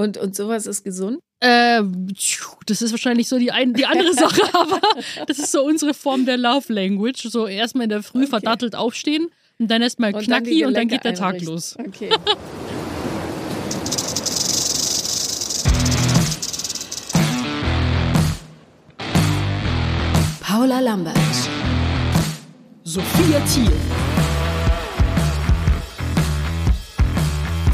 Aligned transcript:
Und, 0.00 0.16
und 0.16 0.34
sowas 0.34 0.66
ist 0.66 0.82
gesund? 0.82 1.20
Äh, 1.40 1.82
das 2.64 2.80
ist 2.80 2.90
wahrscheinlich 2.90 3.28
so 3.28 3.38
die, 3.38 3.52
ein, 3.52 3.74
die 3.74 3.84
andere 3.84 4.14
Sache, 4.14 4.40
aber 4.54 4.80
das 5.26 5.38
ist 5.38 5.52
so 5.52 5.62
unsere 5.62 5.92
Form 5.92 6.24
der 6.24 6.38
Love 6.38 6.72
Language. 6.72 7.20
So 7.24 7.46
erstmal 7.46 7.84
in 7.84 7.90
der 7.90 8.02
Früh 8.02 8.20
okay. 8.20 8.30
verdattelt 8.30 8.74
aufstehen 8.74 9.28
und 9.58 9.70
dann 9.70 9.82
erstmal 9.82 10.14
knacki 10.14 10.64
und 10.64 10.72
dann 10.72 10.88
geht 10.88 11.04
der 11.04 11.12
Tag 11.12 11.42
los. 11.42 11.76
Okay. 11.78 12.08
Paula 20.40 20.80
Lambert. 20.80 21.18
Sophia 22.84 23.40
Thiel. 23.40 23.70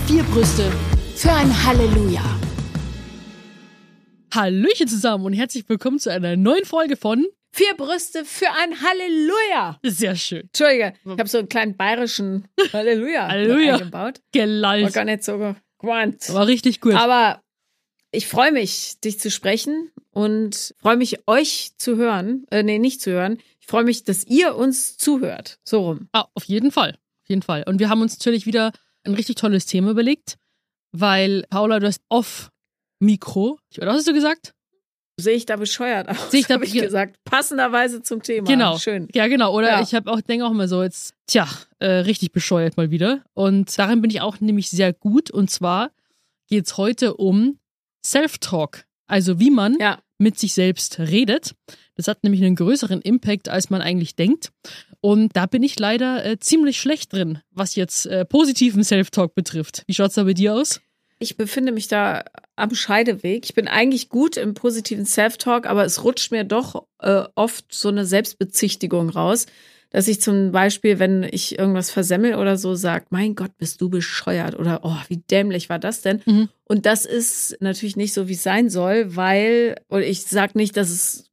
Vier 0.08 0.24
Brüste 0.24 0.72
für 1.16 1.32
ein 1.32 1.64
Halleluja. 1.64 2.22
Hallöchen 4.34 4.86
zusammen 4.86 5.24
und 5.24 5.32
herzlich 5.32 5.66
willkommen 5.66 5.98
zu 5.98 6.12
einer 6.12 6.36
neuen 6.36 6.66
Folge 6.66 6.96
von 6.96 7.24
Vier 7.52 7.74
Brüste 7.74 8.26
für 8.26 8.50
ein 8.52 8.82
Halleluja. 8.82 9.78
Sehr 9.82 10.14
schön. 10.14 10.42
Entschuldige, 10.42 10.92
ich 11.06 11.10
habe 11.12 11.26
so 11.26 11.38
einen 11.38 11.48
kleinen 11.48 11.74
bayerischen 11.74 12.46
Halleluja, 12.70 13.28
Halleluja. 13.28 13.76
eingebaut. 13.76 14.20
Gelallt. 14.32 14.84
War 14.84 14.90
gar 14.90 15.04
nicht 15.06 15.24
so 15.24 15.54
gewandt. 15.78 16.34
War 16.34 16.46
richtig 16.46 16.82
gut. 16.82 16.92
Aber 16.92 17.40
ich 18.12 18.26
freue 18.26 18.52
mich, 18.52 19.00
dich 19.00 19.18
zu 19.18 19.30
sprechen 19.30 19.90
und 20.10 20.74
freue 20.76 20.98
mich, 20.98 21.26
euch 21.26 21.70
zu 21.78 21.96
hören. 21.96 22.44
Äh, 22.50 22.62
nee, 22.62 22.78
nicht 22.78 23.00
zu 23.00 23.12
hören. 23.12 23.38
Ich 23.58 23.66
freue 23.66 23.84
mich, 23.84 24.04
dass 24.04 24.26
ihr 24.26 24.54
uns 24.54 24.98
zuhört. 24.98 25.60
So 25.64 25.80
rum. 25.80 26.08
Ah, 26.12 26.26
auf 26.34 26.44
jeden 26.44 26.70
Fall. 26.72 26.90
Auf 27.22 27.28
jeden 27.30 27.42
Fall. 27.42 27.64
Und 27.66 27.78
wir 27.78 27.88
haben 27.88 28.02
uns 28.02 28.18
natürlich 28.18 28.44
wieder 28.44 28.70
ein 29.04 29.14
richtig 29.14 29.36
tolles 29.36 29.64
Thema 29.64 29.92
überlegt 29.92 30.36
weil 30.92 31.44
Paula, 31.50 31.80
du 31.80 31.86
hast 31.86 32.02
off-Mikro. 32.08 33.58
Was 33.76 33.96
hast 33.96 34.08
du 34.08 34.12
gesagt? 34.12 34.52
Sehe 35.18 35.34
ich 35.34 35.46
da 35.46 35.56
bescheuert 35.56 36.08
aus? 36.08 36.30
Sehe 36.30 36.40
ich 36.40 36.46
da 36.46 36.60
ich 36.60 36.72
gesagt. 36.72 37.16
Passenderweise 37.24 38.02
zum 38.02 38.22
Thema. 38.22 38.46
Genau. 38.46 38.76
Schön. 38.76 39.08
Ja, 39.14 39.28
genau. 39.28 39.54
Oder 39.54 39.70
ja. 39.70 39.80
ich 39.80 39.94
habe 39.94 40.10
auch, 40.10 40.20
denke 40.20 40.44
auch 40.44 40.50
immer 40.50 40.68
so, 40.68 40.82
jetzt, 40.82 41.14
tja, 41.26 41.48
äh, 41.78 41.86
richtig 41.86 42.32
bescheuert 42.32 42.76
mal 42.76 42.90
wieder. 42.90 43.22
Und 43.32 43.78
darin 43.78 44.02
bin 44.02 44.10
ich 44.10 44.20
auch 44.20 44.40
nämlich 44.40 44.68
sehr 44.68 44.92
gut. 44.92 45.30
Und 45.30 45.50
zwar 45.50 45.90
geht 46.48 46.66
es 46.66 46.76
heute 46.76 47.14
um 47.14 47.58
Self-Talk. 48.04 48.84
Also 49.06 49.40
wie 49.40 49.50
man 49.50 49.78
ja. 49.78 50.00
mit 50.18 50.38
sich 50.38 50.52
selbst 50.52 50.98
redet. 50.98 51.54
Das 51.94 52.08
hat 52.08 52.22
nämlich 52.22 52.44
einen 52.44 52.56
größeren 52.56 53.00
Impact, 53.00 53.48
als 53.48 53.70
man 53.70 53.80
eigentlich 53.80 54.16
denkt. 54.16 54.52
Und 55.00 55.36
da 55.36 55.46
bin 55.46 55.62
ich 55.62 55.78
leider 55.78 56.24
äh, 56.24 56.38
ziemlich 56.38 56.80
schlecht 56.80 57.12
drin, 57.12 57.40
was 57.50 57.74
jetzt 57.74 58.06
äh, 58.06 58.24
positiven 58.24 58.84
Self-Talk 58.84 59.34
betrifft. 59.34 59.82
Wie 59.86 59.94
schaut 59.94 60.08
es 60.08 60.14
da 60.14 60.24
bei 60.24 60.34
dir 60.34 60.54
aus? 60.54 60.80
Ich 61.18 61.36
befinde 61.36 61.72
mich 61.72 61.88
da 61.88 62.24
am 62.56 62.74
Scheideweg. 62.74 63.44
Ich 63.44 63.54
bin 63.54 63.68
eigentlich 63.68 64.08
gut 64.10 64.36
im 64.36 64.54
positiven 64.54 65.06
Self-Talk, 65.06 65.66
aber 65.66 65.84
es 65.84 66.04
rutscht 66.04 66.30
mir 66.30 66.44
doch 66.44 66.86
äh, 67.00 67.22
oft 67.34 67.72
so 67.72 67.88
eine 67.88 68.04
Selbstbezichtigung 68.04 69.08
raus, 69.08 69.46
dass 69.90 70.08
ich 70.08 70.20
zum 70.20 70.52
Beispiel, 70.52 70.98
wenn 70.98 71.22
ich 71.22 71.58
irgendwas 71.58 71.90
versemmel 71.90 72.34
oder 72.34 72.58
so, 72.58 72.74
sage, 72.74 73.06
mein 73.10 73.34
Gott, 73.34 73.56
bist 73.56 73.80
du 73.80 73.88
bescheuert 73.88 74.58
oder 74.58 74.80
oh, 74.82 74.96
wie 75.08 75.18
dämlich 75.18 75.70
war 75.70 75.78
das 75.78 76.02
denn? 76.02 76.22
Mhm. 76.26 76.48
Und 76.64 76.84
das 76.84 77.06
ist 77.06 77.56
natürlich 77.60 77.96
nicht 77.96 78.12
so, 78.12 78.28
wie 78.28 78.34
es 78.34 78.42
sein 78.42 78.68
soll, 78.68 79.16
weil, 79.16 79.76
und 79.88 80.02
ich 80.02 80.24
sage 80.24 80.52
nicht, 80.58 80.76
dass 80.76 80.90
es 80.90 81.30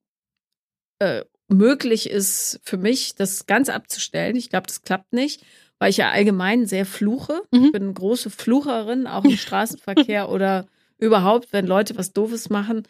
äh, 1.00 1.24
möglich 1.48 2.10
ist 2.10 2.60
für 2.64 2.78
mich, 2.78 3.16
das 3.16 3.46
ganz 3.46 3.70
abzustellen. 3.70 4.36
Ich 4.36 4.50
glaube, 4.50 4.68
das 4.68 4.82
klappt 4.82 5.14
nicht 5.14 5.44
weil 5.84 5.90
ich 5.90 5.98
ja 5.98 6.12
allgemein 6.12 6.66
sehr 6.66 6.86
fluche. 6.86 7.42
Mhm. 7.52 7.66
Ich 7.66 7.72
bin 7.74 7.84
eine 7.84 7.94
große 7.94 8.30
Flucherin, 8.30 9.06
auch 9.06 9.26
im 9.26 9.32
Straßenverkehr 9.38 10.30
oder 10.30 10.66
überhaupt, 10.98 11.52
wenn 11.52 11.68
Leute 11.68 11.98
was 11.98 12.14
Doofes 12.14 12.50
machen. 12.50 12.84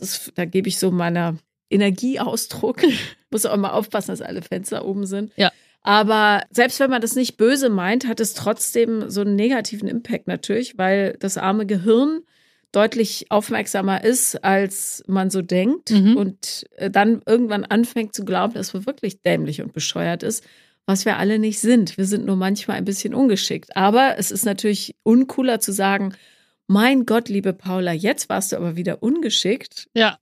Ist, 0.00 0.32
da 0.34 0.44
gebe 0.44 0.68
ich 0.68 0.76
so 0.78 0.90
meiner 0.90 1.36
Energieausdruck. 1.70 2.82
Muss 3.30 3.46
auch 3.46 3.54
immer 3.54 3.74
aufpassen, 3.74 4.10
dass 4.10 4.22
alle 4.22 4.42
Fenster 4.42 4.84
oben 4.84 5.06
sind. 5.06 5.30
Ja. 5.36 5.52
Aber 5.82 6.42
selbst 6.50 6.80
wenn 6.80 6.90
man 6.90 7.00
das 7.00 7.14
nicht 7.14 7.36
böse 7.36 7.68
meint, 7.68 8.08
hat 8.08 8.18
es 8.18 8.34
trotzdem 8.34 9.08
so 9.08 9.20
einen 9.20 9.36
negativen 9.36 9.86
Impact 9.86 10.26
natürlich, 10.26 10.76
weil 10.76 11.16
das 11.20 11.38
arme 11.38 11.64
Gehirn 11.64 12.22
deutlich 12.72 13.26
aufmerksamer 13.30 14.02
ist, 14.02 14.42
als 14.42 15.04
man 15.06 15.30
so 15.30 15.42
denkt 15.42 15.90
mhm. 15.90 16.16
und 16.16 16.66
äh, 16.76 16.90
dann 16.90 17.22
irgendwann 17.26 17.64
anfängt 17.64 18.14
zu 18.14 18.24
glauben, 18.24 18.54
dass 18.54 18.74
man 18.74 18.86
wirklich 18.86 19.22
dämlich 19.22 19.62
und 19.62 19.72
bescheuert 19.72 20.22
ist 20.22 20.44
was 20.86 21.04
wir 21.04 21.16
alle 21.16 21.38
nicht 21.38 21.60
sind. 21.60 21.96
Wir 21.96 22.06
sind 22.06 22.26
nur 22.26 22.36
manchmal 22.36 22.76
ein 22.76 22.84
bisschen 22.84 23.14
ungeschickt. 23.14 23.76
Aber 23.76 24.18
es 24.18 24.30
ist 24.30 24.44
natürlich 24.44 24.96
uncooler 25.02 25.60
zu 25.60 25.72
sagen, 25.72 26.14
mein 26.66 27.06
Gott, 27.06 27.28
liebe 27.28 27.52
Paula, 27.52 27.92
jetzt 27.92 28.28
warst 28.28 28.52
du 28.52 28.56
aber 28.56 28.76
wieder 28.76 29.02
ungeschickt. 29.02 29.88
Ja. 29.94 30.18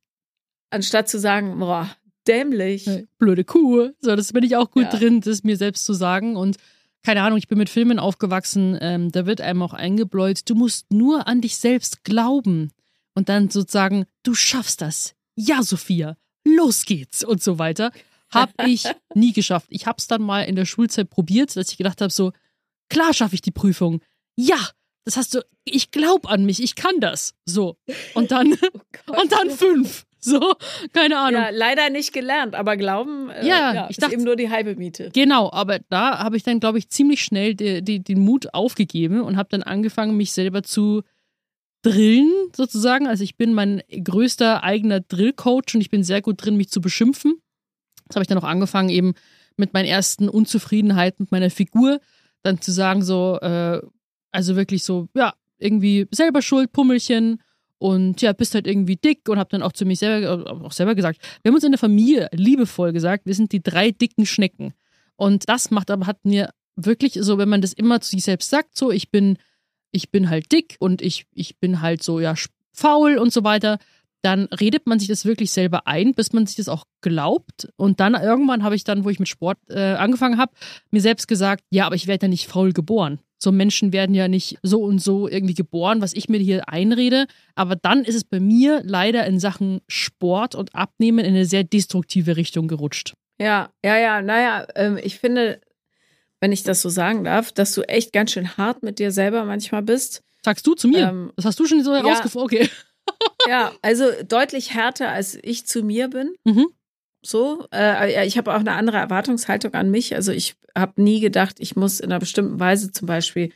Anstatt 0.71 1.09
zu 1.09 1.19
sagen, 1.19 1.59
boah, 1.59 1.91
dämlich. 2.27 2.88
Blöde 3.19 3.44
Kuh. 3.44 3.91
So, 4.00 4.17
das 4.17 4.32
bin 4.32 4.44
ich 4.44 4.56
auch 4.56 4.71
gut 4.71 4.84
ja. 4.84 4.99
drin, 4.99 5.21
das 5.21 5.44
mir 5.44 5.56
selbst 5.56 5.84
zu 5.84 5.93
sagen. 5.93 6.37
Und 6.37 6.56
keine 7.03 7.22
Ahnung, 7.22 7.38
ich 7.38 7.49
bin 7.49 7.59
mit 7.59 7.71
Filmen 7.71 7.99
aufgewachsen, 7.99 8.77
ähm, 8.81 9.11
da 9.11 9.27
wird 9.27 9.41
einem 9.41 9.62
auch 9.62 9.72
eingebläut, 9.72 10.49
du 10.49 10.55
musst 10.55 10.93
nur 10.93 11.27
an 11.27 11.41
dich 11.41 11.56
selbst 11.56 12.05
glauben. 12.05 12.72
Und 13.15 13.28
dann 13.28 13.50
sozusagen, 13.50 14.05
du 14.22 14.34
schaffst 14.34 14.81
das. 14.81 15.15
Ja, 15.34 15.62
Sophia, 15.62 16.16
los 16.44 16.84
geht's 16.84 17.25
und 17.25 17.43
so 17.43 17.59
weiter. 17.59 17.91
Habe 18.31 18.53
ich 18.66 18.84
nie 19.15 19.33
geschafft. 19.33 19.66
Ich 19.71 19.87
habe 19.87 19.97
es 19.99 20.06
dann 20.06 20.22
mal 20.22 20.43
in 20.43 20.56
der 20.56 20.65
Schulzeit 20.65 21.11
probiert, 21.11 21.56
dass 21.56 21.71
ich 21.71 21.78
gedacht 21.78 22.00
habe, 22.00 22.12
so, 22.12 22.33
klar 22.88 23.12
schaffe 23.12 23.34
ich 23.34 23.43
die 23.43 23.50
Prüfung. 23.50 24.00
Ja, 24.37 24.59
das 25.05 25.17
hast 25.17 25.34
du, 25.34 25.41
ich 25.65 25.91
glaube 25.91 26.28
an 26.28 26.44
mich, 26.44 26.62
ich 26.62 26.75
kann 26.75 27.00
das. 27.00 27.34
So. 27.44 27.77
Und 28.15 28.31
dann, 28.31 28.56
oh 29.09 29.21
und 29.21 29.32
dann 29.32 29.50
fünf. 29.50 30.06
So, 30.31 30.54
keine 30.92 31.19
Ahnung. 31.19 31.41
Ja, 31.41 31.48
leider 31.50 31.88
nicht 31.88 32.12
gelernt, 32.12 32.54
aber 32.54 32.76
glauben, 32.76 33.31
äh, 33.31 33.47
ja, 33.47 33.75
ja, 33.75 33.86
ich 33.88 33.97
dachte, 33.97 34.14
eben 34.14 34.25
nur 34.25 34.36
die 34.36 34.50
halbe 34.50 34.76
Miete. 34.76 35.10
Genau, 35.14 35.50
aber 35.50 35.78
da 35.88 36.19
habe 36.19 36.36
ich 36.36 36.42
dann, 36.42 36.60
glaube 36.60 36.78
ich, 36.78 36.91
ziemlich 36.91 37.25
schnell 37.25 37.54
die, 37.54 37.82
die, 37.82 38.00
den 38.00 38.20
Mut 38.20 38.53
aufgegeben 38.53 39.22
und 39.22 39.36
habe 39.38 39.48
dann 39.50 39.62
angefangen, 39.62 40.16
mich 40.16 40.32
selber 40.32 40.62
zu 40.62 41.03
drillen, 41.82 42.31
sozusagen. 42.54 43.06
Also 43.06 43.25
ich 43.25 43.36
bin 43.36 43.54
mein 43.54 43.82
größter 43.91 44.62
eigener 44.62 45.00
Drillcoach 45.00 45.75
und 45.75 45.81
ich 45.81 45.91
bin 45.91 46.04
sehr 46.04 46.20
gut 46.20 46.44
drin, 46.44 46.56
mich 46.56 46.69
zu 46.69 46.81
beschimpfen. 46.81 47.41
Das 48.06 48.16
habe 48.16 48.22
ich 48.22 48.28
dann 48.28 48.38
auch 48.38 48.44
angefangen, 48.44 48.91
eben 48.91 49.14
mit 49.56 49.72
meinen 49.72 49.87
ersten 49.87 50.28
Unzufriedenheiten 50.28 51.25
mit 51.25 51.32
meiner 51.32 51.50
Figur, 51.50 52.00
dann 52.42 52.60
zu 52.60 52.72
sagen, 52.72 53.02
so, 53.02 53.38
äh, 53.41 53.81
also 54.32 54.56
wirklich 54.56 54.84
so, 54.84 55.08
ja, 55.14 55.34
irgendwie 55.58 56.06
selber 56.10 56.42
schuld, 56.42 56.72
Pummelchen 56.72 57.42
und 57.81 58.21
ja, 58.21 58.35
bist 58.35 58.55
halt 58.55 58.67
irgendwie 58.67 58.97
dick 58.97 59.27
und 59.31 59.39
habe 59.39 59.49
dann 59.51 59.63
auch 59.63 59.73
zu 59.73 59.87
mir 59.87 59.97
selber, 59.97 60.47
äh, 60.47 60.51
auch 60.51 60.73
selber 60.73 60.95
gesagt, 60.95 61.19
wir 61.43 61.49
haben 61.49 61.55
uns 61.55 61.65
in 61.65 61.73
der 61.73 61.79
Familie 61.79 62.29
liebevoll 62.33 62.93
gesagt, 62.93 63.25
wir 63.25 63.35
sind 63.35 63.53
die 63.53 63.63
drei 63.63 63.91
dicken 63.91 64.27
Schnecken. 64.27 64.75
Und 65.17 65.49
das 65.49 65.71
macht 65.71 65.91
aber, 65.91 66.07
hat 66.07 66.23
mir 66.23 66.51
wirklich 66.77 67.15
so, 67.15 67.39
wenn 67.39 67.49
man 67.49 67.63
das 67.63 67.73
immer 67.73 68.03
zu 68.03 68.11
sich 68.11 68.23
selbst 68.23 68.51
sagt, 68.51 68.77
so, 68.77 68.91
ich 68.91 69.11
bin, 69.11 69.39
ich 69.93 70.11
bin 70.11 70.29
halt 70.29 70.53
dick 70.53 70.77
und 70.79 71.01
ich, 71.01 71.25
ich 71.33 71.59
bin 71.59 71.81
halt 71.81 72.03
so, 72.03 72.21
ja, 72.21 72.35
faul 72.75 73.17
und 73.17 73.33
so 73.33 73.45
weiter, 73.45 73.79
dann 74.21 74.45
redet 74.45 74.87
man 74.87 74.99
sich 74.99 75.09
das 75.09 75.25
wirklich 75.25 75.51
selber 75.51 75.87
ein, 75.87 76.12
bis 76.12 76.35
man 76.35 76.47
sich 76.47 76.57
das 76.57 76.69
auch 76.69 76.85
glaubt. 77.01 77.73
Und 77.77 77.99
dann 77.99 78.12
irgendwann 78.12 78.62
habe 78.62 78.77
ich 78.77 78.85
dann, 78.85 79.05
wo 79.05 79.09
ich 79.09 79.19
mit 79.19 79.29
Sport 79.29 79.59
äh, 79.71 79.95
angefangen 79.95 80.37
habe, 80.37 80.53
mir 80.91 81.01
selbst 81.01 81.29
gesagt, 81.29 81.65
ja, 81.71 81.87
aber 81.87 81.95
ich 81.95 82.09
werde 82.09 82.27
ja 82.27 82.29
nicht 82.29 82.47
faul 82.47 82.75
geboren. 82.75 83.21
So 83.43 83.53
Menschen 83.53 83.93
werden 83.93 84.15
ja 84.15 84.28
nicht 84.28 84.59
so 84.62 84.83
und 84.83 85.01
so 85.01 85.27
irgendwie 85.28 85.55
geboren, 85.55 86.01
was 86.01 86.12
ich 86.12 86.28
mir 86.28 86.39
hier 86.39 86.69
einrede. 86.69 87.27
Aber 87.55 87.75
dann 87.75 88.05
ist 88.05 88.15
es 88.15 88.25
bei 88.25 88.39
mir 88.39 88.83
leider 88.84 89.27
in 89.27 89.41
Sachen 89.41 89.81
Sport 89.89 90.55
und 90.55 90.75
Abnehmen 90.75 91.21
in 91.21 91.34
eine 91.34 91.47
sehr 91.47 91.65
destruktive 91.65 92.37
Richtung 92.37 92.69
gerutscht. 92.69 93.15
Ja, 93.39 93.71
ja, 93.84 93.99
ja, 93.99 94.21
naja, 94.21 94.67
ähm, 94.75 94.99
ich 95.03 95.19
finde, 95.19 95.61
wenn 96.41 96.53
ich 96.53 96.62
das 96.62 96.83
so 96.83 96.91
sagen 96.91 97.25
darf, 97.25 97.53
dass 97.53 97.75
du 97.75 97.83
echt 97.83 98.12
ganz 98.12 98.33
schön 98.33 98.56
hart 98.59 98.83
mit 98.83 98.99
dir 98.99 99.11
selber 99.11 99.45
manchmal 99.45 99.83
bist. 99.83 100.23
Sagst 100.45 100.67
du 100.67 100.75
zu 100.75 100.89
mir? 100.89 101.09
Ähm, 101.09 101.33
das 101.37 101.47
hast 101.47 101.59
du 101.59 101.67
schon 101.67 101.83
so 101.83 101.95
herausgefunden? 101.95 102.59
Ja, 102.59 102.65
okay 102.65 102.71
ja, 103.49 103.73
also 103.82 104.05
deutlich 104.26 104.75
härter, 104.75 105.11
als 105.11 105.38
ich 105.43 105.67
zu 105.67 105.82
mir 105.82 106.09
bin. 106.09 106.35
Mhm. 106.44 106.69
So, 107.22 107.67
äh, 107.72 108.26
ich 108.26 108.38
habe 108.38 108.55
auch 108.55 108.61
eine 108.61 108.72
andere 108.72 108.96
Erwartungshaltung 108.96 109.75
an 109.75 109.90
mich. 109.90 110.14
Also 110.14 110.32
ich 110.32 110.56
habe 110.76 111.02
nie 111.02 111.20
gedacht, 111.20 111.56
ich 111.58 111.76
muss 111.76 112.00
in 112.00 112.11
einer 112.11 112.20
bestimmten 112.20 112.58
Weise 112.58 112.93
zum 112.93 113.06
Beispiel 113.06 113.52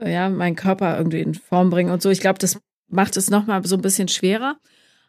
ja 0.00 0.28
meinen 0.28 0.56
Körper 0.56 0.96
irgendwie 0.96 1.20
in 1.20 1.34
Form 1.34 1.70
bringen 1.70 1.90
und 1.90 2.02
so. 2.02 2.10
Ich 2.10 2.20
glaube, 2.20 2.38
das 2.38 2.58
macht 2.88 3.16
es 3.16 3.30
nochmal 3.30 3.64
so 3.66 3.76
ein 3.76 3.82
bisschen 3.82 4.08
schwerer. 4.08 4.56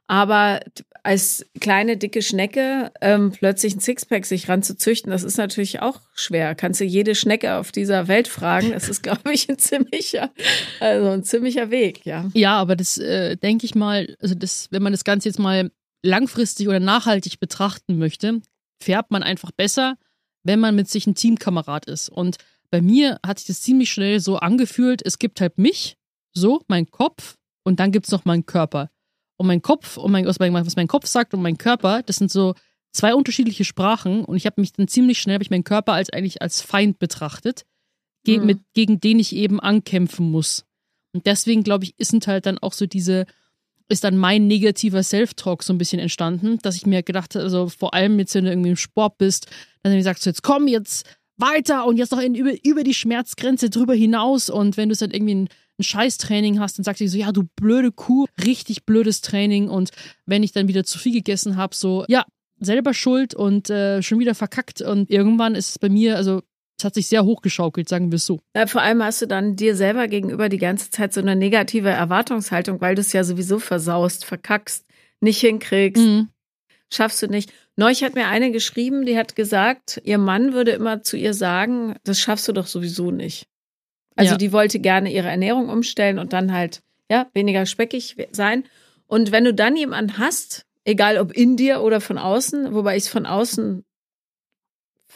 Aber 0.07 0.60
als 1.01 1.45
kleine, 1.60 1.98
dicke 1.98 2.22
Schnecke 2.22 2.92
ähm, 3.01 3.31
plötzlich 3.31 3.75
ein 3.75 3.80
Sixpack 3.80 4.25
sich 4.25 4.48
ranzuzüchten, 4.48 5.12
das 5.12 5.24
ist 5.24 5.38
natürlich 5.38 5.81
auch 5.81 6.00
schwer. 6.13 6.54
Kannst 6.54 6.80
du 6.80 6.83
jede 6.83 7.16
Schnecke 7.16 7.56
auf 7.56 7.71
dieser 7.71 8.07
Welt 8.07 8.28
fragen. 8.28 8.71
Das 8.71 8.88
ist, 8.88 9.01
glaube 9.04 9.33
ich, 9.33 9.50
ein 9.50 9.57
ziemlicher, 9.57 10.31
also 10.80 11.10
ein 11.10 11.24
ziemlicher 11.24 11.71
Weg, 11.71 12.06
ja. 12.06 12.30
Ja, 12.33 12.57
aber 12.57 12.75
das 12.75 13.00
äh, 13.00 13.36
denke 13.36 13.66
ich 13.66 13.74
mal, 13.74 14.16
also 14.19 14.36
das, 14.36 14.68
wenn 14.69 14.83
man 14.83 14.94
das 14.94 15.04
Ganze 15.04 15.30
jetzt 15.30 15.39
mal 15.39 15.71
langfristig 16.03 16.68
oder 16.68 16.80
nachhaltig 16.80 17.39
betrachten 17.39 17.97
möchte, 17.97 18.42
färbt 18.81 19.12
man 19.12 19.24
einfach 19.24 19.51
besser, 19.51 19.97
wenn 20.44 20.59
man 20.59 20.75
mit 20.75 20.89
sich 20.89 21.07
ein 21.07 21.15
Teamkamerad 21.15 21.86
ist. 21.86 22.09
Und 22.09 22.38
bei 22.69 22.81
mir 22.81 23.19
hat 23.25 23.39
sich 23.39 23.47
das 23.47 23.62
ziemlich 23.62 23.92
schnell 23.92 24.19
so 24.19 24.38
angefühlt, 24.38 25.01
es 25.03 25.19
gibt 25.19 25.42
halt 25.42 25.57
mich, 25.57 25.97
so, 26.33 26.62
mein 26.68 26.89
Kopf, 26.92 27.38
und 27.63 27.80
dann 27.80 27.92
gibt 27.92 28.06
es 28.06 28.12
noch 28.12 28.25
meinen 28.25 28.45
Körper. 28.45 28.92
Und 29.38 29.47
mein 29.47 29.62
Kopf 29.62 29.97
und 29.97 30.12
mein, 30.12 30.25
was 30.25 30.39
mein 30.39 30.88
Kopf 30.88 31.07
sagt 31.07 31.33
und 31.33 31.42
mein 31.42 31.57
Körper, 31.57 32.03
das 32.03 32.18
sind 32.18 32.31
so 32.31 32.53
zwei 32.94 33.13
unterschiedliche 33.13 33.65
Sprachen 33.65 34.24
und 34.24 34.38
ich 34.38 34.45
habe 34.45 34.62
mich 34.62 34.71
dann 34.71 34.88
ziemlich 34.88 35.19
schnell, 35.19 35.36
habe 35.36 35.44
ich 35.44 35.50
meinen 35.50 35.65
Körper 35.65 35.94
als 35.94 36.09
eigentlich 36.09 36.42
als 36.42 36.62
Feind 36.62 37.00
betrachtet, 37.00 37.65
ge 38.24 38.39
mhm. 38.39 38.45
mit, 38.45 38.59
gegen 38.74 39.00
den 39.01 39.19
ich 39.19 39.36
eben 39.36 39.59
ankämpfen 39.59 40.31
muss. 40.31 40.65
Und 41.13 41.25
deswegen, 41.25 41.63
glaube 41.63 41.83
ich, 41.83 41.97
ist 41.97 42.27
halt 42.27 42.45
dann 42.45 42.57
auch 42.57 42.74
so 42.74 42.86
diese, 42.86 43.25
ist 43.88 44.04
dann 44.04 44.18
mein 44.18 44.48
negativer 44.48 45.04
Self-Talk 45.04 45.64
so 45.64 45.74
ein 45.74 45.78
bisschen 45.78 46.00
entstanden, 46.00 46.58
dass 46.62 46.76
ich 46.76 46.86
mir 46.86 47.04
gedacht 47.04 47.36
habe, 47.36 47.44
also 47.44 47.70
vor 47.70 47.94
allem 47.94 48.18
jetzt, 48.20 48.34
wenn 48.36 48.46
du 48.46 48.52
irgendwie 48.52 48.72
im 48.72 48.76
Sport 48.76 49.18
bist, 49.18 49.48
dann 49.84 49.96
gesagt, 49.96 50.22
so 50.22 50.30
jetzt 50.30 50.44
komm 50.44 50.68
jetzt 50.68 51.06
weiter 51.38 51.86
und 51.86 51.98
jetzt 51.98 52.12
noch 52.12 52.20
in, 52.20 52.36
über, 52.36 52.52
über 52.64 52.84
die 52.84 52.94
Schmerzgrenze 52.94 53.70
drüber 53.70 53.94
hinaus. 53.94 54.50
Und 54.50 54.78
wenn 54.78 54.90
du 54.90 54.96
dann 54.96 55.12
irgendwie 55.12 55.36
ein, 55.36 55.50
ein 55.80 55.84
Scheißtraining 55.84 56.60
hast, 56.60 56.78
dann 56.78 56.84
sagt 56.84 56.98
sie 56.98 57.08
so, 57.08 57.18
ja, 57.18 57.32
du 57.32 57.44
blöde 57.56 57.92
Kuh, 57.92 58.26
richtig 58.44 58.86
blödes 58.86 59.22
Training. 59.22 59.70
Und 59.70 59.92
wenn 60.26 60.44
ich 60.44 60.54
dann 60.54 60.68
wieder 60.68 60.84
zu 60.84 60.98
viel 60.98 61.14
gegessen 61.14 61.58
habe, 61.58 61.76
so, 61.76 62.06
ja, 62.08 62.26
selber 62.60 62.94
schuld 62.94 63.36
und 63.36 63.70
äh, 63.70 64.02
schon 64.02 64.20
wieder 64.20 64.34
verkackt. 64.34 64.81
Und 64.81 65.10
irgendwann 65.10 65.56
ist 65.56 65.70
es 65.70 65.80
bei 65.80 65.90
mir, 65.90 66.16
also 66.16 66.42
es 66.77 66.83
hat 66.83 66.94
sich 66.94 67.07
sehr 67.07 67.24
hochgeschaukelt, 67.24 67.88
sagen 67.88 68.12
wir 68.12 68.18
es 68.18 68.25
so. 68.25 68.39
Ja, 68.56 68.68
vor 68.68 68.81
allem 68.81 69.01
hast 69.01 69.22
du 69.22 69.27
dann 69.27 69.56
dir 69.56 69.75
selber 69.75 70.07
gegenüber 70.07 70.50
die 70.50 70.57
ganze 70.57 70.89
Zeit 70.89 71.13
so 71.13 71.22
eine 71.22 71.36
negative 71.36 71.89
Erwartungshaltung, 71.89 72.81
weil 72.81 72.95
du 72.95 73.01
es 73.01 73.13
ja 73.13 73.24
sowieso 73.24 73.60
versaust, 73.60 74.25
verkackst, 74.25 74.86
nicht 75.22 75.39
hinkriegst, 75.39 76.04
mhm. 76.04 76.30
schaffst 76.92 77.22
du 77.22 77.27
nicht. 77.27 77.54
Neulich 77.77 78.04
hat 78.04 78.16
mir 78.16 78.27
eine 78.27 78.51
geschrieben, 78.51 79.06
die 79.06 79.18
hat 79.18 79.36
gesagt, 79.36 80.01
ihr 80.04 80.18
Mann 80.18 80.54
würde 80.54 80.72
immer 80.72 81.01
zu 81.01 81.18
ihr 81.18 81.33
sagen, 81.33 81.95
das 82.04 82.19
schaffst 82.19 82.48
du 82.48 82.51
doch 82.51 82.68
sowieso 82.68 83.12
nicht. 83.12 83.48
Also 84.16 84.33
ja. 84.33 84.38
die 84.38 84.51
wollte 84.51 84.80
gerne 84.80 85.12
ihre 85.12 85.28
Ernährung 85.28 85.69
umstellen 85.69 86.19
und 86.19 86.33
dann 86.33 86.54
halt, 86.54 86.81
ja, 87.10 87.28
weniger 87.33 87.66
speckig 87.66 88.16
sein. 88.31 88.63
Und 89.07 89.31
wenn 89.31 89.44
du 89.44 89.54
dann 89.54 89.75
jemanden 89.75 90.18
hast, 90.18 90.66
egal 90.83 91.18
ob 91.18 91.33
in 91.33 91.57
dir 91.57 91.81
oder 91.81 92.01
von 92.01 92.18
außen, 92.18 92.74
wobei 92.74 92.95
ich 92.98 93.04
es 93.04 93.10
von 93.10 93.25
außen 93.25 93.83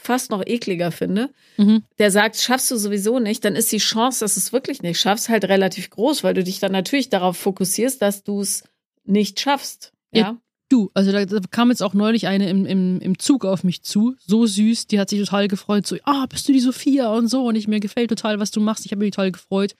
fast 0.00 0.30
noch 0.30 0.42
ekliger 0.46 0.90
finde, 0.90 1.30
mhm. 1.56 1.82
der 1.98 2.10
sagt, 2.10 2.36
schaffst 2.36 2.70
du 2.70 2.76
sowieso 2.76 3.18
nicht, 3.18 3.44
dann 3.44 3.56
ist 3.56 3.70
die 3.70 3.78
Chance, 3.78 4.20
dass 4.20 4.34
du 4.34 4.40
es 4.40 4.52
wirklich 4.52 4.82
nicht 4.82 4.98
schaffst, 4.98 5.28
halt 5.28 5.44
relativ 5.44 5.90
groß, 5.90 6.24
weil 6.24 6.34
du 6.34 6.42
dich 6.42 6.58
dann 6.58 6.72
natürlich 6.72 7.10
darauf 7.10 7.36
fokussierst, 7.36 8.00
dass 8.00 8.24
du 8.24 8.40
es 8.40 8.64
nicht 9.04 9.40
schaffst. 9.40 9.92
Ja. 10.12 10.20
ja. 10.20 10.36
Du, 10.68 10.90
also 10.94 11.10
da, 11.10 11.24
da, 11.24 11.40
kam 11.50 11.70
jetzt 11.70 11.82
auch 11.82 11.94
neulich 11.94 12.28
eine 12.28 12.48
im, 12.48 12.64
im, 12.64 13.00
im 13.00 13.18
Zug 13.18 13.44
auf 13.44 13.64
mich 13.64 13.82
zu, 13.82 14.14
so 14.20 14.46
süß, 14.46 14.86
die 14.86 15.00
hat 15.00 15.10
sich 15.10 15.18
total 15.18 15.48
gefreut, 15.48 15.84
so, 15.84 15.96
ah, 16.04 16.26
bist 16.26 16.48
du 16.48 16.52
die 16.52 16.60
Sophia 16.60 17.12
und 17.12 17.26
so 17.26 17.44
und 17.44 17.56
ich 17.56 17.66
mir 17.66 17.80
gefällt 17.80 18.08
total, 18.08 18.38
was 18.38 18.52
du 18.52 18.60
machst, 18.60 18.86
ich 18.86 18.92
habe 18.92 19.00
mich 19.00 19.10
total 19.10 19.32
gefreut. 19.32 19.74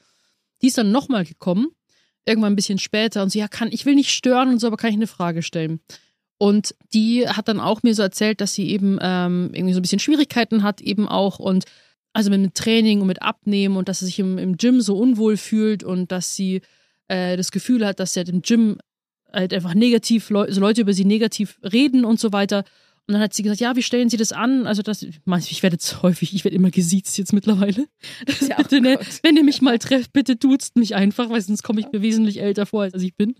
Die 0.63 0.67
ist 0.67 0.77
dann 0.79 0.91
nochmal 0.91 1.25
gekommen, 1.25 1.69
irgendwann 2.27 2.53
ein 2.53 2.57
bisschen 2.57 2.79
später 2.79 3.23
und 3.23 3.31
so, 3.31 3.39
ja, 3.39 3.47
kann, 3.47 3.69
ich 3.71 3.87
will 3.87 3.95
nicht 3.95 4.11
stören 4.11 4.49
und 4.49 4.59
so, 4.59 4.67
aber 4.67 4.77
kann 4.77 4.91
ich 4.91 4.97
eine 4.97 5.07
Frage 5.07 5.43
stellen? 5.43 5.81
Und 6.43 6.75
die 6.95 7.29
hat 7.29 7.49
dann 7.49 7.61
auch 7.61 7.83
mir 7.83 7.95
so 7.95 8.01
erzählt, 8.01 8.41
dass 8.41 8.55
sie 8.55 8.71
eben 8.71 8.99
ähm, 9.03 9.51
irgendwie 9.53 9.75
so 9.75 9.79
ein 9.79 9.83
bisschen 9.83 9.99
Schwierigkeiten 9.99 10.63
hat, 10.63 10.81
eben 10.81 11.07
auch 11.07 11.39
und 11.39 11.67
also 12.15 12.31
mit 12.31 12.55
Training 12.55 13.03
und 13.03 13.09
mit 13.09 13.21
Abnehmen 13.21 13.77
und 13.77 13.91
dass 13.91 13.99
sie 13.99 14.07
sich 14.07 14.19
im, 14.19 14.39
im 14.39 14.57
Gym 14.57 14.81
so 14.81 14.97
unwohl 14.97 15.37
fühlt 15.37 15.85
und 15.85 16.11
dass 16.11 16.35
sie 16.35 16.63
äh, 17.09 17.37
das 17.37 17.53
Gefühl 17.53 17.87
hat, 17.87 18.01
dass 18.01 18.15
sie 18.15 18.21
halt 18.21 18.31
im 18.31 18.41
Gym 18.41 18.79
halt 19.31 19.53
einfach 19.53 19.75
negativ, 19.75 20.29
so 20.29 20.61
Leute 20.61 20.81
über 20.81 20.95
sie 20.95 21.05
negativ 21.05 21.59
reden 21.63 22.07
und 22.07 22.19
so 22.19 22.33
weiter. 22.33 22.65
Und 23.11 23.15
dann 23.15 23.23
hat 23.23 23.35
sie 23.35 23.43
gesagt, 23.43 23.61
ja, 23.61 23.75
wie 23.75 23.83
stellen 23.83 24.09
Sie 24.09 24.17
das 24.17 24.31
an? 24.31 24.69
Also 24.69 24.83
das, 24.83 25.03
ich 25.03 25.62
werde 25.65 25.75
jetzt 25.75 26.01
häufig, 26.05 26.33
ich 26.33 26.45
werde 26.45 26.55
immer 26.55 26.71
gesiezt 26.71 27.19
jetzt 27.19 27.33
mittlerweile. 27.33 27.89
Ja, 28.49 28.57
bitte 28.59 28.77
oh 28.79 28.81
nicht, 28.83 29.25
wenn 29.25 29.37
ihr 29.37 29.43
mich 29.43 29.61
mal 29.62 29.81
trefft, 29.81 30.12
bitte 30.12 30.37
duzt 30.37 30.77
mich 30.77 30.95
einfach, 30.95 31.29
weil 31.29 31.41
sonst 31.41 31.65
komme 31.65 31.81
ich 31.81 31.89
mir 31.93 32.03
wesentlich 32.03 32.41
älter 32.41 32.67
vor, 32.67 32.85
als 32.85 33.03
ich 33.03 33.17
bin. 33.17 33.35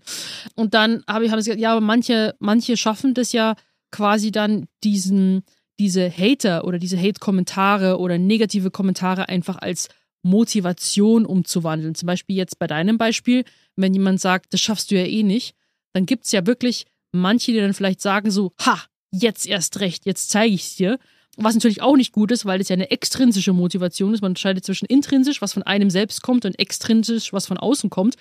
Und 0.55 0.73
dann 0.73 1.05
habe 1.07 1.23
ich, 1.23 1.31
hab 1.31 1.39
ich 1.39 1.45
gesagt, 1.45 1.61
ja, 1.61 1.71
aber 1.71 1.79
manche, 1.79 2.35
manche 2.39 2.75
schaffen 2.75 3.13
das 3.13 3.31
ja 3.31 3.55
quasi 3.91 4.31
dann 4.31 4.67
diesen, 4.83 5.43
diese 5.79 6.11
Hater 6.11 6.65
oder 6.65 6.77
diese 6.77 6.99
Hate-Kommentare 6.99 7.97
oder 7.97 8.17
negative 8.17 8.71
Kommentare 8.71 9.29
einfach 9.29 9.57
als 9.57 9.87
Motivation 10.21 11.25
umzuwandeln. 11.25 11.95
Zum 11.95 12.07
Beispiel 12.07 12.35
jetzt 12.35 12.59
bei 12.59 12.67
deinem 12.67 12.97
Beispiel, 12.97 13.45
wenn 13.77 13.93
jemand 13.93 14.19
sagt, 14.19 14.53
das 14.53 14.59
schaffst 14.59 14.91
du 14.91 14.95
ja 14.95 15.05
eh 15.05 15.23
nicht, 15.23 15.55
dann 15.93 16.05
gibt 16.05 16.25
es 16.25 16.33
ja 16.33 16.45
wirklich 16.45 16.87
manche, 17.13 17.53
die 17.53 17.59
dann 17.59 17.73
vielleicht 17.73 18.01
sagen 18.01 18.31
so, 18.31 18.51
ha, 18.59 18.77
jetzt 19.11 19.45
erst 19.45 19.79
recht, 19.79 20.05
jetzt 20.05 20.29
zeige 20.29 20.53
ich 20.53 20.63
es 20.63 20.75
dir. 20.75 20.99
Was 21.37 21.53
natürlich 21.55 21.81
auch 21.81 21.95
nicht 21.95 22.11
gut 22.11 22.29
ist, 22.31 22.45
weil 22.45 22.59
es 22.59 22.67
ja 22.67 22.73
eine 22.73 22.91
extrinsische 22.91 23.53
Motivation 23.53 24.13
ist. 24.13 24.21
Man 24.21 24.31
unterscheidet 24.31 24.65
zwischen 24.65 24.85
intrinsisch, 24.85 25.41
was 25.41 25.53
von 25.53 25.63
einem 25.63 25.89
selbst 25.89 26.21
kommt, 26.21 26.43
und 26.43 26.59
extrinsisch, 26.59 27.31
was 27.31 27.45
von 27.47 27.57
außen 27.57 27.89
kommt, 27.89 28.15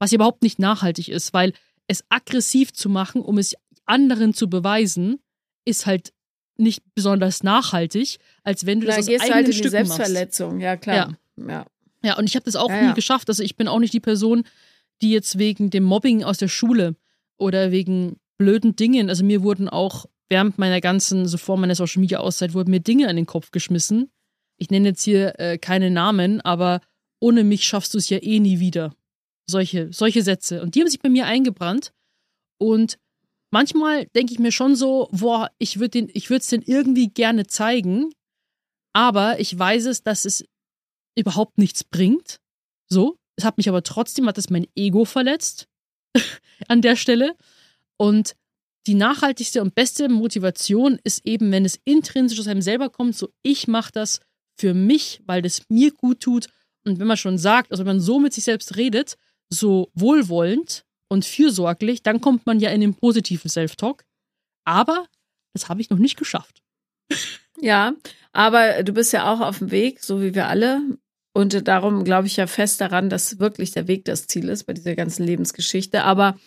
was 0.00 0.12
überhaupt 0.12 0.42
nicht 0.42 0.58
nachhaltig 0.58 1.08
ist, 1.08 1.32
weil 1.32 1.52
es 1.86 2.04
aggressiv 2.08 2.72
zu 2.72 2.88
machen, 2.88 3.22
um 3.22 3.38
es 3.38 3.54
anderen 3.84 4.34
zu 4.34 4.50
beweisen, 4.50 5.20
ist 5.64 5.86
halt 5.86 6.12
nicht 6.58 6.82
besonders 6.94 7.44
nachhaltig, 7.44 8.18
als 8.42 8.66
wenn 8.66 8.80
du 8.80 8.86
da 8.86 8.96
das 8.96 9.04
aus 9.04 9.06
gehst 9.06 9.22
eigenen 9.22 9.34
halt 9.36 9.46
in 9.46 9.52
Stücken 9.52 9.68
die 9.68 9.70
Selbstverletzung, 9.70 10.52
machst. 10.54 10.62
ja 10.62 10.76
klar. 10.76 11.16
Ja. 11.36 11.48
ja. 11.48 11.66
Ja, 12.02 12.18
und 12.18 12.24
ich 12.28 12.34
habe 12.34 12.44
das 12.44 12.56
auch 12.56 12.68
Ja, 12.70 12.80
nie 12.82 12.88
ja. 12.88 12.92
geschafft. 12.94 13.28
Also 13.28 13.42
ich 13.42 13.56
bin 13.56 13.68
auch 13.68 13.78
nicht 13.78 13.92
die 13.92 14.00
Person, 14.00 14.44
die 15.02 15.10
jetzt 15.10 15.38
wegen 15.38 15.70
dem 15.70 15.82
Mobbing 15.84 16.24
aus 16.24 16.38
der 16.38 16.48
Schule 16.48 16.96
oder 17.36 17.70
wegen 17.70 18.16
blöden 18.38 18.76
Dingen, 18.76 19.08
also 19.08 19.24
mir 19.24 19.42
wurden 19.42 19.68
auch 19.68 20.06
während 20.28 20.58
meiner 20.58 20.80
ganzen, 20.80 21.26
so 21.26 21.38
vor 21.38 21.56
meiner 21.56 21.74
Social 21.74 22.00
Media 22.00 22.18
Auszeit, 22.18 22.54
wurden 22.54 22.70
mir 22.70 22.80
Dinge 22.80 23.08
an 23.08 23.16
den 23.16 23.26
Kopf 23.26 23.50
geschmissen. 23.50 24.10
Ich 24.58 24.70
nenne 24.70 24.88
jetzt 24.88 25.02
hier 25.02 25.38
äh, 25.38 25.58
keine 25.58 25.90
Namen, 25.90 26.40
aber 26.40 26.80
ohne 27.20 27.44
mich 27.44 27.64
schaffst 27.64 27.94
du 27.94 27.98
es 27.98 28.08
ja 28.08 28.18
eh 28.22 28.40
nie 28.40 28.60
wieder. 28.60 28.94
Solche, 29.48 29.92
solche 29.92 30.22
Sätze. 30.22 30.62
Und 30.62 30.74
die 30.74 30.80
haben 30.80 30.88
sich 30.88 31.00
bei 31.00 31.08
mir 31.08 31.26
eingebrannt. 31.26 31.92
Und 32.58 32.98
manchmal 33.50 34.06
denke 34.06 34.32
ich 34.32 34.38
mir 34.38 34.52
schon 34.52 34.74
so, 34.76 35.08
boah, 35.12 35.50
ich 35.58 35.78
würde 35.78 36.08
es 36.08 36.48
den 36.48 36.62
irgendwie 36.62 37.08
gerne 37.08 37.46
zeigen, 37.46 38.12
aber 38.92 39.38
ich 39.40 39.56
weiß 39.56 39.86
es, 39.86 40.02
dass 40.02 40.24
es 40.24 40.44
überhaupt 41.16 41.58
nichts 41.58 41.84
bringt. 41.84 42.40
So. 42.88 43.16
Es 43.38 43.44
hat 43.44 43.58
mich 43.58 43.68
aber 43.68 43.82
trotzdem, 43.82 44.26
hat 44.26 44.38
es 44.38 44.48
mein 44.48 44.66
Ego 44.74 45.04
verletzt 45.04 45.68
an 46.68 46.80
der 46.80 46.96
Stelle. 46.96 47.36
Und 47.98 48.34
die 48.86 48.94
nachhaltigste 48.94 49.62
und 49.62 49.74
beste 49.74 50.08
Motivation 50.08 50.98
ist 51.02 51.26
eben, 51.26 51.50
wenn 51.50 51.64
es 51.64 51.80
intrinsisch 51.84 52.38
aus 52.38 52.46
einem 52.46 52.62
selber 52.62 52.88
kommt, 52.88 53.16
so 53.16 53.30
ich 53.42 53.66
mache 53.66 53.92
das 53.92 54.20
für 54.58 54.74
mich, 54.74 55.20
weil 55.26 55.42
das 55.42 55.62
mir 55.68 55.92
gut 55.92 56.20
tut. 56.20 56.48
Und 56.84 56.98
wenn 56.98 57.06
man 57.06 57.16
schon 57.16 57.36
sagt, 57.36 57.72
also 57.72 57.84
wenn 57.84 57.96
man 57.96 58.00
so 58.00 58.20
mit 58.20 58.32
sich 58.32 58.44
selbst 58.44 58.76
redet, 58.76 59.16
so 59.48 59.90
wohlwollend 59.94 60.84
und 61.08 61.24
fürsorglich, 61.24 62.02
dann 62.02 62.20
kommt 62.20 62.46
man 62.46 62.60
ja 62.60 62.70
in 62.70 62.80
den 62.80 62.94
positiven 62.94 63.50
Self-Talk. 63.50 64.04
Aber 64.64 65.06
das 65.52 65.68
habe 65.68 65.80
ich 65.80 65.90
noch 65.90 65.98
nicht 65.98 66.16
geschafft. 66.16 66.62
Ja, 67.60 67.94
aber 68.32 68.82
du 68.82 68.92
bist 68.92 69.12
ja 69.12 69.32
auch 69.32 69.40
auf 69.40 69.58
dem 69.58 69.70
Weg, 69.70 70.00
so 70.02 70.22
wie 70.22 70.34
wir 70.34 70.46
alle. 70.48 70.82
Und 71.32 71.66
darum 71.68 72.04
glaube 72.04 72.26
ich 72.26 72.36
ja 72.36 72.46
fest 72.46 72.80
daran, 72.80 73.10
dass 73.10 73.38
wirklich 73.38 73.72
der 73.72 73.88
Weg 73.88 74.04
das 74.04 74.26
Ziel 74.26 74.48
ist 74.48 74.64
bei 74.64 74.72
dieser 74.72 74.94
ganzen 74.94 75.24
Lebensgeschichte. 75.24 76.04
Aber 76.04 76.38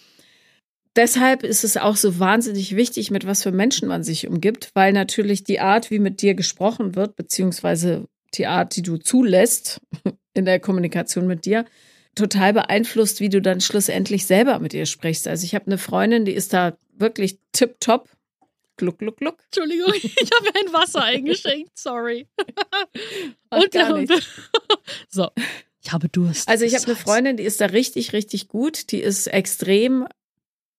deshalb 1.00 1.44
ist 1.44 1.63
es 1.63 1.77
auch 1.77 1.96
so 1.96 2.20
wahnsinnig 2.20 2.75
wichtig, 2.75 3.10
mit 3.10 3.25
was 3.25 3.44
für 3.44 3.53
Menschen 3.53 3.88
man 3.88 4.03
sich 4.03 4.27
umgibt, 4.27 4.72
weil 4.74 4.91
natürlich 4.91 5.46
die 5.46 5.62
Art, 5.62 5.91
wie 5.91 6.00
mit 6.00 6.22
dir 6.22 6.34
gesprochen 6.34 6.96
wird, 6.96 7.15
beziehungsweise 7.15 8.06
die 8.34 8.48
Art, 8.48 8.75
die 8.75 8.82
du 8.82 8.98
zulässt 8.98 9.79
in 10.34 10.44
der 10.44 10.60
Kommunikation 10.60 11.25
mit 11.25 11.46
dir, 11.46 11.63
total 12.15 12.51
beeinflusst, 12.51 13.22
wie 13.22 13.29
du 13.29 13.41
dann 13.41 13.62
schlussendlich 13.62 14.25
selber 14.25 14.60
mit 14.60 14.74
ihr 14.74 14.86
sprichst. 14.86 15.27
Also 15.27 15.46
ich 15.46 15.56
habe 15.56 15.68
eine 15.68 15.77
Freundin, 15.77 16.25
die 16.25 16.34
ist 16.34 16.51
da 16.51 16.77
wirklich 16.91 17.39
tipptopp. 17.53 18.10
Gluck, 18.75 19.00
gluck, 19.00 19.18
gluck. 19.18 19.38
Entschuldigung, 19.46 19.94
ich 19.96 20.29
habe 20.38 20.60
ein 20.60 20.74
Wasser 20.74 21.03
eingeschenkt, 21.03 21.72
sorry. 21.79 22.27
Macht 23.50 23.72
gar 23.72 23.94
und, 23.94 24.10
nichts. 24.10 24.27
so, 25.08 25.29
ich 25.82 25.94
habe 25.94 26.10
Durst. 26.10 26.50
Also 26.50 26.65
ich 26.65 26.75
habe 26.75 26.88
eine. 26.88 26.96
Freundin, 26.98 27.38
die 27.38 27.44
ist 27.44 27.62
da 27.62 27.68
richtig, 27.68 28.12
richtig 28.12 28.50
gut. 28.50 28.91
Die 28.91 29.00
ist 29.00 29.27
extrem 29.27 30.06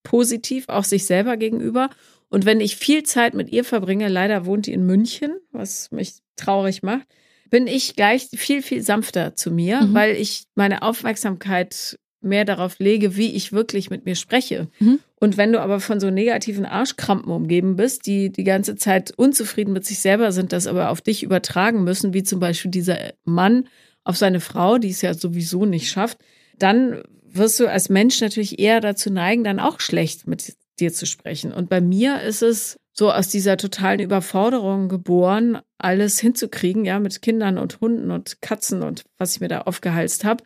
positiv, 0.02 0.68
auch 0.68 0.84
sich 0.84 1.04
selber 1.06 1.36
gegenüber. 1.36 1.90
Und 2.28 2.44
wenn 2.46 2.60
ich 2.60 2.76
viel 2.76 3.02
Zeit 3.02 3.34
mit 3.34 3.50
ihr 3.50 3.64
verbringe, 3.64 4.08
leider 4.08 4.46
wohnt 4.46 4.66
die 4.66 4.72
in 4.72 4.86
München, 4.86 5.32
was 5.52 5.90
mich 5.90 6.14
traurig 6.36 6.82
macht, 6.82 7.06
bin 7.50 7.66
ich 7.66 7.96
gleich 7.96 8.28
viel, 8.34 8.62
viel 8.62 8.82
sanfter 8.82 9.34
zu 9.34 9.50
mir, 9.50 9.80
Mhm. 9.82 9.94
weil 9.94 10.14
ich 10.16 10.44
meine 10.54 10.82
Aufmerksamkeit 10.82 11.98
mehr 12.22 12.44
darauf 12.44 12.78
lege, 12.78 13.16
wie 13.16 13.32
ich 13.34 13.52
wirklich 13.52 13.90
mit 13.90 14.04
mir 14.04 14.14
spreche. 14.14 14.68
Mhm. 14.78 15.00
Und 15.18 15.36
wenn 15.36 15.52
du 15.52 15.60
aber 15.60 15.80
von 15.80 16.00
so 16.00 16.10
negativen 16.10 16.66
Arschkrampen 16.66 17.32
umgeben 17.32 17.76
bist, 17.76 18.06
die 18.06 18.30
die 18.30 18.44
ganze 18.44 18.76
Zeit 18.76 19.12
unzufrieden 19.16 19.72
mit 19.72 19.84
sich 19.86 19.98
selber 20.00 20.30
sind, 20.30 20.52
das 20.52 20.66
aber 20.66 20.90
auf 20.90 21.00
dich 21.00 21.22
übertragen 21.22 21.82
müssen, 21.82 22.12
wie 22.14 22.22
zum 22.22 22.38
Beispiel 22.38 22.70
dieser 22.70 22.98
Mann 23.24 23.66
auf 24.04 24.16
seine 24.16 24.40
Frau, 24.40 24.78
die 24.78 24.90
es 24.90 25.02
ja 25.02 25.14
sowieso 25.14 25.64
nicht 25.66 25.88
schafft, 25.90 26.18
dann 26.58 27.02
wirst 27.32 27.60
du 27.60 27.66
als 27.66 27.88
Mensch 27.88 28.20
natürlich 28.20 28.58
eher 28.58 28.80
dazu 28.80 29.10
neigen, 29.10 29.44
dann 29.44 29.60
auch 29.60 29.80
schlecht 29.80 30.26
mit 30.26 30.54
dir 30.78 30.92
zu 30.92 31.06
sprechen. 31.06 31.52
Und 31.52 31.68
bei 31.68 31.80
mir 31.80 32.20
ist 32.22 32.42
es 32.42 32.78
so 32.92 33.12
aus 33.12 33.28
dieser 33.28 33.56
totalen 33.56 34.00
Überforderung 34.00 34.88
geboren, 34.88 35.58
alles 35.78 36.18
hinzukriegen, 36.18 36.84
ja, 36.84 36.98
mit 36.98 37.22
Kindern 37.22 37.56
und 37.58 37.80
Hunden 37.80 38.10
und 38.10 38.42
Katzen 38.42 38.82
und 38.82 39.04
was 39.16 39.34
ich 39.34 39.40
mir 39.40 39.48
da 39.48 39.62
aufgehalst 39.62 40.24
habe, 40.24 40.44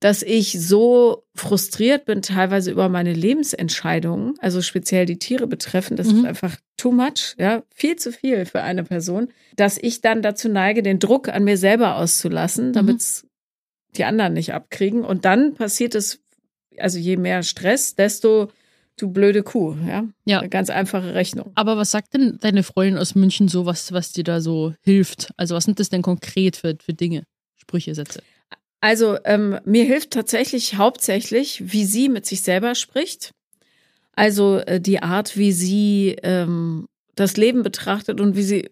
dass 0.00 0.22
ich 0.22 0.60
so 0.60 1.24
frustriert 1.34 2.04
bin, 2.04 2.20
teilweise 2.20 2.70
über 2.70 2.90
meine 2.90 3.14
Lebensentscheidungen, 3.14 4.34
also 4.40 4.60
speziell 4.60 5.06
die 5.06 5.18
Tiere 5.18 5.46
betreffen. 5.46 5.96
Das 5.96 6.08
Mhm. 6.08 6.18
ist 6.18 6.24
einfach 6.26 6.56
too 6.76 6.92
much, 6.92 7.34
ja, 7.38 7.62
viel 7.74 7.96
zu 7.96 8.12
viel 8.12 8.44
für 8.44 8.62
eine 8.62 8.84
Person, 8.84 9.28
dass 9.56 9.78
ich 9.78 10.02
dann 10.02 10.20
dazu 10.20 10.50
neige, 10.50 10.82
den 10.82 10.98
Druck 10.98 11.28
an 11.28 11.44
mir 11.44 11.56
selber 11.56 11.96
auszulassen, 11.96 12.74
damit 12.74 13.00
die 13.96 14.04
anderen 14.04 14.34
nicht 14.34 14.52
abkriegen. 14.52 15.04
Und 15.04 15.24
dann 15.24 15.54
passiert 15.54 15.94
es, 15.94 16.20
also 16.78 16.98
je 16.98 17.16
mehr 17.16 17.42
Stress, 17.42 17.94
desto 17.94 18.50
du 18.96 19.10
blöde 19.10 19.42
Kuh, 19.42 19.76
ja. 19.86 20.04
Ja. 20.24 20.40
Eine 20.40 20.48
ganz 20.48 20.70
einfache 20.70 21.14
Rechnung. 21.14 21.52
Aber 21.54 21.76
was 21.76 21.90
sagt 21.90 22.14
denn 22.14 22.38
deine 22.40 22.62
Freundin 22.62 22.98
aus 22.98 23.14
München 23.14 23.48
so, 23.48 23.66
was, 23.66 23.92
was 23.92 24.12
dir 24.12 24.24
da 24.24 24.40
so 24.40 24.74
hilft? 24.80 25.32
Also 25.36 25.54
was 25.54 25.64
sind 25.64 25.80
das 25.80 25.90
denn 25.90 26.02
konkret 26.02 26.56
für, 26.56 26.76
für 26.82 26.94
Dinge, 26.94 27.24
Sprüche, 27.56 27.94
Sätze? 27.94 28.22
Also 28.80 29.18
ähm, 29.24 29.58
mir 29.64 29.84
hilft 29.84 30.12
tatsächlich 30.12 30.76
hauptsächlich, 30.76 31.72
wie 31.72 31.84
sie 31.84 32.08
mit 32.08 32.26
sich 32.26 32.42
selber 32.42 32.74
spricht. 32.74 33.32
Also 34.12 34.58
äh, 34.58 34.80
die 34.80 35.02
Art, 35.02 35.36
wie 35.36 35.52
sie 35.52 36.16
ähm, 36.22 36.86
das 37.14 37.36
Leben 37.36 37.62
betrachtet 37.62 38.20
und 38.20 38.36
wie 38.36 38.42
sie, 38.42 38.70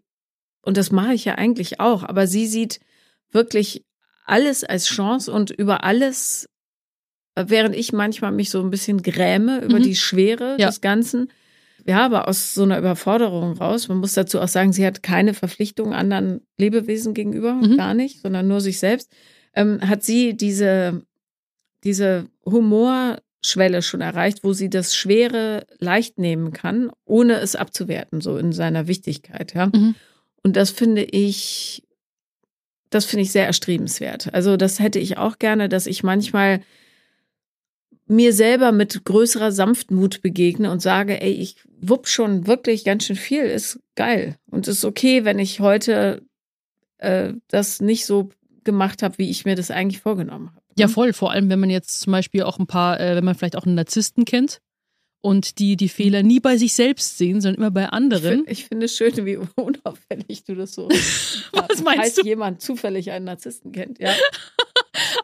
und 0.63 0.77
das 0.77 0.91
mache 0.91 1.15
ich 1.15 1.25
ja 1.25 1.35
eigentlich 1.35 1.81
auch, 1.81 2.03
aber 2.03 2.27
sie 2.27 2.47
sieht 2.47 2.81
wirklich 3.31 3.83
alles 4.25 4.65
als 4.65 4.87
Chance 4.87 5.31
und 5.31 5.51
über 5.51 5.85
alles, 5.85 6.49
äh, 7.37 7.45
während 7.49 7.75
ich 7.77 7.93
manchmal 7.93 8.33
mich 8.33 8.51
so 8.51 8.61
ein 8.61 8.71
bisschen 8.71 9.03
gräme 9.03 9.59
über 9.65 9.79
Mhm. 9.79 9.83
die 9.83 9.97
Schwere 9.97 10.57
Ja. 10.59 10.67
des 10.69 10.81
Ganzen. 10.81 11.31
Ja, 11.87 12.05
aber 12.07 12.29
aus 12.29 12.55
so 12.55 12.63
einer 12.63 12.79
Überforderung 12.79 13.59
raus. 13.59 13.89
Man 13.89 13.99
muss 13.99 14.15
dazu 14.15 14.41
auch 14.41 14.49
sagen, 14.49 14.73
sie 14.73 14.87
hat 14.87 15.03
keine 15.03 15.35
Verpflichtung 15.35 15.93
anderen 15.93 16.41
Lebewesen 16.57 17.13
gegenüber, 17.13 17.55
Mhm. 17.55 17.77
gar 17.77 17.93
nicht, 17.93 18.23
sondern 18.23 18.49
nur 18.49 18.61
sich 18.63 18.79
selbst. 18.79 19.13
Ähm, 19.55 19.81
hat 19.87 20.03
sie 20.03 20.35
diese, 20.35 21.03
diese 21.85 22.25
Humorschwelle 22.47 23.83
schon 23.83 24.01
erreicht, 24.01 24.43
wo 24.43 24.53
sie 24.55 24.71
das 24.71 24.95
Schwere 24.95 25.67
leicht 25.79 26.19
nehmen 26.19 26.53
kann, 26.53 26.91
ohne 27.05 27.35
es 27.41 27.55
abzuwerten, 27.57 28.21
so 28.23 28.39
in 28.39 28.53
seiner 28.53 28.87
Wichtigkeit, 28.89 29.53
ja. 29.55 29.67
Mhm. 29.67 29.95
Und 30.43 30.57
das 30.57 30.71
finde 30.71 31.03
ich, 31.03 31.83
das 32.95 33.05
finde 33.05 33.23
ich 33.23 33.33
sehr 33.33 33.47
erstrebenswert. 33.47 34.33
Also 34.33 34.57
das 34.57 34.79
hätte 34.79 35.01
ich 35.01 35.19
auch 35.19 35.39
gerne, 35.39 35.69
dass 35.69 35.87
ich 35.87 36.05
manchmal 36.05 36.61
mir 38.07 38.33
selber 38.33 38.71
mit 38.71 39.05
größerer 39.05 39.51
Sanftmut 39.51 40.23
begegne 40.23 40.71
und 40.71 40.81
sage, 40.81 41.21
ey, 41.21 41.33
ich 41.33 41.57
wupp 41.81 42.07
schon 42.07 42.47
wirklich 42.47 42.85
ganz 42.85 43.05
schön 43.05 43.17
viel, 43.17 43.43
ist 43.45 43.81
geil. 43.97 44.37
Und 44.51 44.69
es 44.69 44.79
ist 44.79 44.85
okay, 44.85 45.25
wenn 45.25 45.39
ich 45.39 45.61
heute 45.61 46.23
äh, 46.99 47.33
das 47.49 47.81
nicht 47.81 48.07
so 48.07 48.29
gemacht 48.63 49.03
habe, 49.03 49.19
wie 49.19 49.31
ich 49.31 49.45
mir 49.45 49.57
das 49.57 49.71
eigentlich 49.71 50.01
vorgenommen 50.01 50.51
habe. 50.51 50.61
Ja, 50.79 50.89
voll. 50.89 51.13
Vor 51.13 51.33
allem, 51.33 51.51
wenn 51.51 51.61
man 51.61 51.71
jetzt 51.71 52.01
zum 52.01 52.13
Beispiel 52.13 52.43
auch 52.43 52.59
ein 52.59 52.67
paar, 52.67 53.01
äh, 53.01 53.17
wenn 53.17 53.25
man 53.25 53.35
vielleicht 53.35 53.57
auch 53.57 53.67
einen 53.67 53.75
Narzissten 53.75 54.25
kennt 54.25 54.61
und 55.25 55.59
die 55.59 55.77
die 55.77 55.89
Fehler 55.89 56.23
nie 56.23 56.39
bei 56.39 56.59
sich 56.59 56.75
selbst 56.75 57.17
sehen, 57.17 57.41
sondern 57.41 57.57
immer 57.57 57.71
bei 57.71 57.89
anderen. 57.89 58.45
ich 58.47 58.67
finde 58.67 58.85
es 58.85 58.95
schön, 58.95 59.25
wie 59.25 59.37
unauffällig 59.57 60.45
du 60.45 60.55
das 60.55 60.75
so. 60.75 60.87
Was 61.53 61.83
meinst 61.83 61.99
Falls 61.99 62.15
du? 62.17 62.27
jemand 62.27 62.61
zufällig 62.61 63.11
einen 63.11 63.25
Narzissten 63.25 63.73
kennt, 63.73 63.99
ja. 63.99 64.13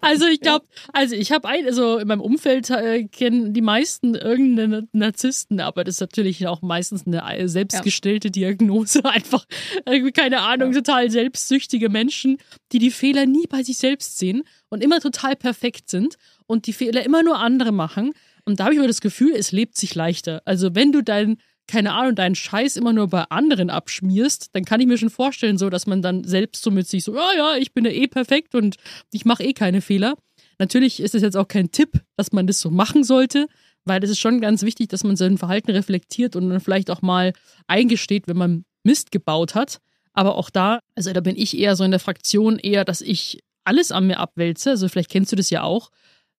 Also 0.01 0.27
ich 0.27 0.41
glaube, 0.41 0.65
also 0.93 1.15
ich 1.15 1.31
habe 1.31 1.47
ein, 1.47 1.67
also 1.67 1.99
in 1.99 2.09
meinem 2.09 2.23
Umfeld 2.23 2.71
äh, 2.71 3.05
kennen 3.05 3.53
die 3.53 3.61
meisten 3.61 4.15
irgendeinen 4.15 4.89
Narzissten, 4.93 5.61
aber 5.61 5.85
das 5.85 5.97
ist 5.97 6.01
natürlich 6.01 6.47
auch 6.47 6.63
meistens 6.63 7.07
eine 7.07 7.23
äh, 7.23 7.47
selbstgestellte 7.47 8.31
Diagnose. 8.31 9.05
Einfach 9.05 9.45
irgendwie 9.87 10.13
keine 10.13 10.41
Ahnung, 10.41 10.73
total 10.73 11.11
selbstsüchtige 11.11 11.89
Menschen, 11.89 12.39
die 12.73 12.79
die 12.79 12.91
Fehler 12.91 13.27
nie 13.27 13.47
bei 13.47 13.63
sich 13.63 13.79
selbst 13.79 14.19
sehen 14.19 14.43
und 14.71 14.83
immer 14.83 15.01
total 15.01 15.37
perfekt 15.37 15.91
sind 15.91 16.17
und 16.47 16.67
die 16.67 16.73
Fehler 16.73 17.05
immer 17.05 17.23
nur 17.23 17.39
andere 17.39 17.71
machen. 17.71 18.13
Und 18.45 18.61
da 18.61 18.65
habe 18.65 18.75
ich 18.75 18.79
immer 18.79 18.89
das 18.89 19.01
Gefühl, 19.01 19.33
es 19.37 19.53
lebt 19.53 19.77
sich 19.77 19.95
leichter. 19.95 20.43
Also 20.45 20.75
wenn 20.75 20.93
du 20.93 21.03
dein 21.03 21.39
keine 21.71 21.93
Ahnung, 21.93 22.17
deinen 22.17 22.35
Scheiß 22.35 22.77
immer 22.77 22.93
nur 22.93 23.07
bei 23.07 23.23
anderen 23.31 23.71
abschmierst, 23.71 24.49
dann 24.53 24.65
kann 24.65 24.81
ich 24.81 24.89
mir 24.89 24.99
schon 24.99 25.09
vorstellen, 25.09 25.57
so, 25.57 25.71
dass 25.71 25.87
man 25.87 26.03
dann 26.03 26.25
selbst 26.25 26.65
so 26.65 26.73
mit 26.73 26.89
sich 26.89 27.05
so, 27.05 27.15
ja, 27.15 27.33
ja, 27.37 27.57
ich 27.57 27.73
bin 27.73 27.85
ja 27.85 27.93
eh 27.93 28.09
perfekt 28.09 28.57
und 28.57 28.77
ich 29.13 29.25
mache 29.25 29.45
eh 29.45 29.53
keine 29.53 29.81
Fehler. 29.81 30.17
Natürlich 30.59 31.01
ist 31.01 31.15
es 31.15 31.23
jetzt 31.23 31.37
auch 31.37 31.47
kein 31.47 31.71
Tipp, 31.71 32.03
dass 32.17 32.33
man 32.33 32.49
das 32.49 32.61
so 32.61 32.71
machen 32.71 33.05
sollte, 33.05 33.47
weil 33.85 34.03
es 34.03 34.11
ist 34.11 34.19
schon 34.19 34.41
ganz 34.41 34.63
wichtig, 34.63 34.89
dass 34.89 35.05
man 35.05 35.17
sein 35.17 35.39
Verhalten 35.39 35.71
reflektiert 35.71 36.35
und 36.35 36.51
dann 36.51 36.61
vielleicht 36.61 36.91
auch 36.91 37.03
mal 37.03 37.33
eingesteht, 37.69 38.27
wenn 38.27 38.37
man 38.37 38.65
Mist 38.83 39.13
gebaut 39.13 39.55
hat. 39.55 39.79
Aber 40.13 40.37
auch 40.37 40.51
da, 40.51 40.81
also 40.97 41.13
da 41.13 41.21
bin 41.21 41.37
ich 41.37 41.57
eher 41.57 41.77
so 41.77 41.85
in 41.85 41.93
der 41.93 42.01
Fraktion 42.01 42.59
eher, 42.59 42.85
dass 42.85 43.01
ich 43.01 43.45
alles 43.63 43.93
an 43.93 44.09
mir 44.09 44.19
abwälze. 44.19 44.71
Also 44.71 44.89
vielleicht 44.89 45.11
kennst 45.11 45.31
du 45.31 45.37
das 45.37 45.51
ja 45.51 45.63
auch, 45.63 45.91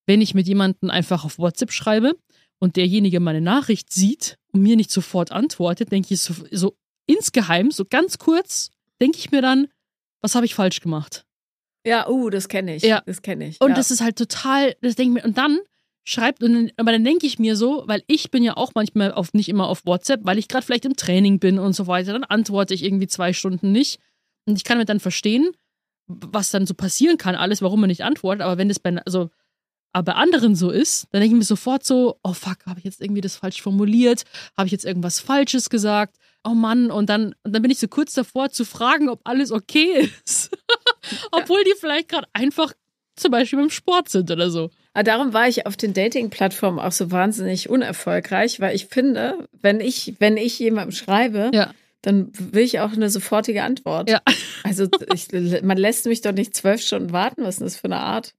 wenn 0.06 0.20
ich 0.20 0.34
mit 0.34 0.46
jemandem 0.46 0.90
einfach 0.90 1.24
auf 1.24 1.38
WhatsApp 1.38 1.72
schreibe 1.72 2.16
und 2.58 2.76
derjenige 2.76 3.20
meine 3.20 3.40
Nachricht 3.40 3.92
sieht 3.92 4.38
und 4.52 4.62
mir 4.62 4.76
nicht 4.76 4.90
sofort 4.90 5.32
antwortet, 5.32 5.92
denke 5.92 6.14
ich 6.14 6.20
so, 6.20 6.34
so 6.50 6.76
insgeheim, 7.06 7.70
so 7.70 7.84
ganz 7.84 8.18
kurz, 8.18 8.70
denke 9.00 9.18
ich 9.18 9.30
mir 9.30 9.42
dann, 9.42 9.68
was 10.20 10.34
habe 10.34 10.46
ich 10.46 10.54
falsch 10.54 10.80
gemacht? 10.80 11.24
Ja, 11.84 12.08
uh, 12.08 12.30
das 12.30 12.48
kenne 12.48 12.76
ich. 12.76 12.82
Ja. 12.82 13.02
Das 13.06 13.22
kenne 13.22 13.48
ich. 13.48 13.60
Und 13.60 13.70
ja. 13.70 13.74
das 13.74 13.90
ist 13.90 14.00
halt 14.00 14.16
total, 14.16 14.76
das 14.80 14.94
denke 14.94 15.18
ich 15.18 15.22
mir, 15.22 15.28
und 15.28 15.36
dann 15.36 15.58
schreibt, 16.04 16.42
und 16.42 16.52
dann, 16.52 16.70
aber 16.76 16.92
dann 16.92 17.04
denke 17.04 17.26
ich 17.26 17.38
mir 17.38 17.56
so, 17.56 17.84
weil 17.86 18.02
ich 18.06 18.30
bin 18.30 18.42
ja 18.42 18.56
auch 18.56 18.72
manchmal 18.74 19.12
auf, 19.12 19.34
nicht 19.34 19.48
immer 19.48 19.68
auf 19.68 19.84
WhatsApp, 19.84 20.20
weil 20.24 20.38
ich 20.38 20.48
gerade 20.48 20.64
vielleicht 20.64 20.84
im 20.84 20.96
Training 20.96 21.38
bin 21.38 21.58
und 21.58 21.74
so 21.74 21.86
weiter, 21.86 22.12
dann 22.12 22.24
antworte 22.24 22.74
ich 22.74 22.84
irgendwie 22.84 23.06
zwei 23.06 23.32
Stunden 23.32 23.72
nicht. 23.72 24.00
Und 24.46 24.56
ich 24.56 24.64
kann 24.64 24.78
mir 24.78 24.84
dann 24.84 25.00
verstehen, 25.00 25.50
was 26.06 26.50
dann 26.50 26.66
so 26.66 26.74
passieren 26.74 27.18
kann, 27.18 27.34
alles, 27.34 27.62
warum 27.62 27.80
man 27.80 27.88
nicht 27.88 28.04
antwortet, 28.04 28.42
aber 28.42 28.58
wenn 28.58 28.68
das 28.68 28.80
bei, 28.80 28.96
also, 29.04 29.30
aber 29.92 30.12
bei 30.12 30.18
anderen 30.18 30.54
so 30.54 30.70
ist, 30.70 31.06
dann 31.12 31.20
denke 31.20 31.34
ich 31.34 31.38
mir 31.38 31.44
sofort 31.44 31.84
so, 31.84 32.18
oh 32.22 32.32
fuck, 32.32 32.64
habe 32.66 32.78
ich 32.78 32.84
jetzt 32.84 33.00
irgendwie 33.00 33.20
das 33.20 33.36
falsch 33.36 33.60
formuliert? 33.62 34.24
Habe 34.56 34.66
ich 34.66 34.72
jetzt 34.72 34.84
irgendwas 34.84 35.20
Falsches 35.20 35.68
gesagt? 35.70 36.16
Oh 36.44 36.54
Mann, 36.54 36.90
und 36.90 37.08
dann, 37.08 37.34
und 37.44 37.52
dann 37.54 37.62
bin 37.62 37.70
ich 37.70 37.78
so 37.78 37.88
kurz 37.88 38.14
davor 38.14 38.50
zu 38.50 38.64
fragen, 38.64 39.08
ob 39.08 39.20
alles 39.24 39.52
okay 39.52 40.10
ist. 40.24 40.50
Obwohl 41.30 41.62
die 41.64 41.74
vielleicht 41.78 42.08
gerade 42.08 42.26
einfach 42.32 42.72
zum 43.16 43.30
Beispiel 43.30 43.58
beim 43.58 43.70
Sport 43.70 44.08
sind 44.08 44.30
oder 44.30 44.50
so. 44.50 44.70
Aber 44.94 45.04
darum 45.04 45.32
war 45.32 45.46
ich 45.48 45.66
auf 45.66 45.76
den 45.76 45.92
Dating-Plattformen 45.94 46.78
auch 46.78 46.92
so 46.92 47.10
wahnsinnig 47.10 47.68
unerfolgreich, 47.68 48.60
weil 48.60 48.74
ich 48.74 48.86
finde, 48.86 49.48
wenn 49.60 49.80
ich, 49.80 50.14
wenn 50.18 50.36
ich 50.36 50.58
jemandem 50.58 50.92
schreibe, 50.92 51.50
Ja. 51.54 51.72
dann 52.00 52.32
will 52.38 52.62
ich 52.64 52.80
auch 52.80 52.92
eine 52.92 53.10
sofortige 53.10 53.62
Antwort. 53.62 54.08
Ja. 54.10 54.20
Also 54.64 54.86
ich, 55.12 55.28
man 55.62 55.76
lässt 55.76 56.06
mich 56.06 56.20
doch 56.20 56.30
nicht 56.32 56.54
zwölf 56.54 56.80
Stunden 56.80 57.12
warten. 57.12 57.42
Was 57.42 57.54
ist 57.56 57.58
denn 57.60 57.66
das 57.66 57.76
für 57.76 57.84
eine 57.86 57.98
Art? 57.98 58.32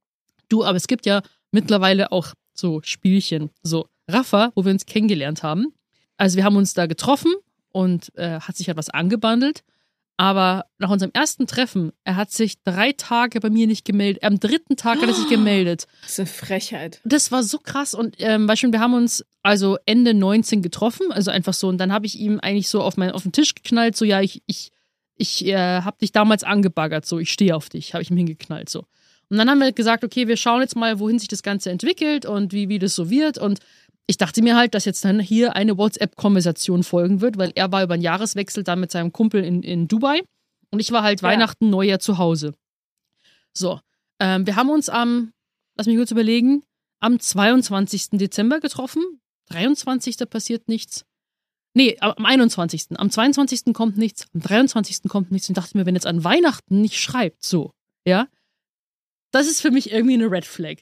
Du, 0.47 0.63
aber 0.63 0.77
es 0.77 0.87
gibt 0.87 1.05
ja 1.05 1.21
mittlerweile 1.53 2.11
auch 2.11 2.33
so 2.53 2.81
Spielchen. 2.83 3.49
So, 3.61 3.87
Rafa, 4.07 4.51
wo 4.55 4.65
wir 4.65 4.71
uns 4.71 4.85
kennengelernt 4.85 5.43
haben. 5.43 5.73
Also 6.17 6.37
wir 6.37 6.43
haben 6.43 6.57
uns 6.57 6.73
da 6.73 6.85
getroffen 6.85 7.33
und 7.71 8.15
äh, 8.17 8.39
hat 8.39 8.55
sich 8.57 8.69
etwas 8.69 8.89
angebandelt. 8.89 9.63
Aber 10.15 10.65
nach 10.77 10.91
unserem 10.91 11.11
ersten 11.13 11.47
Treffen, 11.47 11.91
er 12.03 12.15
hat 12.15 12.29
sich 12.31 12.61
drei 12.63 12.91
Tage 12.91 13.39
bei 13.39 13.49
mir 13.49 13.65
nicht 13.65 13.83
gemeldet. 13.83 14.23
Am 14.23 14.39
dritten 14.39 14.77
Tag 14.77 15.01
hat 15.01 15.07
er 15.07 15.13
sich 15.13 15.27
gemeldet. 15.29 15.87
Das 16.01 16.11
ist 16.11 16.19
eine 16.19 16.27
Frechheit. 16.27 17.01
Das 17.03 17.31
war 17.31 17.41
so 17.41 17.57
krass. 17.57 17.95
Und 17.95 18.15
ähm, 18.19 18.45
Beispiel, 18.45 18.71
wir 18.71 18.79
haben 18.79 18.93
uns 18.93 19.25
also 19.41 19.77
Ende 19.87 20.13
19 20.13 20.61
getroffen, 20.61 21.11
also 21.11 21.31
einfach 21.31 21.53
so. 21.53 21.67
Und 21.67 21.79
dann 21.79 21.91
habe 21.91 22.05
ich 22.05 22.19
ihm 22.19 22.39
eigentlich 22.39 22.69
so 22.69 22.81
auf, 22.81 22.95
mein, 22.95 23.11
auf 23.11 23.23
den 23.23 23.31
Tisch 23.31 23.55
geknallt, 23.55 23.97
so, 23.97 24.05
ja, 24.05 24.21
ich, 24.21 24.43
ich, 24.45 24.71
ich 25.15 25.45
äh, 25.47 25.81
habe 25.81 25.97
dich 25.99 26.11
damals 26.11 26.43
angebaggert, 26.43 27.07
so, 27.07 27.17
ich 27.17 27.31
stehe 27.31 27.55
auf 27.55 27.69
dich, 27.69 27.93
habe 27.93 28.03
ich 28.03 28.11
ihm 28.11 28.17
hingeknallt, 28.17 28.69
so. 28.69 28.85
Und 29.29 29.37
dann 29.37 29.49
haben 29.49 29.59
wir 29.59 29.71
gesagt, 29.71 30.03
okay, 30.03 30.27
wir 30.27 30.37
schauen 30.37 30.61
jetzt 30.61 30.75
mal, 30.75 30.99
wohin 30.99 31.19
sich 31.19 31.27
das 31.27 31.43
Ganze 31.43 31.71
entwickelt 31.71 32.25
und 32.25 32.53
wie, 32.53 32.69
wie 32.69 32.79
das 32.79 32.95
so 32.95 33.09
wird. 33.09 33.37
Und 33.37 33.59
ich 34.05 34.17
dachte 34.17 34.41
mir 34.41 34.55
halt, 34.55 34.73
dass 34.73 34.85
jetzt 34.85 35.03
dann 35.05 35.19
hier 35.19 35.55
eine 35.55 35.77
WhatsApp-Konversation 35.77 36.83
folgen 36.83 37.21
wird, 37.21 37.37
weil 37.37 37.51
er 37.55 37.71
war 37.71 37.83
über 37.83 37.97
den 37.97 38.03
Jahreswechsel 38.03 38.63
da 38.63 38.75
mit 38.75 38.91
seinem 38.91 39.13
Kumpel 39.13 39.43
in, 39.43 39.63
in 39.63 39.87
Dubai 39.87 40.21
und 40.71 40.79
ich 40.79 40.91
war 40.91 41.03
halt 41.03 41.21
Ja. 41.21 41.29
Weihnachten, 41.29 41.69
Neujahr 41.69 41.99
zu 41.99 42.17
Hause. 42.17 42.53
So, 43.53 43.79
ähm, 44.19 44.45
wir 44.45 44.55
haben 44.55 44.69
uns 44.69 44.89
am, 44.89 45.31
lass 45.77 45.87
mich 45.87 45.95
kurz 45.95 46.11
überlegen, 46.11 46.63
am 46.99 47.19
22. 47.19 48.11
Dezember 48.13 48.59
getroffen. 48.59 49.03
23. 49.49 50.17
passiert 50.29 50.67
nichts. 50.67 51.05
Nee, 51.75 51.97
am 51.99 52.25
21. 52.25 52.97
Am 52.97 53.09
22. 53.09 53.73
kommt 53.73 53.97
nichts, 53.97 54.27
am 54.33 54.41
23. 54.41 55.03
kommt 55.09 55.31
nichts 55.31 55.49
und 55.49 55.57
dachte 55.57 55.77
mir, 55.77 55.85
wenn 55.85 55.95
jetzt 55.95 56.07
an 56.07 56.23
Weihnachten 56.23 56.81
nicht 56.81 56.99
schreibt, 56.99 57.43
so, 57.43 57.71
ja, 58.05 58.27
das 59.33 59.47
ist 59.47 59.61
für 59.61 59.71
mich 59.71 59.91
irgendwie 59.91 60.13
eine 60.13 60.31
Red 60.31 60.45
Flag. 60.45 60.77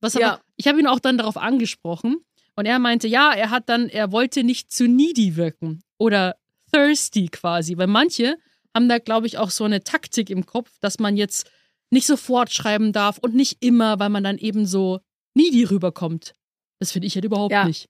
Was 0.00 0.16
aber, 0.16 0.24
Ja. 0.24 0.40
ich 0.56 0.66
habe 0.66 0.80
ihn 0.80 0.86
auch 0.88 0.98
dann 0.98 1.16
darauf 1.18 1.36
angesprochen 1.36 2.16
und 2.56 2.66
er 2.66 2.78
meinte, 2.80 3.06
ja, 3.06 3.32
er 3.32 3.50
hat 3.50 3.68
dann, 3.68 3.88
er 3.88 4.10
wollte 4.10 4.42
nicht 4.42 4.72
zu 4.72 4.88
needy 4.88 5.36
wirken 5.36 5.82
oder 5.98 6.34
thirsty 6.72 7.28
quasi, 7.28 7.76
weil 7.76 7.86
manche 7.86 8.36
haben 8.74 8.88
da, 8.88 8.98
glaube 8.98 9.26
ich, 9.28 9.38
auch 9.38 9.50
so 9.50 9.64
eine 9.64 9.84
Taktik 9.84 10.30
im 10.30 10.46
Kopf, 10.46 10.70
dass 10.80 10.98
man 10.98 11.16
jetzt 11.16 11.48
nicht 11.90 12.06
sofort 12.06 12.52
schreiben 12.52 12.92
darf 12.92 13.18
und 13.18 13.34
nicht 13.34 13.58
immer, 13.62 13.98
weil 14.00 14.08
man 14.08 14.24
dann 14.24 14.38
eben 14.38 14.66
so 14.66 15.00
needy 15.34 15.64
rüberkommt. 15.64 16.32
Das 16.80 16.90
finde 16.90 17.06
ich 17.06 17.14
halt 17.14 17.24
überhaupt 17.26 17.52
Ja. 17.52 17.64
nicht. 17.66 17.88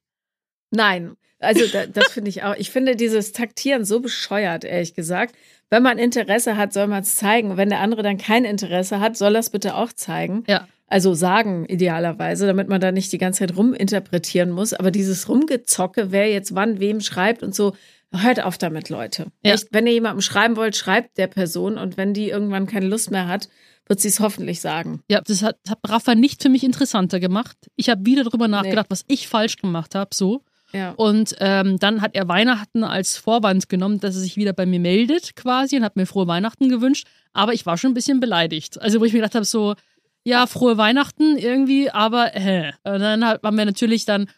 Nein, 0.71 1.15
also 1.39 1.65
da, 1.67 1.85
das 1.87 2.11
finde 2.11 2.29
ich 2.29 2.43
auch. 2.43 2.55
Ich 2.57 2.69
finde 2.71 2.95
dieses 2.95 3.31
Taktieren 3.31 3.85
so 3.85 3.99
bescheuert, 4.01 4.63
ehrlich 4.65 4.93
gesagt. 4.93 5.35
Wenn 5.73 5.81
man 5.81 5.97
Interesse 5.97 6.55
hat, 6.55 6.71
soll 6.71 6.85
man 6.85 7.01
es 7.01 7.15
zeigen. 7.15 7.57
Wenn 7.57 7.69
der 7.69 7.79
andere 7.79 8.03
dann 8.03 8.19
kein 8.19 8.45
Interesse 8.45 8.99
hat, 8.99 9.17
soll 9.17 9.35
er 9.35 9.39
es 9.39 9.49
bitte 9.49 9.73
auch 9.73 9.91
zeigen. 9.91 10.43
Ja. 10.47 10.67
Also 10.85 11.15
sagen 11.15 11.65
idealerweise, 11.65 12.45
damit 12.45 12.69
man 12.69 12.79
da 12.79 12.91
nicht 12.91 13.11
die 13.11 13.17
ganze 13.17 13.39
Zeit 13.39 13.57
ruminterpretieren 13.57 14.51
muss. 14.51 14.73
Aber 14.73 14.91
dieses 14.91 15.27
Rumgezocke, 15.27 16.11
wer 16.11 16.29
jetzt 16.29 16.53
wann 16.53 16.79
wem 16.79 17.01
schreibt 17.01 17.41
und 17.41 17.55
so, 17.55 17.73
hört 18.15 18.43
auf 18.43 18.59
damit, 18.59 18.89
Leute. 18.89 19.31
Ja. 19.43 19.55
Echt, 19.55 19.69
wenn 19.71 19.87
ihr 19.87 19.93
jemandem 19.93 20.21
schreiben 20.21 20.57
wollt, 20.57 20.75
schreibt 20.75 21.17
der 21.17 21.25
Person 21.25 21.79
und 21.79 21.97
wenn 21.97 22.13
die 22.13 22.29
irgendwann 22.29 22.67
keine 22.67 22.85
Lust 22.85 23.09
mehr 23.09 23.27
hat, 23.27 23.49
wird 23.87 23.99
sie 23.99 24.09
es 24.09 24.19
hoffentlich 24.19 24.61
sagen. 24.61 25.01
Ja, 25.09 25.21
das 25.21 25.41
hat, 25.41 25.57
hat 25.67 25.79
Rafa 25.87 26.13
nicht 26.13 26.43
für 26.43 26.49
mich 26.49 26.63
interessanter 26.63 27.19
gemacht. 27.19 27.57
Ich 27.77 27.89
habe 27.89 28.05
wieder 28.05 28.23
drüber 28.23 28.47
nachgedacht, 28.47 28.91
was 28.91 29.05
ich 29.07 29.27
falsch 29.27 29.57
gemacht 29.57 29.95
habe, 29.95 30.13
so. 30.13 30.43
Ja. 30.73 30.91
Und 30.91 31.35
ähm, 31.39 31.77
dann 31.77 32.01
hat 32.01 32.15
er 32.15 32.27
Weihnachten 32.27 32.83
als 32.83 33.17
Vorwand 33.17 33.69
genommen, 33.69 33.99
dass 33.99 34.15
er 34.15 34.21
sich 34.21 34.37
wieder 34.37 34.53
bei 34.53 34.65
mir 34.65 34.79
meldet 34.79 35.35
quasi 35.35 35.77
und 35.77 35.83
hat 35.83 35.95
mir 35.95 36.07
frohe 36.07 36.27
Weihnachten 36.27 36.67
gewünscht. 36.67 37.07
Aber 37.31 37.53
ich 37.53 37.65
war 37.65 37.77
schon 37.77 37.91
ein 37.91 37.95
bisschen 37.95 38.19
beleidigt. 38.19 38.81
Also 38.81 38.99
wo 38.99 39.05
ich 39.05 39.13
mir 39.13 39.19
gedacht 39.19 39.35
habe, 39.35 39.45
so, 39.45 39.75
ja, 40.23 40.47
frohe 40.47 40.77
Weihnachten 40.77 41.37
irgendwie, 41.37 41.91
aber 41.91 42.31
hä. 42.33 42.71
Und 42.83 42.99
dann 42.99 43.23
haben 43.23 43.57
wir 43.57 43.65
natürlich 43.65 44.05
dann, 44.05 44.29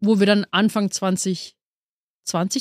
wo 0.00 0.18
wir 0.20 0.26
dann 0.26 0.46
Anfang 0.52 0.90
2020 0.90 1.54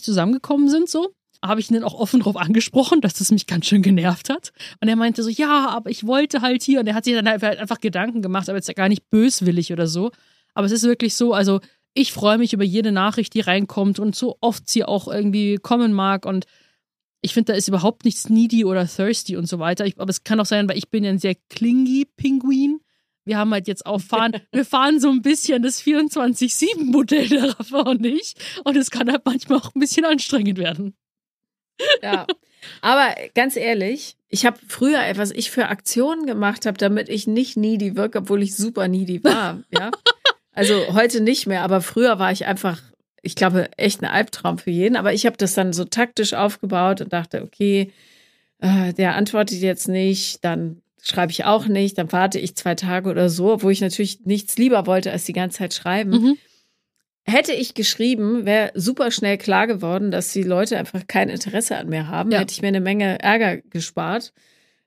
zusammengekommen 0.04 0.70
sind, 0.70 0.90
so, 0.90 1.14
habe 1.46 1.60
ich 1.60 1.70
ihn 1.70 1.76
dann 1.76 1.84
auch 1.84 1.94
offen 1.94 2.20
drauf 2.20 2.36
angesprochen, 2.36 3.00
dass 3.00 3.14
das 3.14 3.32
mich 3.32 3.48
ganz 3.48 3.68
schön 3.68 3.84
genervt 3.84 4.30
hat. 4.30 4.52
Und 4.82 4.90
er 4.90 4.96
meinte 4.96 5.24
so, 5.24 5.30
ja, 5.30 5.70
aber 5.70 5.90
ich 5.90 6.06
wollte 6.06 6.42
halt 6.42 6.64
hier. 6.64 6.80
Und 6.80 6.88
er 6.88 6.96
hat 6.96 7.06
sich 7.06 7.14
dann 7.14 7.28
halt 7.28 7.44
einfach 7.44 7.80
Gedanken 7.80 8.22
gemacht, 8.22 8.50
aber 8.50 8.58
jetzt 8.58 8.76
gar 8.76 8.90
nicht 8.90 9.10
böswillig 9.10 9.72
oder 9.72 9.88
so. 9.88 10.12
Aber 10.56 10.66
es 10.66 10.72
ist 10.72 10.84
wirklich 10.84 11.16
so, 11.16 11.34
also 11.34 11.62
ich 11.98 12.14
freue 12.14 12.38
mich 12.38 12.54
über 12.54 12.64
jede 12.64 12.92
Nachricht, 12.92 13.34
die 13.34 13.42
reinkommt 13.42 13.98
und 13.98 14.16
so 14.16 14.38
oft 14.40 14.70
sie 14.70 14.86
auch 14.86 15.08
irgendwie 15.08 15.56
kommen 15.56 15.94
mag. 15.94 16.26
Und 16.26 16.46
ich 17.22 17.34
finde, 17.34 17.54
da 17.54 17.58
ist 17.58 17.68
überhaupt 17.68 18.06
nichts 18.06 18.30
needy 18.30 18.66
oder 18.66 18.88
thirsty 18.88 19.36
und 19.36 19.48
so 19.48 19.58
weiter. 19.58 19.86
Ich, 19.86 20.00
aber 20.00 20.12
es 20.12 20.24
kann 20.24 20.40
auch 20.40 20.46
sein, 20.46 20.70
weil 20.70 20.78
ich 20.78 20.90
bin 20.90 21.04
ja 21.04 21.10
ein 21.10 21.18
sehr 21.18 21.36
clingy 21.50 22.06
Pinguin. 22.16 22.82
Wir 23.26 23.40
haben 23.40 23.52
halt 23.52 23.68
jetzt 23.68 23.86
auch 23.88 24.00
fahren, 24.00 24.34
wir 24.52 24.64
fahren 24.64 25.00
so 25.00 25.10
ein 25.10 25.24
bisschen 25.24 25.64
das 25.64 25.82
24-7-Modell 25.82 27.30
der 27.30 27.60
Rafa 27.60 27.80
und 27.80 28.06
ich. 28.06 28.36
Und 28.64 28.78
es 28.78 28.92
kann 28.92 29.12
halt 29.12 29.26
manchmal 29.26 29.58
auch 29.58 29.74
ein 29.74 29.80
bisschen 29.80 30.06
anstrengend 30.06 30.60
werden. 30.60 30.96
Ja. 32.04 32.28
Aber 32.82 33.16
ganz 33.34 33.56
ehrlich, 33.56 34.18
ich 34.30 34.46
habe 34.46 34.60
früher, 34.68 35.00
was 35.16 35.32
ich 35.32 35.50
für 35.50 35.70
Aktionen 35.70 36.28
gemacht 36.28 36.68
habe, 36.68 36.78
damit 36.78 37.10
ich 37.10 37.26
nicht 37.26 37.58
needy 37.58 37.96
wirke, 37.96 38.20
obwohl 38.20 38.44
ich 38.44 38.56
super 38.56 38.88
needy 38.88 39.24
war. 39.24 39.64
Ja. 39.72 39.90
Also 40.58 40.94
heute 40.94 41.22
nicht 41.22 41.48
mehr, 41.48 41.62
aber 41.62 41.82
früher 41.82 42.20
war 42.20 42.32
ich 42.32 42.46
einfach, 42.46 42.82
ich 43.22 43.36
glaube, 43.36 43.70
echt 43.78 44.02
ein 44.02 44.10
Albtraum 44.10 44.58
für 44.58 44.72
jeden. 44.72 44.96
Aber 44.96 45.14
ich 45.14 45.26
habe 45.26 45.38
das 45.38 45.54
dann 45.54 45.72
so 45.72 45.86
taktisch 45.86 46.34
aufgebaut 46.34 47.02
und 47.02 47.14
dachte, 47.14 47.44
okay, 47.44 47.92
äh, 48.60 48.94
der 48.94 49.16
antwortet 49.16 49.60
jetzt 49.60 49.88
nicht, 49.88 50.44
dann 50.44 50.82
schreibe 51.02 51.32
ich 51.32 51.46
auch 51.46 51.68
nicht, 51.68 51.98
dann 51.98 52.12
warte 52.12 52.40
ich 52.40 52.56
zwei 52.56 52.76
Tage 52.76 53.10
oder 53.10 53.30
so, 53.30 53.62
wo 53.62 53.70
ich 53.70 53.82
natürlich 53.82 54.26
nichts 54.26 54.58
lieber 54.58 54.88
wollte, 54.88 55.12
als 55.12 55.26
die 55.26 55.34
ganze 55.34 55.60
Zeit 55.60 55.74
schreiben. 55.74 56.10
Mhm. 56.12 56.38
Hätte 57.24 57.54
ich 57.54 57.74
geschrieben, 57.74 58.46
wäre 58.46 58.72
super 58.74 59.12
schnell 59.12 59.38
klar 59.38 59.68
geworden, 59.68 60.12
dass 60.12 60.32
die 60.32 60.44
Leute 60.44 60.78
einfach 60.78 61.08
kein 61.08 61.30
Interesse 61.30 61.78
an 61.78 61.90
mir 61.90 62.08
haben. 62.08 62.32
Ja. 62.32 62.40
Hätte 62.40 62.54
ich 62.54 62.62
mir 62.62 62.70
eine 62.70 62.82
Menge 62.82 63.20
Ärger 63.20 63.58
gespart. 63.58 64.34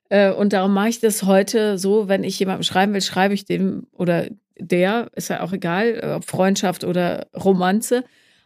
Äh, 0.09 0.31
Und 0.31 0.51
darum 0.51 0.73
mache 0.73 0.89
ich 0.89 0.99
das 0.99 1.23
heute 1.23 1.77
so, 1.77 2.07
wenn 2.07 2.23
ich 2.23 2.39
jemandem 2.39 2.63
schreiben 2.63 2.93
will, 2.93 3.01
schreibe 3.01 3.33
ich 3.35 3.45
dem 3.45 3.87
oder 3.93 4.27
der, 4.61 5.09
ist 5.15 5.29
ja 5.29 5.41
auch 5.41 5.53
egal, 5.53 5.99
äh, 6.01 6.13
ob 6.13 6.25
Freundschaft 6.25 6.83
oder 6.83 7.27
Romanze. 7.35 8.03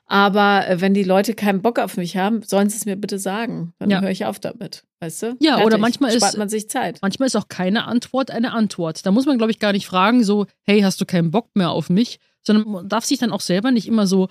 Aber 0.08 0.68
äh, 0.68 0.82
wenn 0.82 0.94
die 0.94 1.04
Leute 1.04 1.34
keinen 1.34 1.62
Bock 1.64 1.80
auf 1.80 1.98
mich 1.98 2.16
haben, 2.16 2.44
sollen 2.44 2.70
sie 2.70 2.78
es 2.78 2.86
mir 2.86 2.96
bitte 2.96 3.18
sagen. 3.18 3.74
Dann 3.80 3.90
Ja. 3.90 4.02
höre 4.02 4.12
ich 4.12 4.26
auf 4.26 4.40
damit. 4.40 4.84
Weißt 5.00 5.24
du? 5.24 5.36
Ja, 5.40 5.64
oder 5.64 5.78
manchmal 5.80 6.12
ist- 6.12 6.18
Spart 6.22 6.38
man 6.38 6.48
sich 6.50 6.70
Zeit. 6.70 7.00
Manchmal 7.02 7.26
ist 7.28 7.36
auch 7.36 7.48
keine 7.48 7.86
Antwort 7.86 8.30
eine 8.30 8.52
Antwort. 8.54 9.04
Da 9.06 9.12
muss 9.12 9.26
man, 9.26 9.38
glaube 9.38 9.52
ich, 9.52 9.60
gar 9.60 9.72
nicht 9.72 9.88
fragen, 9.88 10.24
so, 10.24 10.46
hey, 10.64 10.82
hast 10.82 11.02
du 11.02 11.06
keinen 11.06 11.32
Bock 11.32 11.50
mehr 11.56 11.72
auf 11.72 11.90
mich? 11.90 12.20
Sondern 12.44 12.70
man 12.70 12.88
darf 12.90 13.04
sich 13.06 13.18
dann 13.18 13.32
auch 13.32 13.42
selber 13.42 13.72
nicht 13.72 13.88
immer 13.88 14.06
so 14.06 14.30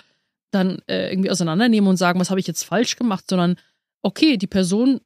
dann 0.52 0.78
äh, 0.88 1.10
irgendwie 1.10 1.30
auseinandernehmen 1.32 1.90
und 1.90 1.96
sagen, 1.96 2.20
was 2.20 2.30
habe 2.30 2.38
ich 2.38 2.46
jetzt 2.46 2.62
falsch 2.62 2.94
gemacht, 2.94 3.24
sondern 3.28 3.56
okay, 4.02 4.36
die 4.36 4.46
Person 4.46 5.00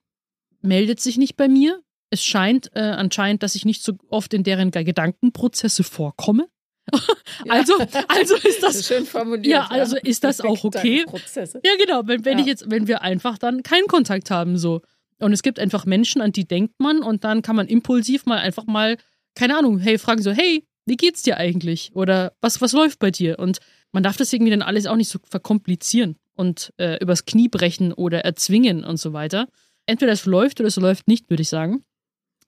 meldet 0.60 1.00
sich 1.00 1.16
nicht 1.16 1.36
bei 1.36 1.48
mir. 1.48 1.80
Es 2.10 2.22
scheint 2.22 2.70
äh, 2.74 2.80
anscheinend, 2.80 3.42
dass 3.42 3.54
ich 3.54 3.64
nicht 3.64 3.82
so 3.82 3.94
oft 4.10 4.34
in 4.34 4.42
deren 4.42 4.70
Gedankenprozesse 4.70 5.82
vorkomme. 5.84 6.48
Also, 7.48 7.74
also 8.08 8.34
ist 8.34 8.62
Das 8.62 8.86
schön 8.86 9.06
formuliert. 9.06 9.46
Ja, 9.46 9.66
also 9.70 9.96
ist 9.96 10.24
das 10.24 10.40
auch 10.40 10.64
okay? 10.64 11.04
Prozesse. 11.06 11.60
ja, 11.64 11.72
genau. 11.78 12.02
Wenn, 12.04 12.24
wenn 12.24 12.38
ich 12.40 12.46
jetzt, 12.46 12.68
wenn 12.68 12.88
wir 12.88 13.02
einfach 13.02 13.38
dann 13.38 13.62
keinen 13.62 13.86
Kontakt 13.86 14.30
haben, 14.30 14.58
so. 14.58 14.82
Und 15.20 15.32
es 15.32 15.42
gibt 15.42 15.60
einfach 15.60 15.86
Menschen, 15.86 16.20
an 16.20 16.32
die 16.32 16.46
denkt 16.46 16.74
man 16.78 17.00
und 17.02 17.22
dann 17.22 17.42
kann 17.42 17.54
man 17.54 17.68
impulsiv 17.68 18.26
mal 18.26 18.38
einfach 18.38 18.66
mal, 18.66 18.96
keine 19.34 19.56
Ahnung, 19.56 19.78
hey, 19.78 19.98
fragen 19.98 20.22
so, 20.22 20.32
hey, 20.32 20.64
wie 20.84 20.96
geht's 20.96 21.22
dir 21.22 21.36
eigentlich? 21.36 21.90
Oder 21.94 22.32
was, 22.40 22.60
was 22.60 22.72
läuft 22.72 22.98
bei 22.98 23.10
dir? 23.10 23.38
Und 23.38 23.58
man 23.92 24.02
darf 24.02 24.16
das 24.16 24.32
irgendwie 24.32 24.50
dann 24.50 24.62
alles 24.62 24.86
auch 24.86 24.96
nicht 24.96 25.10
so 25.10 25.18
verkomplizieren 25.28 26.16
und 26.34 26.72
äh, 26.78 26.98
übers 27.00 27.24
Knie 27.24 27.48
brechen 27.48 27.92
oder 27.92 28.24
erzwingen 28.24 28.84
und 28.84 28.98
so 28.98 29.12
weiter. 29.12 29.48
Entweder 29.86 30.12
es 30.12 30.26
läuft 30.26 30.60
oder 30.60 30.68
es 30.68 30.76
läuft 30.76 31.08
nicht, 31.08 31.30
würde 31.30 31.42
ich 31.42 31.48
sagen. 31.48 31.84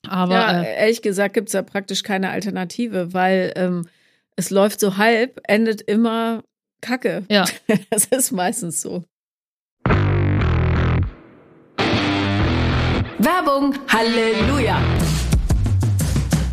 Aber 0.07 0.33
ja, 0.33 0.63
äh, 0.63 0.81
ehrlich 0.81 1.03
gesagt 1.03 1.35
gibt 1.35 1.49
es 1.49 1.53
da 1.53 1.63
praktisch 1.63 2.03
keine 2.03 2.31
Alternative, 2.31 3.13
weil 3.13 3.53
ähm, 3.57 3.87
es 4.37 4.51
läuft 4.51 4.81
so 4.81 4.97
halb, 4.97 5.41
endet 5.45 5.83
immer 5.83 6.43
Kacke. 6.81 7.25
ja, 7.29 7.45
Das 7.91 8.07
ist 8.07 8.33
meistens 8.33 8.81
so. 8.81 9.05
Werbung, 13.19 13.75
Halleluja. 13.89 14.81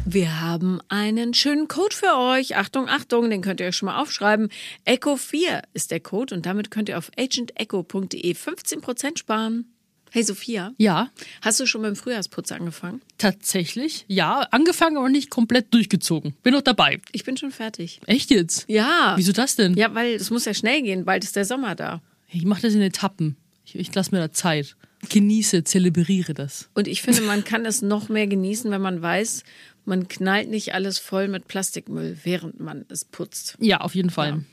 Wir 0.10 0.42
haben 0.42 0.80
einen 0.90 1.34
schönen 1.34 1.68
Code 1.68 1.96
für 1.96 2.18
euch. 2.18 2.56
Achtung, 2.56 2.88
Achtung, 2.88 3.30
den 3.30 3.42
könnt 3.42 3.60
ihr 3.60 3.68
euch 3.68 3.76
schon 3.76 3.88
mal 3.88 4.02
aufschreiben. 4.02 4.50
Echo4 4.86 5.64
ist 5.74 5.92
der 5.92 6.00
Code 6.00 6.34
und 6.34 6.46
damit 6.46 6.72
könnt 6.72 6.90
ihr 6.90 6.98
auf 6.98 7.12
agentecho.de 7.18 8.34
15% 8.34 9.18
sparen. 9.18 9.77
Hey 10.12 10.24
Sophia, 10.24 10.74
ja, 10.78 11.10
hast 11.42 11.60
du 11.60 11.66
schon 11.66 11.82
mit 11.82 11.90
dem 11.90 11.96
Frühjahrsputz 11.96 12.52
angefangen? 12.52 13.02
tatsächlich. 13.18 14.06
Ja, 14.08 14.42
angefangen, 14.52 14.98
aber 14.98 15.10
nicht 15.10 15.30
komplett 15.30 15.74
durchgezogen. 15.74 16.34
Bin 16.44 16.54
noch 16.54 16.62
dabei. 16.62 17.02
Ich 17.12 17.24
bin 17.24 17.36
schon 17.36 17.52
fertig. 17.52 18.00
Echt 18.06 18.30
jetzt? 18.30 18.66
Ja. 18.68 19.14
Wieso 19.18 19.32
das 19.32 19.56
denn? 19.56 19.74
Ja, 19.76 19.94
weil 19.96 20.14
es 20.14 20.30
muss 20.30 20.46
ja 20.46 20.54
schnell 20.54 20.82
gehen, 20.84 21.04
bald 21.06 21.24
ist 21.24 21.36
der 21.36 21.46
Sommer 21.46 21.76
da. 21.76 22.02
Ich 22.30 22.46
mache 22.46 22.62
das 22.62 22.74
in 22.74 22.82
Etappen. 22.82 23.36
Ich, 23.66 23.76
ich 23.76 23.94
lasse 23.94 24.12
mir 24.14 24.20
da 24.20 24.32
Zeit. 24.32 24.76
Genieße, 25.10 25.64
zelebriere 25.64 26.34
das. 26.34 26.70
Und 26.74 26.88
ich 26.88 27.02
finde, 27.02 27.22
man 27.22 27.44
kann 27.44 27.66
es 27.66 27.82
noch 27.82 28.10
mehr 28.10 28.28
genießen, 28.28 28.70
wenn 28.72 28.82
man 28.82 29.02
weiß, 29.02 29.44
man 29.86 30.08
knallt 30.08 30.50
nicht 30.50 30.74
alles 30.74 31.00
voll 31.00 31.28
mit 31.28 31.48
Plastikmüll, 31.48 32.18
während 32.24 32.60
man 32.60 32.86
es 32.90 33.06
putzt. 33.06 33.56
Ja, 33.60 33.82
auf 33.82 33.96
jeden 33.96 34.10
Fall. 34.10 34.44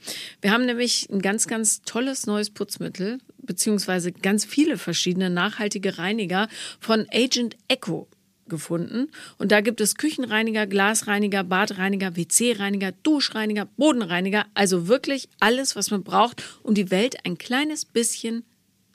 Wir 0.40 0.52
haben 0.52 0.64
nämlich 0.64 1.08
ein 1.10 1.20
ganz, 1.22 1.46
ganz 1.48 1.82
tolles 1.82 2.26
neues 2.26 2.50
Putzmittel, 2.50 3.18
beziehungsweise 3.46 4.12
ganz 4.12 4.44
viele 4.44 4.78
verschiedene 4.78 5.30
nachhaltige 5.30 5.98
Reiniger 5.98 6.48
von 6.80 7.06
Agent 7.12 7.56
Echo 7.68 8.08
gefunden. 8.46 9.10
Und 9.38 9.52
da 9.52 9.60
gibt 9.60 9.80
es 9.80 9.96
Küchenreiniger, 9.96 10.66
Glasreiniger, 10.66 11.44
Badreiniger, 11.44 12.16
WC-Reiniger, 12.16 12.92
Duschreiniger, 13.02 13.64
Bodenreiniger. 13.64 14.46
Also 14.54 14.88
wirklich 14.88 15.28
alles, 15.40 15.76
was 15.76 15.90
man 15.90 16.04
braucht, 16.04 16.42
um 16.62 16.74
die 16.74 16.90
Welt 16.90 17.24
ein 17.24 17.38
kleines 17.38 17.84
bisschen 17.84 18.44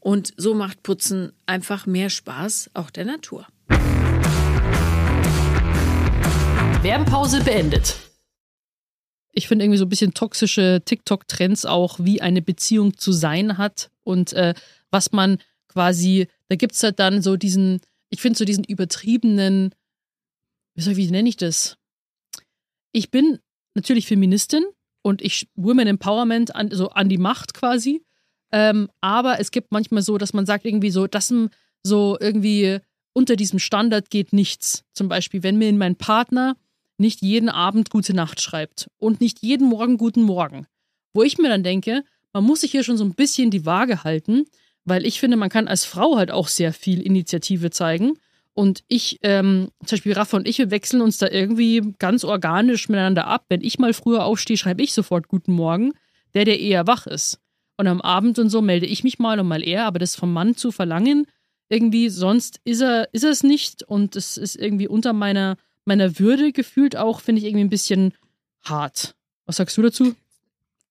und 0.00 0.32
so 0.36 0.54
macht 0.54 0.82
Putzen 0.82 1.32
einfach 1.46 1.86
mehr 1.86 2.10
Spaß, 2.10 2.70
auch 2.74 2.90
der 2.90 3.04
Natur. 3.04 3.46
Werbepause 6.82 7.44
beendet. 7.44 7.96
Ich 9.32 9.46
finde 9.46 9.64
irgendwie 9.64 9.78
so 9.78 9.84
ein 9.84 9.90
bisschen 9.90 10.14
toxische 10.14 10.82
TikTok-Trends 10.84 11.66
auch, 11.66 11.98
wie 12.00 12.20
eine 12.20 12.42
Beziehung 12.42 12.96
zu 12.96 13.12
sein 13.12 13.58
hat 13.58 13.90
und 14.02 14.32
äh, 14.32 14.54
was 14.90 15.12
man 15.12 15.38
quasi, 15.68 16.26
da 16.48 16.56
gibt 16.56 16.74
es 16.74 16.82
halt 16.82 16.98
dann 16.98 17.22
so 17.22 17.36
diesen, 17.36 17.80
ich 18.08 18.20
finde 18.20 18.38
so 18.38 18.44
diesen 18.44 18.64
übertriebenen, 18.64 19.74
wie, 20.74 20.80
soll, 20.80 20.96
wie 20.96 21.10
nenne 21.10 21.28
ich 21.28 21.36
das? 21.36 21.76
Ich 22.92 23.10
bin 23.10 23.38
natürlich 23.74 24.06
Feministin 24.06 24.64
und 25.02 25.22
ich 25.22 25.48
Women 25.54 25.86
Empowerment 25.86 26.54
an, 26.56 26.70
so 26.72 26.88
an 26.88 27.08
die 27.08 27.18
Macht 27.18 27.54
quasi. 27.54 28.02
Ähm, 28.52 28.88
aber 29.00 29.40
es 29.40 29.50
gibt 29.50 29.72
manchmal 29.72 30.02
so, 30.02 30.18
dass 30.18 30.32
man 30.32 30.46
sagt 30.46 30.64
irgendwie 30.64 30.90
so, 30.90 31.06
dass 31.06 31.32
so 31.82 32.16
irgendwie 32.20 32.78
unter 33.12 33.36
diesem 33.36 33.58
Standard 33.58 34.10
geht 34.10 34.32
nichts. 34.32 34.84
Zum 34.92 35.08
Beispiel, 35.08 35.42
wenn 35.42 35.56
mir 35.56 35.72
mein 35.72 35.96
Partner 35.96 36.56
nicht 36.98 37.22
jeden 37.22 37.48
Abend 37.48 37.90
gute 37.90 38.14
Nacht 38.14 38.40
schreibt 38.40 38.88
und 38.98 39.20
nicht 39.20 39.42
jeden 39.42 39.68
Morgen 39.68 39.96
guten 39.96 40.22
Morgen. 40.22 40.66
Wo 41.14 41.22
ich 41.22 41.38
mir 41.38 41.48
dann 41.48 41.64
denke, 41.64 42.04
man 42.32 42.44
muss 42.44 42.60
sich 42.60 42.70
hier 42.70 42.84
schon 42.84 42.98
so 42.98 43.04
ein 43.04 43.14
bisschen 43.14 43.50
die 43.50 43.66
Waage 43.66 44.04
halten, 44.04 44.44
weil 44.84 45.04
ich 45.06 45.18
finde, 45.18 45.36
man 45.36 45.48
kann 45.48 45.66
als 45.66 45.84
Frau 45.84 46.16
halt 46.16 46.30
auch 46.30 46.48
sehr 46.48 46.72
viel 46.72 47.00
Initiative 47.00 47.70
zeigen. 47.70 48.18
Und 48.52 48.84
ich, 48.88 49.18
ähm, 49.22 49.70
zum 49.86 49.96
Beispiel 49.96 50.12
Rafa 50.12 50.36
und 50.36 50.46
ich, 50.46 50.58
wir 50.58 50.70
wechseln 50.70 51.00
uns 51.00 51.18
da 51.18 51.28
irgendwie 51.28 51.94
ganz 51.98 52.24
organisch 52.24 52.88
miteinander 52.88 53.26
ab. 53.26 53.46
Wenn 53.48 53.62
ich 53.62 53.78
mal 53.78 53.94
früher 53.94 54.24
aufstehe, 54.24 54.56
schreibe 54.56 54.82
ich 54.82 54.92
sofort 54.92 55.28
Guten 55.28 55.52
Morgen. 55.52 55.92
Der, 56.34 56.44
der 56.44 56.60
eher 56.60 56.86
wach 56.86 57.06
ist. 57.06 57.40
Und 57.80 57.86
am 57.86 58.02
Abend 58.02 58.38
und 58.38 58.50
so 58.50 58.60
melde 58.60 58.84
ich 58.84 59.04
mich 59.04 59.18
mal 59.18 59.40
und 59.40 59.48
mal 59.48 59.66
er, 59.66 59.86
aber 59.86 59.98
das 59.98 60.14
vom 60.14 60.34
Mann 60.34 60.54
zu 60.54 60.70
verlangen, 60.70 61.26
irgendwie, 61.70 62.10
sonst 62.10 62.60
ist 62.64 62.82
er, 62.82 63.08
ist 63.14 63.24
er 63.24 63.30
es 63.30 63.42
nicht. 63.42 63.82
Und 63.82 64.16
es 64.16 64.36
ist 64.36 64.56
irgendwie 64.56 64.86
unter 64.86 65.14
meiner, 65.14 65.56
meiner 65.86 66.18
Würde 66.18 66.52
gefühlt 66.52 66.94
auch, 66.94 67.22
finde 67.22 67.38
ich 67.38 67.46
irgendwie 67.46 67.64
ein 67.64 67.70
bisschen 67.70 68.12
hart. 68.62 69.14
Was 69.46 69.56
sagst 69.56 69.78
du 69.78 69.82
dazu? 69.82 70.14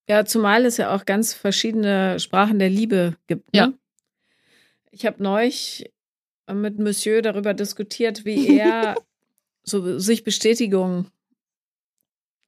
Ja, 0.07 0.25
zumal 0.25 0.65
es 0.65 0.77
ja 0.77 0.95
auch 0.95 1.05
ganz 1.05 1.35
verschiedene 1.35 2.19
Sprachen 2.19 2.57
der 2.57 2.71
Liebe 2.71 3.15
gibt. 3.27 3.53
Ne? 3.53 3.59
Ja. 3.59 3.73
Ich 4.89 5.05
habe 5.05 5.21
neulich 5.21 5.91
mit 6.51 6.79
Monsieur 6.79 7.21
darüber 7.21 7.53
diskutiert, 7.53 8.25
wie 8.25 8.57
er 8.57 8.95
so 9.63 9.99
sich 9.99 10.23
Bestätigung 10.23 11.05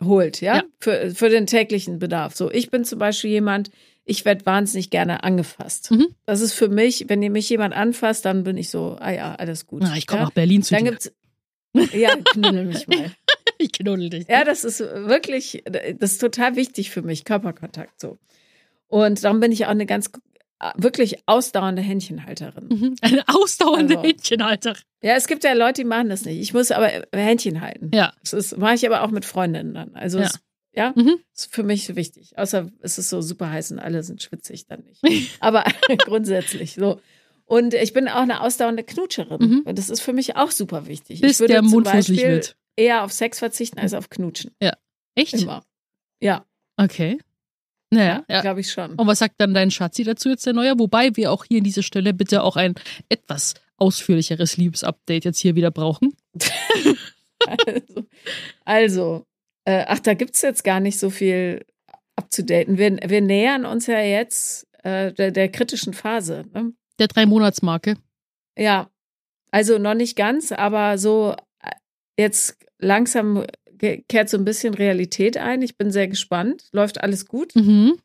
holt, 0.03 0.41
ja, 0.41 0.55
Ja. 0.55 0.63
Für, 0.79 1.11
für 1.11 1.29
den 1.29 1.45
täglichen 1.45 1.99
Bedarf. 1.99 2.35
So, 2.35 2.49
ich 2.49 2.71
bin 2.71 2.85
zum 2.85 2.97
Beispiel 2.97 3.29
jemand, 3.29 3.69
ich 4.11 4.25
werde 4.25 4.45
wahnsinnig 4.45 4.89
gerne 4.91 5.23
angefasst. 5.23 5.89
Mhm. 5.91 6.07
Das 6.25 6.41
ist 6.41 6.53
für 6.53 6.67
mich, 6.69 7.05
wenn 7.07 7.23
ihr 7.23 7.29
mich 7.31 7.49
jemand 7.49 7.73
anfasst, 7.73 8.25
dann 8.25 8.43
bin 8.43 8.57
ich 8.57 8.69
so, 8.69 8.97
ah 8.99 9.11
ja, 9.11 9.35
alles 9.35 9.65
gut. 9.65 9.81
Na, 9.83 9.95
ich 9.95 10.05
komme 10.05 10.19
ja? 10.21 10.25
nach 10.25 10.33
Berlin 10.33 10.61
zu 10.61 10.75
Dann 10.75 10.83
dir. 10.85 10.91
gibt's 10.91 11.11
ja, 11.93 12.15
knuddel 12.17 12.65
mich 12.65 12.87
mal. 12.87 13.11
Ich 13.57 13.71
knuddel 13.73 14.09
dich. 14.09 14.27
Ja, 14.27 14.43
das 14.43 14.63
ist 14.63 14.79
wirklich, 14.79 15.63
das 15.99 16.13
ist 16.13 16.17
total 16.17 16.55
wichtig 16.55 16.89
für 16.89 17.03
mich, 17.03 17.25
Körperkontakt 17.25 17.99
so. 18.01 18.17
Und 18.87 19.23
darum 19.23 19.39
bin 19.39 19.51
ich 19.51 19.65
auch 19.65 19.69
eine 19.69 19.85
ganz 19.85 20.09
wirklich 20.75 21.17
ausdauernde 21.27 21.81
Händchenhalterin. 21.83 22.67
Mhm. 22.69 22.95
Eine 23.01 23.23
ausdauernde 23.27 23.97
Also. 23.97 24.07
Händchenhalter. 24.07 24.75
Ja, 25.03 25.13
es 25.15 25.27
gibt 25.27 25.43
ja 25.43 25.53
Leute, 25.53 25.81
die 25.81 25.87
machen 25.87 26.09
das 26.09 26.25
nicht. 26.25 26.39
Ich 26.39 26.53
muss 26.53 26.71
aber 26.71 26.89
Händchen 27.13 27.61
halten. 27.61 27.91
Ja. 27.93 28.13
Das 28.21 28.33
ist, 28.33 28.57
mache 28.57 28.73
ich 28.75 28.85
aber 28.85 29.03
auch 29.03 29.11
mit 29.11 29.25
Freundinnen 29.25 29.73
dann. 29.75 29.95
Also 29.95 30.19
Ja. 30.19 30.25
es, 30.25 30.39
ja, 30.73 30.93
Mhm. 30.95 31.17
ist 31.35 31.53
für 31.53 31.63
mich 31.63 31.95
wichtig. 31.95 32.37
Außer 32.37 32.71
es 32.81 32.97
ist 32.97 33.09
so 33.09 33.21
super 33.21 33.49
heiß 33.49 33.71
und 33.71 33.79
alle 33.79 34.03
sind 34.03 34.21
schwitzig, 34.23 34.67
dann 34.67 34.83
nicht. 34.83 35.01
Aber 35.39 35.63
grundsätzlich 36.05 36.73
so. 36.75 36.99
Und 37.45 37.73
ich 37.73 37.91
bin 37.93 38.07
auch 38.07 38.21
eine 38.21 38.41
ausdauernde 38.41 38.83
Knutscherin. 38.83 39.41
Mhm. 39.41 39.61
Und 39.65 39.77
das 39.77 39.89
ist 39.89 39.99
für 40.01 40.13
mich 40.13 40.35
auch 40.37 40.51
super 40.51 40.87
wichtig. 40.87 41.19
Bis 41.21 41.33
ich 41.33 41.39
würde 41.41 41.53
der 41.53 41.61
zum 41.63 41.71
Mund 41.71 41.87
fusselig 41.87 42.21
Beispiel 42.21 42.33
wird. 42.35 42.55
eher 42.77 43.03
auf 43.03 43.11
Sex 43.11 43.39
verzichten 43.39 43.79
als 43.79 43.93
auf 43.93 44.09
Knutschen. 44.09 44.51
Echt? 45.15 45.33
Immer. 45.33 45.63
Ja, 46.21 46.45
Okay. 46.77 47.17
Naja, 47.93 48.23
ja. 48.29 48.39
glaube 48.39 48.61
ich 48.61 48.71
schon. 48.71 48.95
Und 48.95 49.05
was 49.05 49.19
sagt 49.19 49.35
dann 49.39 49.53
dein 49.53 49.69
Schatzi 49.69 50.05
dazu 50.05 50.29
jetzt, 50.29 50.45
der 50.45 50.53
Neue? 50.53 50.79
Wobei 50.79 51.13
wir 51.17 51.29
auch 51.33 51.43
hier 51.43 51.57
an 51.57 51.65
dieser 51.65 51.83
Stelle 51.83 52.13
bitte 52.13 52.41
auch 52.43 52.55
ein 52.55 52.75
etwas 53.09 53.53
ausführlicheres 53.75 54.55
Liebesupdate 54.55 55.25
jetzt 55.25 55.39
hier 55.39 55.55
wieder 55.55 55.71
brauchen. 55.71 56.15
Also, 57.47 58.05
also 58.65 59.25
äh, 59.65 59.85
ach, 59.87 59.99
da 59.99 60.13
gibt 60.13 60.35
es 60.35 60.41
jetzt 60.41 60.63
gar 60.63 60.79
nicht 60.79 60.99
so 60.99 61.09
viel 61.09 61.65
abzudaten. 62.15 62.77
Wir, 62.77 62.97
wir 63.05 63.21
nähern 63.21 63.65
uns 63.65 63.87
ja 63.87 63.99
jetzt 63.99 64.67
äh, 64.83 65.11
der, 65.13 65.31
der 65.31 65.49
kritischen 65.49 65.93
Phase. 65.93 66.45
Ne? 66.53 66.73
Der 66.99 67.07
Drei-Monats-Marke. 67.07 67.95
Ja, 68.57 68.89
also 69.51 69.77
noch 69.77 69.93
nicht 69.93 70.15
ganz, 70.15 70.51
aber 70.51 70.97
so 70.97 71.35
äh, 71.61 71.71
jetzt 72.17 72.57
langsam 72.79 73.45
kehrt 74.07 74.29
so 74.29 74.37
ein 74.37 74.45
bisschen 74.45 74.73
Realität 74.75 75.37
ein. 75.37 75.61
Ich 75.61 75.77
bin 75.77 75.91
sehr 75.91 76.07
gespannt. 76.07 76.65
Läuft 76.71 77.01
alles 77.01 77.25
gut. 77.25 77.55
Mhm. 77.55 77.97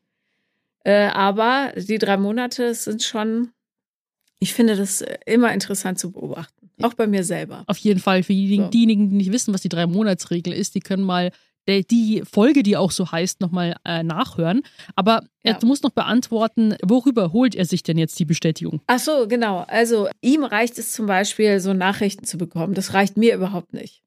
Äh, 0.83 1.07
aber 1.07 1.73
die 1.75 1.99
drei 1.99 2.17
Monate 2.17 2.73
sind 2.73 3.03
schon, 3.03 3.49
ich 4.39 4.53
finde 4.53 4.75
das 4.75 5.03
immer 5.25 5.53
interessant 5.53 5.99
zu 5.99 6.11
beobachten. 6.11 6.71
Auch 6.81 6.93
bei 6.93 7.07
mir 7.07 7.23
selber. 7.23 7.63
Auf 7.67 7.77
jeden 7.77 7.99
Fall. 7.99 8.23
Für 8.23 8.33
diejenigen, 8.33 8.63
So. 8.65 8.69
diejenigen, 8.69 9.09
die 9.09 9.15
nicht 9.17 9.31
wissen, 9.31 9.53
was 9.53 9.61
die 9.61 9.69
Drei-Monats-Regel 9.69 10.53
ist, 10.53 10.75
die 10.75 10.79
können 10.79 11.03
mal 11.03 11.31
die 11.67 12.23
Folge, 12.29 12.63
die 12.63 12.77
auch 12.77 12.91
so 12.91 13.11
heißt, 13.11 13.41
nochmal 13.41 13.75
äh, 13.85 14.03
nachhören. 14.03 14.61
Aber 14.95 15.23
Ja. 15.43 15.57
er 15.59 15.65
muss 15.65 15.81
noch 15.83 15.91
beantworten, 15.91 16.75
worüber 16.83 17.33
holt 17.33 17.55
er 17.55 17.65
sich 17.65 17.83
denn 17.83 17.97
jetzt 17.97 18.17
die 18.19 18.25
Bestätigung? 18.25 18.81
Ach 18.87 18.99
so, 18.99 19.27
genau. 19.27 19.65
Also 19.67 20.07
ihm 20.21 20.43
reicht 20.43 20.77
es 20.79 20.93
zum 20.93 21.05
Beispiel, 21.07 21.59
so 21.59 21.73
Nachrichten 21.73 22.25
zu 22.25 22.37
bekommen. 22.37 22.73
Das 22.73 22.93
reicht 22.93 23.17
mir 23.17 23.35
überhaupt 23.35 23.73
nicht. 23.73 24.01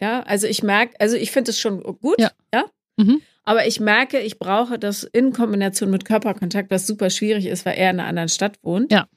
Ja, 0.00 0.22
also 0.22 0.46
ich 0.46 0.62
merke, 0.62 0.94
also 1.00 1.16
ich 1.16 1.30
finde 1.32 1.50
es 1.50 1.58
schon 1.58 1.82
gut, 1.82 2.20
Ja. 2.20 2.30
ja. 2.54 2.64
Mhm. 2.96 3.20
Aber 3.44 3.66
ich 3.66 3.80
merke, 3.80 4.20
ich 4.20 4.38
brauche 4.38 4.78
das 4.78 5.04
in 5.04 5.32
Kombination 5.32 5.90
mit 5.90 6.04
Körperkontakt, 6.04 6.70
was 6.70 6.86
super 6.86 7.08
schwierig 7.08 7.46
ist, 7.46 7.64
weil 7.64 7.78
er 7.78 7.90
in 7.90 7.98
einer 7.98 8.08
anderen 8.08 8.28
Stadt 8.28 8.58
wohnt. 8.62 8.92
Ja. 8.92 9.08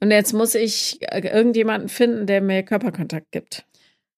Und 0.00 0.12
jetzt 0.12 0.32
muss 0.32 0.54
ich 0.54 0.98
äh, 1.00 1.26
irgendjemanden 1.28 1.88
finden, 1.88 2.26
der 2.26 2.40
mir 2.40 2.62
Körperkontakt 2.62 3.32
gibt. 3.32 3.64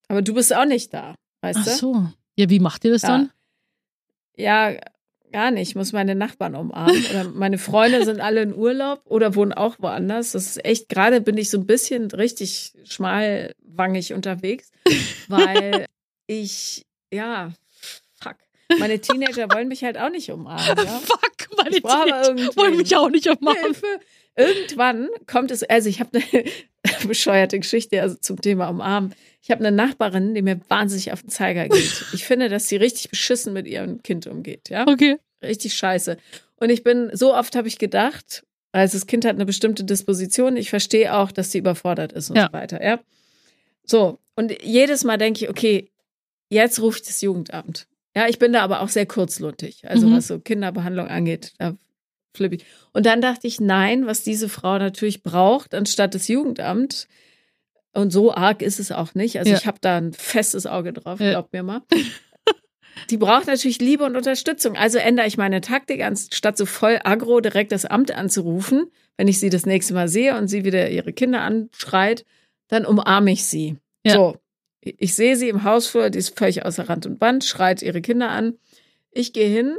Aber 0.09 0.21
du 0.21 0.35
bist 0.35 0.55
auch 0.55 0.67
nicht 0.67 0.93
da, 0.93 1.15
weißt 1.41 1.59
Ach 1.61 1.65
du? 1.65 1.71
so. 1.71 2.07
Ja, 2.37 2.49
wie 2.49 2.61
macht 2.61 2.85
ihr 2.85 2.93
das 2.93 3.03
Ja. 3.03 3.09
dann? 3.09 3.31
Ja, 4.37 4.75
gar 5.33 5.51
nicht. 5.51 5.71
Ich 5.71 5.75
muss 5.75 5.93
meine 5.93 6.15
Nachbarn 6.15 6.55
umarmen. 6.55 7.05
Oder 7.11 7.25
meine 7.25 7.59
Freunde 7.59 8.05
sind 8.05 8.21
alle 8.21 8.43
in 8.43 8.55
Urlaub 8.55 9.03
oder 9.05 9.35
wohnen 9.35 9.53
auch 9.53 9.77
woanders. 9.79 10.33
Das 10.33 10.47
ist 10.47 10.65
echt, 10.65 10.89
gerade 10.89 11.21
bin 11.21 11.37
ich 11.37 11.51
so 11.51 11.59
ein 11.59 11.67
bisschen 11.67 12.11
richtig 12.11 12.73
schmalwangig 12.85 14.13
unterwegs, 14.15 14.71
weil 15.29 15.87
ich, 16.27 16.87
ja, 17.13 17.53
fuck. 18.15 18.37
Meine 18.79 19.01
Teenager 19.01 19.51
wollen 19.53 19.69
mich 19.69 19.85
halt 19.85 19.99
auch 19.99 20.11
nicht 20.11 20.31
umarmen. 20.31 20.65
Ja? 20.67 20.75
Fuck, 21.01 21.57
meine 21.57 21.81
Teenager 21.83 22.57
wollen 22.57 22.77
mich 22.77 22.97
auch 22.97 23.11
nicht 23.11 23.29
umarmen. 23.29 23.63
Hilfe. 23.63 24.01
Irgendwann 24.49 25.09
kommt 25.27 25.51
es, 25.51 25.63
also 25.63 25.89
ich 25.89 26.01
habe 26.01 26.11
eine 26.33 26.45
bescheuerte 27.09 27.59
Geschichte 27.59 28.01
also 28.03 28.17
zum 28.17 28.41
Thema 28.41 28.69
umarmen. 28.69 29.15
Ich 29.43 29.51
habe 29.51 29.61
eine 29.65 29.75
Nachbarin, 29.75 30.35
die 30.35 30.43
mir 30.43 30.61
wahnsinnig 30.69 31.13
auf 31.13 31.23
den 31.23 31.31
Zeiger 31.31 31.69
geht. 31.69 32.05
Ich 32.13 32.25
finde, 32.25 32.49
dass 32.49 32.69
sie 32.69 32.77
richtig 32.77 33.11
beschissen 33.11 33.53
mit 33.53 33.67
ihrem 33.67 34.03
Kind 34.03 34.27
umgeht, 34.27 34.69
ja? 34.69 34.87
Okay. 34.87 35.17
Richtig 35.43 35.75
scheiße. 35.75 36.17
Und 36.57 36.71
ich 36.71 36.83
bin, 36.85 37.11
so 37.15 37.35
oft 37.35 37.57
habe 37.57 37.69
ich 37.69 37.79
gedacht, 37.79 38.45
also 38.73 38.97
das 38.99 39.07
Kind 39.07 39.25
hat 39.25 39.35
eine 39.35 39.47
bestimmte 39.47 39.85
Disposition, 39.85 40.57
ich 40.57 40.69
verstehe 40.71 41.15
auch, 41.17 41.33
dass 41.33 41.51
sie 41.53 41.59
überfordert 41.59 42.13
ist 42.13 42.31
und 42.31 42.37
Ja. 42.37 42.49
so 42.49 42.53
weiter, 42.53 42.85
ja? 42.85 43.01
So, 43.85 44.19
und 44.37 44.63
jedes 44.63 45.05
Mal 45.05 45.17
denke 45.17 45.45
ich, 45.45 45.51
okay, 45.51 45.91
jetzt 46.51 46.81
rufe 46.81 46.99
ich 47.01 47.07
das 47.07 47.21
Jugendamt. 47.23 47.87
Ja, 48.15 48.29
ich 48.29 48.39
bin 48.39 48.53
da 48.53 48.63
aber 48.63 48.81
auch 48.83 48.89
sehr 48.89 49.07
kurzluntig, 49.07 49.89
also 49.89 50.07
Mhm. 50.09 50.13
was 50.17 50.27
so 50.27 50.39
Kinderbehandlung 50.39 51.09
angeht, 51.09 51.53
da 51.59 51.77
flippe 52.35 52.57
ich. 52.57 52.65
Und 52.93 53.07
dann 53.07 53.21
dachte 53.21 53.47
ich, 53.47 53.61
nein, 53.61 54.07
was 54.07 54.23
diese 54.23 54.49
Frau 54.49 54.79
natürlich 54.79 55.23
braucht, 55.23 55.75
anstatt 55.75 56.15
das 56.15 56.29
Jugendamt, 56.29 57.09
und 57.93 58.13
so 58.13 58.33
arg 58.33 58.63
ist 58.63 58.79
es 58.79 58.93
auch 58.93 59.15
nicht. 59.15 59.39
Also 59.39 59.51
Ja. 59.51 59.57
ich 59.59 59.67
habe 59.67 59.79
da 59.81 59.97
ein 59.97 60.13
festes 60.13 60.65
Auge 60.67 60.93
drauf, 60.93 61.19
Ja. 61.21 61.31
glaubt 61.31 61.53
mir 61.53 61.63
mal. 61.65 61.83
Die 63.11 63.17
braucht 63.17 63.47
natürlich 63.47 63.81
Liebe 63.81 64.05
und 64.05 64.17
Unterstützung. 64.17 64.77
Also 64.77 64.99
ändere 64.99 65.27
ich 65.27 65.37
meine 65.37 65.61
Taktik, 65.61 66.03
anstatt 66.03 66.57
so 66.57 66.67
voll 66.67 67.01
aggro 67.03 67.41
direkt 67.41 67.73
das 67.73 67.85
Amt 67.87 68.13
anzurufen, 68.13 68.87
wenn 69.17 69.27
ich 69.27 69.41
sie 69.41 69.51
das 69.51 69.67
nächste 69.67 69.95
Mal 69.95 70.07
sehe 70.09 70.37
und 70.37 70.49
sie 70.49 70.65
wieder 70.65 70.91
ihre 70.91 71.13
Kinder 71.13 71.41
anschreit, 71.41 72.25
dann 72.69 72.85
umarme 72.87 73.33
ich 73.33 73.45
sie. 73.47 73.77
Ja. 74.05 74.15
So, 74.15 74.37
ich 74.83 75.15
sehe 75.15 75.37
sie 75.37 75.49
im 75.49 75.65
Hausflur, 75.65 76.11
die 76.11 76.19
ist 76.19 76.39
völlig 76.39 76.65
außer 76.65 76.89
Rand 76.89 77.07
und 77.07 77.19
Band, 77.19 77.45
schreit 77.45 77.83
ihre 77.83 78.01
Kinder 78.03 78.29
an. 78.31 78.55
Ich 79.11 79.33
gehe 79.33 79.49
hin, 79.49 79.77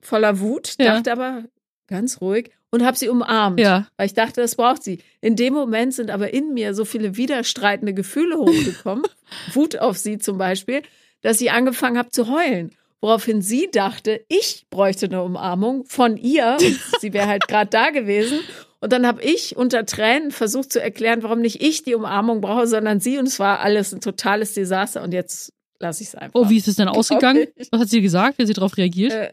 voller 0.00 0.40
Wut, 0.40 0.74
Ja. 0.78 0.94
dachte 0.94 1.12
aber, 1.12 1.44
ganz 1.88 2.20
ruhig 2.20 2.50
und 2.70 2.84
habe 2.84 2.96
sie 2.96 3.08
umarmt, 3.08 3.60
Ja. 3.60 3.88
weil 3.96 4.06
ich 4.06 4.14
dachte, 4.14 4.40
das 4.40 4.56
braucht 4.56 4.82
sie. 4.82 4.98
In 5.20 5.36
dem 5.36 5.54
Moment 5.54 5.94
sind 5.94 6.10
aber 6.10 6.32
in 6.34 6.52
mir 6.54 6.74
so 6.74 6.84
viele 6.84 7.16
widerstreitende 7.16 7.94
Gefühle 7.94 8.36
hochgekommen, 8.38 9.04
Wut 9.54 9.78
auf 9.78 9.96
sie 9.98 10.18
zum 10.18 10.38
Beispiel, 10.38 10.82
dass 11.22 11.40
ich 11.40 11.50
angefangen 11.52 11.98
habe 11.98 12.10
zu 12.10 12.28
heulen. 12.28 12.72
Woraufhin 13.00 13.42
sie 13.42 13.68
dachte, 13.70 14.24
ich 14.28 14.66
bräuchte 14.70 15.06
eine 15.06 15.22
Umarmung 15.22 15.84
von 15.84 16.16
ihr. 16.16 16.56
Sie 17.00 17.12
wäre 17.12 17.26
halt 17.26 17.46
gerade 17.46 17.68
da 17.70 17.90
gewesen. 17.90 18.40
Und 18.80 18.90
dann 18.92 19.06
habe 19.06 19.22
ich 19.22 19.54
unter 19.56 19.84
Tränen 19.84 20.30
versucht 20.30 20.72
zu 20.72 20.80
erklären, 20.80 21.22
warum 21.22 21.40
nicht 21.40 21.60
ich 21.62 21.82
die 21.82 21.94
Umarmung 21.94 22.40
brauche, 22.40 22.66
sondern 22.66 22.98
sie. 23.00 23.18
Und 23.18 23.26
es 23.26 23.38
war 23.38 23.60
alles 23.60 23.92
ein 23.92 24.00
totales 24.00 24.54
Desaster. 24.54 25.02
Und 25.02 25.12
jetzt 25.12 25.52
lasse 25.78 26.02
ich 26.02 26.08
es 26.08 26.14
einfach. 26.14 26.40
Oh, 26.40 26.48
wie 26.48 26.56
ist 26.56 26.68
es 26.68 26.76
denn 26.76 26.88
ausgegangen? 26.88 27.46
Was 27.70 27.80
hat 27.82 27.88
sie 27.90 28.00
gesagt, 28.00 28.38
wie 28.38 28.42
hat 28.42 28.48
sie 28.48 28.54
darauf 28.54 28.76
reagiert? 28.78 29.12
Äh, 29.12 29.32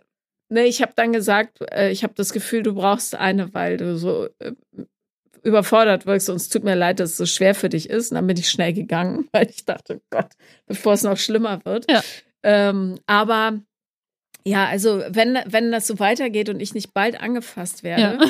nee, 0.54 0.66
ich 0.66 0.82
habe 0.82 0.94
dann 0.96 1.12
gesagt, 1.14 1.60
äh, 1.72 1.90
ich 1.92 2.04
habe 2.04 2.14
das 2.16 2.32
Gefühl, 2.34 2.64
du 2.64 2.74
brauchst 2.76 3.16
eine, 3.16 3.54
weil 3.54 3.78
du 3.78 3.98
so 3.98 4.28
äh, 4.40 4.54
überfordert 5.44 6.06
wirkst 6.06 6.30
und 6.30 6.38
es 6.38 6.50
tut 6.50 6.64
mir 6.64 6.76
leid, 6.76 7.00
dass 7.00 7.12
es 7.12 7.18
so 7.18 7.26
schwer 7.26 7.54
für 7.54 7.70
dich 7.70 7.90
ist. 7.90 8.12
Und 8.12 8.16
dann 8.16 8.28
bin 8.28 8.38
ich 8.38 8.50
schnell 8.50 8.74
gegangen, 8.74 9.28
weil 9.34 9.50
ich 9.50 9.66
dachte, 9.66 10.02
Gott, 10.10 10.30
bevor 10.66 10.94
es 10.94 11.04
noch 11.04 11.18
schlimmer 11.18 11.60
wird. 11.66 11.90
Ja. 11.92 12.02
Ähm, 12.44 13.00
aber 13.08 13.60
ja, 14.46 14.66
also 14.68 15.02
wenn, 15.10 15.40
wenn 15.46 15.72
das 15.72 15.88
so 15.88 16.00
weitergeht 16.00 16.50
und 16.50 16.60
ich 16.60 16.74
nicht 16.74 16.94
bald 16.94 17.20
angefasst 17.20 17.84
werde, 17.84 18.26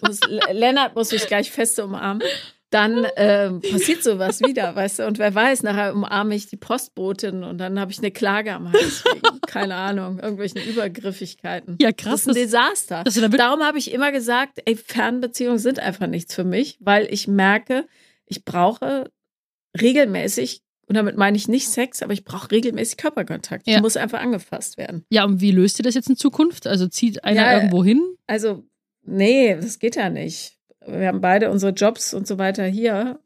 muss, 0.00 0.20
L- 0.22 0.40
Lennart 0.50 0.96
muss 0.96 1.12
mich 1.12 1.26
gleich 1.28 1.50
feste 1.52 1.84
umarmen, 1.84 2.22
dann 2.74 3.06
ähm, 3.16 3.60
passiert 3.60 4.02
sowas 4.02 4.40
wieder, 4.40 4.74
weißt 4.74 4.98
du? 4.98 5.06
Und 5.06 5.18
wer 5.18 5.34
weiß, 5.34 5.62
nachher 5.62 5.94
umarme 5.94 6.34
ich 6.34 6.46
die 6.48 6.56
Postbotin 6.56 7.44
und 7.44 7.58
dann 7.58 7.78
habe 7.78 7.92
ich 7.92 7.98
eine 7.98 8.10
Klage 8.10 8.52
am 8.52 8.72
Hals 8.72 9.04
wegen, 9.04 9.40
keine 9.46 9.76
Ahnung, 9.76 10.18
irgendwelchen 10.18 10.60
Übergriffigkeiten. 10.62 11.76
Ja, 11.80 11.92
Das 11.92 11.96
krass. 12.04 12.20
ist 12.22 12.28
ein 12.28 12.34
Desaster. 12.34 13.04
wirklich- 13.06 13.38
Darum 13.40 13.60
habe 13.62 13.78
ich 13.78 13.92
immer 13.92 14.10
gesagt, 14.12 14.60
ey, 14.64 14.76
Fernbeziehungen 14.76 15.58
sind 15.58 15.78
einfach 15.78 16.06
nichts 16.08 16.34
für 16.34 16.44
mich, 16.44 16.76
weil 16.80 17.06
ich 17.12 17.28
merke, 17.28 17.86
ich 18.26 18.44
brauche 18.44 19.10
regelmäßig, 19.80 20.60
und 20.86 20.96
damit 20.96 21.16
meine 21.16 21.36
ich 21.36 21.48
nicht 21.48 21.68
Sex, 21.70 22.02
aber 22.02 22.12
ich 22.12 22.24
brauche 22.24 22.50
regelmäßig 22.50 22.98
Körperkontakt. 22.98 23.66
Ja. 23.66 23.76
Ich 23.76 23.80
muss 23.82 23.96
einfach 23.96 24.20
angefasst 24.20 24.76
werden. 24.76 25.04
ja, 25.10 25.24
und 25.24 25.40
wie 25.40 25.50
löst 25.50 25.78
ihr 25.78 25.82
das 25.82 25.94
jetzt 25.94 26.10
in 26.10 26.16
Zukunft? 26.16 26.66
Also 26.66 26.86
zieht 26.88 27.24
einer 27.24 27.40
Ja, 27.42 27.54
irgendwo 27.54 27.82
hin? 27.82 28.02
Also, 28.26 28.64
nee, 29.02 29.54
das 29.54 29.78
geht 29.78 29.96
ja 29.96 30.10
nicht. 30.10 30.58
Wir 30.86 31.08
haben 31.08 31.20
beide 31.20 31.50
unsere 31.50 31.72
Jobs 31.72 32.14
und 32.14 32.26
so 32.26 32.38
weiter 32.38 32.64
hier. 32.64 33.18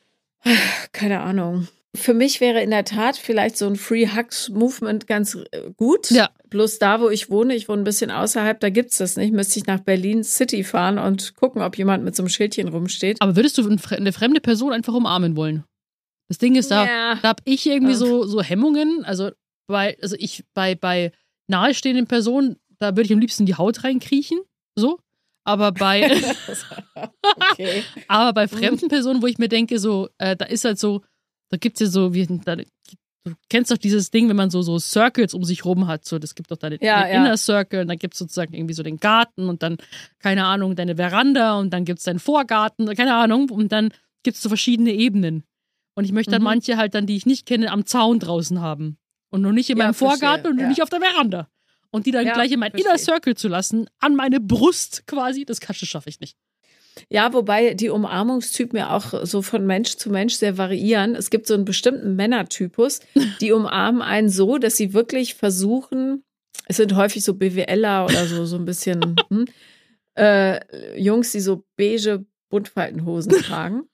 Keine 0.92 1.20
Ahnung. 1.20 1.68
Für 1.96 2.14
mich 2.14 2.40
wäre 2.40 2.60
in 2.62 2.70
der 2.70 2.84
Tat 2.84 3.16
vielleicht 3.16 3.56
so 3.56 3.66
ein 3.66 3.76
Free 3.76 4.06
Hugs 4.06 4.50
Movement 4.50 5.06
ganz 5.06 5.34
äh, 5.34 5.70
gut. 5.76 6.10
Ja. 6.10 6.30
Bloß 6.50 6.78
da, 6.78 7.00
wo 7.00 7.08
ich 7.08 7.30
wohne, 7.30 7.54
ich 7.54 7.68
wohne 7.68 7.82
ein 7.82 7.84
bisschen 7.84 8.10
außerhalb, 8.10 8.60
da 8.60 8.70
gibt's 8.70 8.98
das 8.98 9.16
nicht. 9.16 9.32
Müsste 9.32 9.58
ich 9.58 9.66
nach 9.66 9.80
Berlin 9.80 10.22
City 10.22 10.64
fahren 10.64 10.98
und 10.98 11.34
gucken, 11.34 11.62
ob 11.62 11.76
jemand 11.76 12.04
mit 12.04 12.14
so 12.14 12.22
einem 12.22 12.28
Schildchen 12.28 12.68
rumsteht. 12.68 13.16
Aber 13.20 13.36
würdest 13.36 13.58
du 13.58 13.68
eine 13.68 14.12
fremde 14.12 14.40
Person 14.40 14.72
einfach 14.72 14.94
umarmen 14.94 15.34
wollen? 15.34 15.64
Das 16.28 16.38
Ding 16.38 16.56
ist, 16.56 16.70
da, 16.70 16.84
Ja. 16.86 17.14
da 17.22 17.28
habe 17.30 17.42
ich 17.46 17.66
irgendwie 17.66 17.94
so, 17.94 18.24
so 18.26 18.42
Hemmungen. 18.42 19.04
Also 19.04 19.30
bei, 19.66 19.96
also 20.02 20.14
ich 20.18 20.44
bei, 20.54 20.74
bei 20.74 21.10
nahestehenden 21.48 22.06
Personen, 22.06 22.56
da 22.78 22.90
würde 22.90 23.04
ich 23.04 23.12
am 23.12 23.18
liebsten 23.18 23.46
die 23.46 23.54
Haut 23.54 23.82
reinkriechen. 23.82 24.38
So. 24.76 25.00
Aber 25.48 25.72
bei, 25.72 26.10
okay. 27.52 27.82
aber 28.06 28.32
bei 28.32 28.48
fremden 28.48 28.88
Personen, 28.88 29.22
wo 29.22 29.26
ich 29.26 29.38
mir 29.38 29.48
denke, 29.48 29.78
so, 29.78 30.08
äh, 30.18 30.36
da 30.36 30.44
ist 30.44 30.64
halt 30.64 30.78
so, 30.78 31.02
da 31.50 31.56
gibt's 31.56 31.80
ja 31.80 31.86
so, 31.86 32.12
wie, 32.14 32.26
da, 32.44 32.56
du 32.56 32.64
kennst 33.48 33.70
doch 33.70 33.78
dieses 33.78 34.10
Ding, 34.10 34.28
wenn 34.28 34.36
man 34.36 34.50
so, 34.50 34.62
so 34.62 34.78
Circles 34.78 35.34
um 35.34 35.44
sich 35.44 35.64
rum 35.64 35.86
hat. 35.86 36.04
So, 36.04 36.18
das 36.18 36.34
gibt 36.34 36.50
doch 36.50 36.56
da 36.56 36.70
den, 36.70 36.78
Ja, 36.82 37.04
den 37.04 37.12
ja. 37.14 37.20
Inner 37.24 37.36
Circle 37.36 37.80
und 37.80 37.88
dann 37.88 37.98
gibt's 37.98 38.18
sozusagen 38.18 38.54
irgendwie 38.54 38.74
so 38.74 38.82
den 38.82 38.98
Garten 38.98 39.48
und 39.48 39.62
dann, 39.62 39.78
keine 40.18 40.44
Ahnung, 40.46 40.76
deine 40.76 40.96
Veranda 40.96 41.58
und 41.58 41.70
dann 41.70 41.84
gibt's 41.84 42.04
deinen 42.04 42.18
Vorgarten, 42.18 42.94
keine 42.94 43.14
Ahnung, 43.14 43.50
und 43.50 43.72
dann 43.72 43.90
gibt's 44.22 44.42
so 44.42 44.48
verschiedene 44.48 44.92
Ebenen. 44.92 45.44
Und 45.94 46.04
ich 46.04 46.12
möchte 46.12 46.30
dann 46.30 46.42
Mhm. 46.42 46.44
manche 46.44 46.76
halt 46.76 46.94
dann, 46.94 47.06
die 47.06 47.16
ich 47.16 47.26
nicht 47.26 47.44
kenne, 47.46 47.70
am 47.72 47.84
Zaun 47.86 48.18
draußen 48.20 48.60
haben. 48.60 48.98
Und 49.30 49.42
noch 49.42 49.52
nicht 49.52 49.68
in 49.70 49.76
Ja, 49.78 49.84
meinem 49.84 49.94
verstehe, 49.94 50.18
Vorgarten 50.20 50.52
und 50.52 50.58
ja. 50.60 50.68
nicht 50.68 50.82
auf 50.82 50.90
der 50.90 51.00
Veranda. 51.00 51.48
Und 51.90 52.06
die 52.06 52.10
dann 52.10 52.26
Ja, 52.26 52.34
gleich 52.34 52.52
in 52.52 52.60
mein 52.60 52.70
verstehe. 52.70 52.90
Inner 52.90 52.98
Circle 52.98 53.34
zu 53.34 53.48
lassen, 53.48 53.88
an 53.98 54.14
meine 54.14 54.40
Brust 54.40 55.06
quasi, 55.06 55.44
das, 55.44 55.58
das 55.60 55.76
schaffe 55.78 56.10
ich 56.10 56.20
nicht. 56.20 56.36
Ja, 57.08 57.32
wobei 57.32 57.74
die 57.74 57.90
Umarmungstypen 57.90 58.78
ja 58.78 58.94
auch 58.94 59.24
so 59.24 59.42
von 59.42 59.64
Mensch 59.66 59.96
zu 59.96 60.10
Mensch 60.10 60.34
sehr 60.34 60.58
variieren. 60.58 61.14
Es 61.14 61.30
gibt 61.30 61.46
so 61.46 61.54
einen 61.54 61.64
bestimmten 61.64 62.16
Männertypus, 62.16 63.00
die 63.40 63.52
umarmen 63.52 64.02
einen 64.02 64.28
so, 64.28 64.58
dass 64.58 64.76
sie 64.76 64.92
wirklich 64.92 65.34
versuchen, 65.34 66.24
es 66.66 66.76
sind 66.76 66.94
häufig 66.96 67.24
so 67.24 67.34
BWLer 67.34 68.04
oder 68.04 68.26
so, 68.26 68.44
so 68.44 68.56
ein 68.56 68.64
bisschen 68.64 69.16
hm, 69.30 69.46
äh, 70.16 71.00
Jungs, 71.00 71.32
die 71.32 71.40
so 71.40 71.64
beige 71.76 72.26
Buntfaltenhosen 72.50 73.32
tragen. 73.42 73.88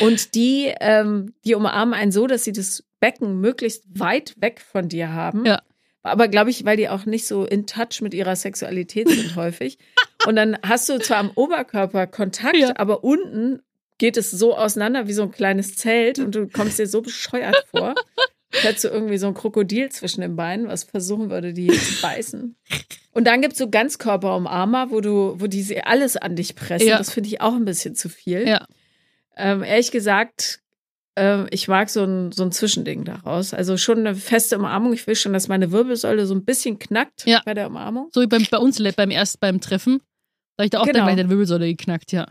Und 0.00 0.34
die, 0.34 0.72
ähm, 0.80 1.34
die 1.44 1.54
umarmen 1.54 1.94
einen 1.94 2.10
so, 2.10 2.26
dass 2.26 2.44
sie 2.44 2.52
das 2.52 2.84
Becken 2.98 3.40
möglichst 3.40 3.84
weit 4.00 4.34
weg 4.40 4.60
von 4.60 4.88
dir 4.88 5.12
haben. 5.12 5.44
Ja. 5.44 5.62
Aber 6.04 6.28
glaube 6.28 6.50
ich, 6.50 6.64
weil 6.64 6.76
die 6.76 6.88
auch 6.88 7.06
nicht 7.06 7.26
so 7.26 7.44
in 7.44 7.66
touch 7.66 8.00
mit 8.00 8.14
ihrer 8.14 8.36
Sexualität 8.36 9.08
sind 9.08 9.34
häufig. 9.36 9.78
Und 10.26 10.36
dann 10.36 10.56
hast 10.62 10.88
du 10.88 10.98
zwar 10.98 11.16
am 11.18 11.30
Oberkörper 11.34 12.06
Kontakt, 12.06 12.56
Ja. 12.56 12.72
aber 12.76 13.02
unten 13.02 13.60
geht 13.98 14.16
es 14.16 14.30
so 14.30 14.56
auseinander 14.56 15.08
wie 15.08 15.12
so 15.12 15.22
ein 15.22 15.30
kleines 15.32 15.76
Zelt 15.76 16.18
und 16.18 16.34
du 16.34 16.46
kommst 16.48 16.78
dir 16.78 16.86
so 16.86 17.02
bescheuert 17.02 17.56
vor. 17.70 17.94
Hättest 18.52 18.84
du 18.84 18.88
irgendwie 18.88 19.18
so 19.18 19.26
ein 19.26 19.34
Krokodil 19.34 19.88
zwischen 19.90 20.20
den 20.20 20.36
Beinen, 20.36 20.68
was 20.68 20.84
versuchen 20.84 21.30
würde, 21.30 21.52
die 21.52 21.66
zu 21.68 22.00
beißen. 22.02 22.54
Und 23.12 23.24
dann 23.26 23.40
gibt 23.40 23.54
es 23.54 23.58
so 23.58 23.68
Ganzkörperumarmer, 23.70 24.90
wo 24.90 25.00
du, 25.00 25.34
wo 25.40 25.46
die 25.46 25.62
sie 25.62 25.80
alles 25.82 26.16
an 26.16 26.36
dich 26.36 26.54
pressen. 26.54 26.86
Ja. 26.88 26.98
Das 26.98 27.10
finde 27.12 27.28
ich 27.28 27.40
auch 27.40 27.54
ein 27.54 27.64
bisschen 27.64 27.94
zu 27.96 28.08
viel. 28.08 28.46
Ja. 28.46 28.66
Ähm, 29.36 29.62
ehrlich 29.64 29.90
gesagt, 29.90 30.60
ähm, 31.16 31.46
ich 31.50 31.68
mag 31.68 31.88
so 31.90 32.04
ein, 32.04 32.32
so 32.32 32.42
ein 32.44 32.52
Zwischending 32.52 33.04
daraus. 33.04 33.54
Also 33.54 33.76
schon 33.76 33.98
eine 34.00 34.14
feste 34.14 34.58
Umarmung. 34.58 34.92
Ich 34.92 35.06
will 35.06 35.14
schon, 35.16 35.32
dass 35.32 35.48
meine 35.48 35.70
Wirbelsäule 35.72 36.26
so 36.26 36.34
ein 36.34 36.44
bisschen 36.44 36.78
knackt 36.78 37.24
Ja. 37.26 37.42
bei 37.44 37.54
der 37.54 37.68
Umarmung. 37.68 38.08
So 38.12 38.20
wie 38.22 38.26
beim, 38.26 38.44
bei 38.50 38.58
uns 38.58 38.82
beim 38.96 39.10
erst 39.10 39.40
beim 39.40 39.60
Treffen. 39.60 40.00
Da 40.56 40.62
hab 40.62 40.64
ich 40.66 40.70
da 40.70 40.80
auch 40.80 40.86
Genau. 40.86 40.98
dann 40.98 41.06
meine 41.06 41.28
Wirbelsäule 41.28 41.66
geknackt, 41.68 42.12
ja. 42.12 42.26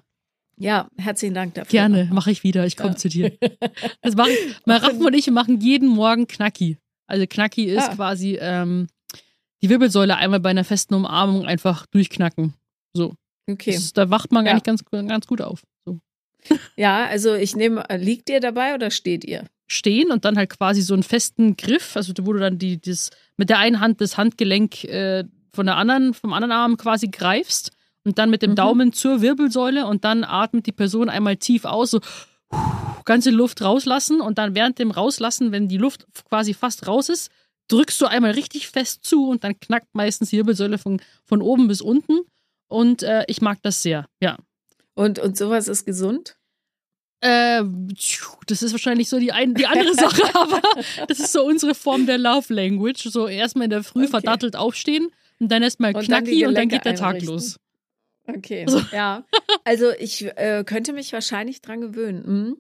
Ja, 0.58 0.88
herzlichen 0.98 1.34
Dank 1.34 1.56
dafür. 1.56 1.72
Gerne, 1.72 2.10
mache 2.12 2.30
ich 2.32 2.44
wieder. 2.44 2.66
Ich 2.66 2.78
komme 2.78 2.92
Ja. 2.92 2.96
zu 2.98 3.10
dir. 3.10 3.32
Das 4.02 4.16
machen, 4.16 4.32
Raffen 4.68 5.06
und 5.06 5.14
ich 5.14 5.30
machen 5.32 5.60
jeden 5.62 5.88
Morgen 5.90 6.28
Knacki. 6.28 6.78
Also 7.08 7.26
Knacki 7.28 7.66
ist 7.66 7.90
Ah. 7.90 7.96
quasi 7.96 8.38
ähm, 8.40 8.88
die 9.62 9.70
Wirbelsäule 9.70 10.16
einmal 10.16 10.40
bei 10.40 10.50
einer 10.52 10.64
festen 10.64 10.94
Umarmung 10.94 11.46
einfach 11.46 11.86
durchknacken. 11.88 12.54
So. 12.94 13.16
Okay. 13.50 13.74
Das, 13.74 13.94
da 13.94 14.10
wacht 14.10 14.32
man 14.32 14.46
Ja. 14.46 14.52
eigentlich 14.52 14.64
ganz, 14.64 14.84
ganz 14.86 15.26
gut 15.28 15.42
auf. 15.42 15.64
So. 15.86 16.00
Ja, 16.76 17.06
also 17.06 17.34
ich 17.34 17.56
nehme, 17.56 17.84
liegt 17.98 18.30
ihr 18.30 18.40
dabei 18.40 18.74
oder 18.74 18.92
steht 18.92 19.24
ihr? 19.24 19.46
Stehen 19.68 20.12
und 20.12 20.26
dann 20.26 20.38
halt 20.38 20.50
quasi 20.50 20.82
so 20.82 20.94
einen 20.94 21.04
festen 21.04 21.56
Griff, 21.56 21.96
also 21.96 22.14
wo 22.22 22.34
du 22.34 22.40
dann 22.40 22.58
die, 22.58 22.80
das, 22.80 23.10
mit 23.38 23.50
der 23.50 23.60
einen 23.60 23.80
Hand 23.80 24.02
das 24.02 24.18
Handgelenk 24.18 24.84
äh, 24.84 25.24
von 25.54 25.66
der 25.66 25.78
anderen, 25.78 26.14
vom 26.14 26.34
anderen 26.34 26.52
Arm 26.52 26.78
quasi 26.78 27.08
greifst 27.08 27.72
und 28.04 28.18
dann 28.18 28.30
mit 28.30 28.42
dem 28.42 28.52
Mhm. 28.52 28.56
Daumen 28.56 28.94
zur 28.94 29.22
Wirbelsäule 29.22 29.86
und 29.86 30.04
dann 30.04 30.24
atmet 30.24 30.66
die 30.66 30.72
Person 30.72 31.10
einmal 31.10 31.38
tief 31.38 31.66
aus, 31.66 31.92
so 31.92 32.02
ganze 33.06 33.32
Luft 33.32 33.62
rauslassen 33.62 34.22
und 34.22 34.38
dann 34.38 34.56
während 34.56 34.80
dem 34.80 34.92
Rauslassen, 34.92 35.52
wenn 35.52 35.68
die 35.68 35.78
Luft 35.78 36.06
quasi 36.30 36.54
fast 36.54 36.88
raus 36.88 37.10
ist, 37.10 37.32
drückst 37.68 38.00
du 38.02 38.06
einmal 38.06 38.32
richtig 38.32 38.68
fest 38.68 39.04
zu 39.06 39.30
und 39.30 39.44
dann 39.44 39.60
knackt 39.60 39.94
meistens 39.94 40.30
die 40.30 40.38
Wirbelsäule 40.38 40.78
von, 40.78 41.02
von 41.26 41.42
oben 41.42 41.68
bis 41.68 41.82
unten. 41.82 42.20
Und 42.68 43.04
äh, 43.04 43.24
ich 43.28 43.42
mag 43.42 43.60
das 43.62 43.82
sehr, 43.84 44.06
ja. 44.22 44.38
Und, 44.96 45.20
und 45.20 45.38
sowas 45.38 45.68
ist 45.68 45.86
gesund? 45.86 46.38
Äh, 47.22 47.64
das 48.48 48.62
ist 48.64 48.74
wahrscheinlich 48.74 49.08
so 49.10 49.18
die, 49.18 49.32
ein, 49.32 49.54
die 49.54 49.66
andere 49.66 49.94
Sache, 49.96 50.22
aber 50.36 50.62
das 51.08 51.20
ist 51.20 51.32
so 51.32 51.46
unsere 51.46 51.74
Form 51.74 52.06
der 52.06 52.18
Love 52.18 52.54
Language. 52.54 53.04
So 53.04 53.28
erstmal 53.28 53.66
in 53.66 53.70
der 53.70 53.84
Früh 53.84 54.02
Okay. 54.04 54.10
verdattelt 54.12 54.56
aufstehen 54.56 55.10
und 55.40 55.50
dann 55.52 55.64
erstmal 55.64 55.96
Und 55.96 56.10
dann 56.10 56.24
knacki 56.24 56.46
und 56.46 56.56
dann 56.56 56.68
geht 56.70 56.86
der 56.86 56.96
Tag 56.96 57.22
los. 57.22 57.60
Okay, 58.28 58.66
So. 58.68 58.82
ja. 58.92 59.26
Also 59.64 59.92
ich 60.00 60.26
äh, 60.38 60.64
könnte 60.66 60.94
mich 60.94 61.12
wahrscheinlich 61.14 61.62
dran 61.62 61.82
gewöhnen. 61.82 62.24
Mhm. 62.26 62.58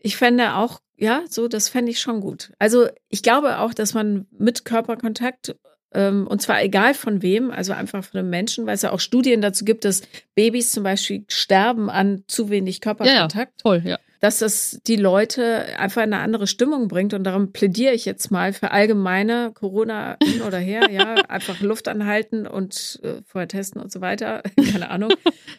Ich 0.00 0.16
fände 0.16 0.54
auch, 0.54 0.80
ja, 0.96 1.22
so, 1.28 1.48
das 1.48 1.68
fände 1.68 1.90
ich 1.90 2.00
schon 2.00 2.20
gut. 2.20 2.52
Also 2.60 2.88
ich 3.08 3.22
glaube 3.22 3.58
auch, 3.58 3.74
dass 3.74 3.94
man 3.94 4.26
mit 4.30 4.64
Körperkontakt, 4.64 5.56
und 5.92 6.42
zwar 6.42 6.62
egal 6.62 6.92
von 6.94 7.22
wem, 7.22 7.50
also 7.50 7.72
einfach 7.72 8.04
von 8.04 8.20
einem 8.20 8.30
Menschen, 8.30 8.66
weil 8.66 8.74
es 8.74 8.82
ja 8.82 8.92
auch 8.92 9.00
Studien 9.00 9.40
dazu 9.40 9.64
gibt, 9.64 9.84
dass 9.84 10.02
Babys 10.34 10.70
zum 10.70 10.82
Beispiel 10.82 11.24
sterben 11.28 11.88
an 11.88 12.24
zu 12.26 12.50
wenig 12.50 12.80
Körperkontakt. 12.80 13.60
Toll, 13.62 13.82
ja. 13.84 13.98
Dass 14.20 14.38
das 14.38 14.80
die 14.86 14.96
Leute 14.96 15.78
einfach 15.78 16.02
in 16.02 16.12
eine 16.12 16.22
andere 16.22 16.46
Stimmung 16.46 16.88
bringt. 16.88 17.14
Und 17.14 17.24
darum 17.24 17.52
plädiere 17.52 17.94
ich 17.94 18.04
jetzt 18.04 18.30
mal 18.30 18.52
für 18.52 18.70
allgemeine 18.70 19.52
Corona 19.54 20.16
hin 20.22 20.42
oder 20.42 20.58
her, 20.58 20.90
ja, 20.90 21.14
einfach 21.28 21.60
Luft 21.60 21.88
anhalten 21.88 22.46
und 22.46 23.00
äh, 23.02 23.22
vorher 23.24 23.48
testen 23.48 23.80
und 23.80 23.92
so 23.92 24.00
weiter. 24.00 24.42
Keine 24.72 24.90
Ahnung. 24.90 25.12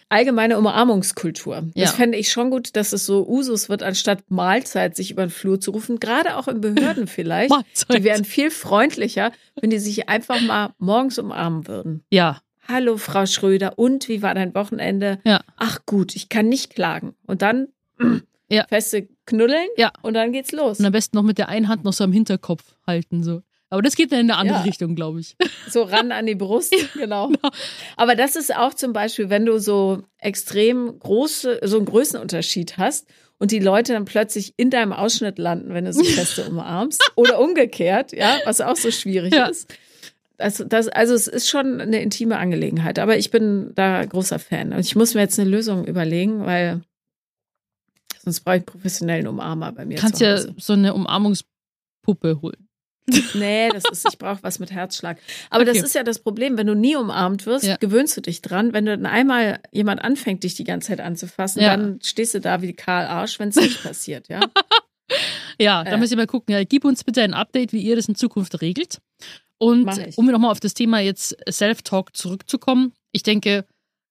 Allgemeine 0.09 0.57
Umarmungskultur. 0.57 1.69
Ja. 1.73 1.85
Das 1.85 1.93
fände 1.93 2.17
ich 2.17 2.31
schon 2.31 2.49
gut, 2.49 2.75
dass 2.75 2.93
es 2.93 3.05
so 3.05 3.27
Usus 3.27 3.69
wird, 3.69 3.83
anstatt 3.83 4.29
Mahlzeit 4.29 4.95
sich 4.95 5.11
über 5.11 5.25
den 5.25 5.31
Flur 5.31 5.59
zu 5.59 5.71
rufen. 5.71 5.99
Gerade 5.99 6.35
auch 6.35 6.47
in 6.47 6.61
Behörden 6.61 7.07
vielleicht. 7.07 7.49
Mahlzeit. 7.49 7.97
Die 7.97 8.03
wären 8.03 8.25
viel 8.25 8.51
freundlicher, 8.51 9.31
wenn 9.61 9.69
die 9.69 9.79
sich 9.79 10.09
einfach 10.09 10.41
mal 10.41 10.73
morgens 10.77 11.17
umarmen 11.17 11.67
würden. 11.67 12.03
Ja, 12.09 12.41
hallo 12.67 12.97
Frau 12.97 13.25
Schröder, 13.25 13.77
und 13.77 14.07
wie 14.07 14.21
war 14.21 14.35
dein 14.35 14.53
Wochenende? 14.53 15.19
Ja. 15.23 15.41
Ach 15.57 15.79
gut, 15.85 16.15
ich 16.15 16.29
kann 16.29 16.47
nicht 16.47 16.73
klagen. 16.73 17.15
Und 17.25 17.41
dann 17.41 17.69
Ja. 18.51 18.65
feste 18.67 19.07
Knuddeln 19.25 19.67
Ja. 19.77 19.91
und 20.01 20.13
dann 20.15 20.31
geht's 20.31 20.51
los. 20.51 20.79
Und 20.79 20.85
am 20.85 20.91
besten 20.91 21.15
noch 21.17 21.23
mit 21.23 21.37
der 21.37 21.49
einen 21.49 21.67
Hand 21.67 21.83
noch 21.83 21.93
so 21.93 22.03
am 22.03 22.11
Hinterkopf 22.11 22.63
halten. 22.87 23.23
So. 23.23 23.41
Aber 23.69 23.81
das 23.83 23.95
geht 23.95 24.11
dann 24.11 24.21
in 24.21 24.31
eine 24.31 24.39
andere 24.39 24.57
Ja. 24.59 24.63
Richtung, 24.63 24.95
glaube 24.95 25.19
ich. 25.19 25.35
So 25.69 25.83
ran 25.83 26.11
an 26.11 26.25
die 26.25 26.33
Brust, 26.35 26.73
genau. 26.95 27.31
Aber 27.95 28.15
das 28.15 28.35
ist 28.35 28.55
auch 28.55 28.73
zum 28.73 28.93
Beispiel, 28.93 29.29
wenn 29.29 29.45
du 29.45 29.59
so 29.59 30.01
extrem 30.17 30.97
große, 30.99 31.59
so 31.63 31.77
einen 31.77 31.85
Größenunterschied 31.85 32.77
hast 32.77 33.07
und 33.37 33.51
die 33.51 33.59
Leute 33.59 33.93
dann 33.93 34.05
plötzlich 34.05 34.53
in 34.57 34.69
deinem 34.71 34.91
Ausschnitt 34.93 35.37
landen, 35.37 35.73
wenn 35.73 35.85
du 35.85 35.93
sie 35.93 36.03
feste 36.05 36.45
umarmst. 36.49 37.11
Oder 37.15 37.39
umgekehrt, 37.39 38.11
ja, 38.13 38.37
was 38.45 38.61
auch 38.61 38.75
so 38.75 38.89
schwierig 38.89 39.33
Ja. 39.35 39.45
ist. 39.45 39.71
Das, 40.37 40.63
das, 40.67 40.87
also 40.87 41.13
es 41.13 41.27
ist 41.27 41.49
schon 41.49 41.81
eine 41.81 42.01
intime 42.01 42.37
Angelegenheit, 42.37 42.97
aber 42.97 43.17
ich 43.17 43.29
bin 43.29 43.71
da 43.75 44.03
großer 44.05 44.39
Fan. 44.39 44.71
Und 44.73 44.79
ich 44.79 44.95
muss 44.95 45.13
mir 45.13 45.19
jetzt 45.21 45.37
eine 45.37 45.49
Lösung 45.49 45.85
überlegen, 45.85 46.45
weil 46.45 46.81
sonst 48.21 48.41
brauche 48.41 48.57
ich 48.57 48.65
professionellen 48.65 49.27
Umarmer 49.27 49.71
bei 49.71 49.85
mir. 49.85 49.95
Du 49.95 50.01
kannst 50.01 50.21
ja 50.21 50.37
so 50.37 50.73
eine 50.73 50.93
Umarmungspuppe 50.93 52.41
holen. 52.41 52.65
Nee, 53.33 53.69
das 53.69 53.85
ist, 53.91 54.07
ich 54.07 54.19
brauche 54.19 54.43
was 54.43 54.59
mit 54.59 54.69
Herzschlag. 54.71 55.17
Aber 55.49 55.63
Okay. 55.63 55.73
das 55.73 55.81
ist 55.83 55.95
ja 55.95 56.03
das 56.03 56.19
Problem, 56.19 56.57
wenn 56.57 56.67
du 56.67 56.75
nie 56.75 56.95
umarmt 56.95 57.47
wirst, 57.47 57.65
Ja. 57.65 57.75
gewöhnst 57.77 58.15
du 58.15 58.21
dich 58.21 58.43
dran. 58.43 58.71
Wenn 58.71 58.85
du 58.85 58.95
dann 58.95 59.07
einmal 59.07 59.59
jemand 59.71 60.01
anfängt, 60.03 60.43
dich 60.43 60.53
die 60.53 60.63
ganze 60.63 60.89
Zeit 60.89 61.01
anzufassen, 61.01 61.59
Ja. 61.63 61.75
dann 61.75 61.99
stehst 62.03 62.35
du 62.35 62.39
da 62.39 62.61
wie 62.61 62.73
Karl 62.73 63.07
Arsch, 63.07 63.39
wenn 63.39 63.49
es 63.49 63.55
nicht 63.55 63.81
passiert, 63.83 64.27
ja. 64.29 64.41
Ja, 65.59 65.83
da 65.83 65.91
Äh. 65.93 65.97
müssen 65.97 66.11
wir 66.11 66.17
mal 66.17 66.27
gucken. 66.27 66.53
Ja, 66.53 66.63
gib 66.63 66.85
uns 66.85 67.03
bitte 67.03 67.23
ein 67.23 67.33
Update, 67.33 67.73
wie 67.73 67.81
ihr 67.81 67.95
das 67.95 68.07
in 68.07 68.13
Zukunft 68.15 68.61
regelt. 68.61 68.99
Und 69.57 69.89
um 70.15 70.27
nochmal 70.27 70.51
auf 70.51 70.59
das 70.59 70.75
Thema 70.75 70.99
jetzt 70.99 71.35
Self-Talk 71.49 72.15
zurückzukommen, 72.15 72.93
ich 73.11 73.23
denke, 73.23 73.65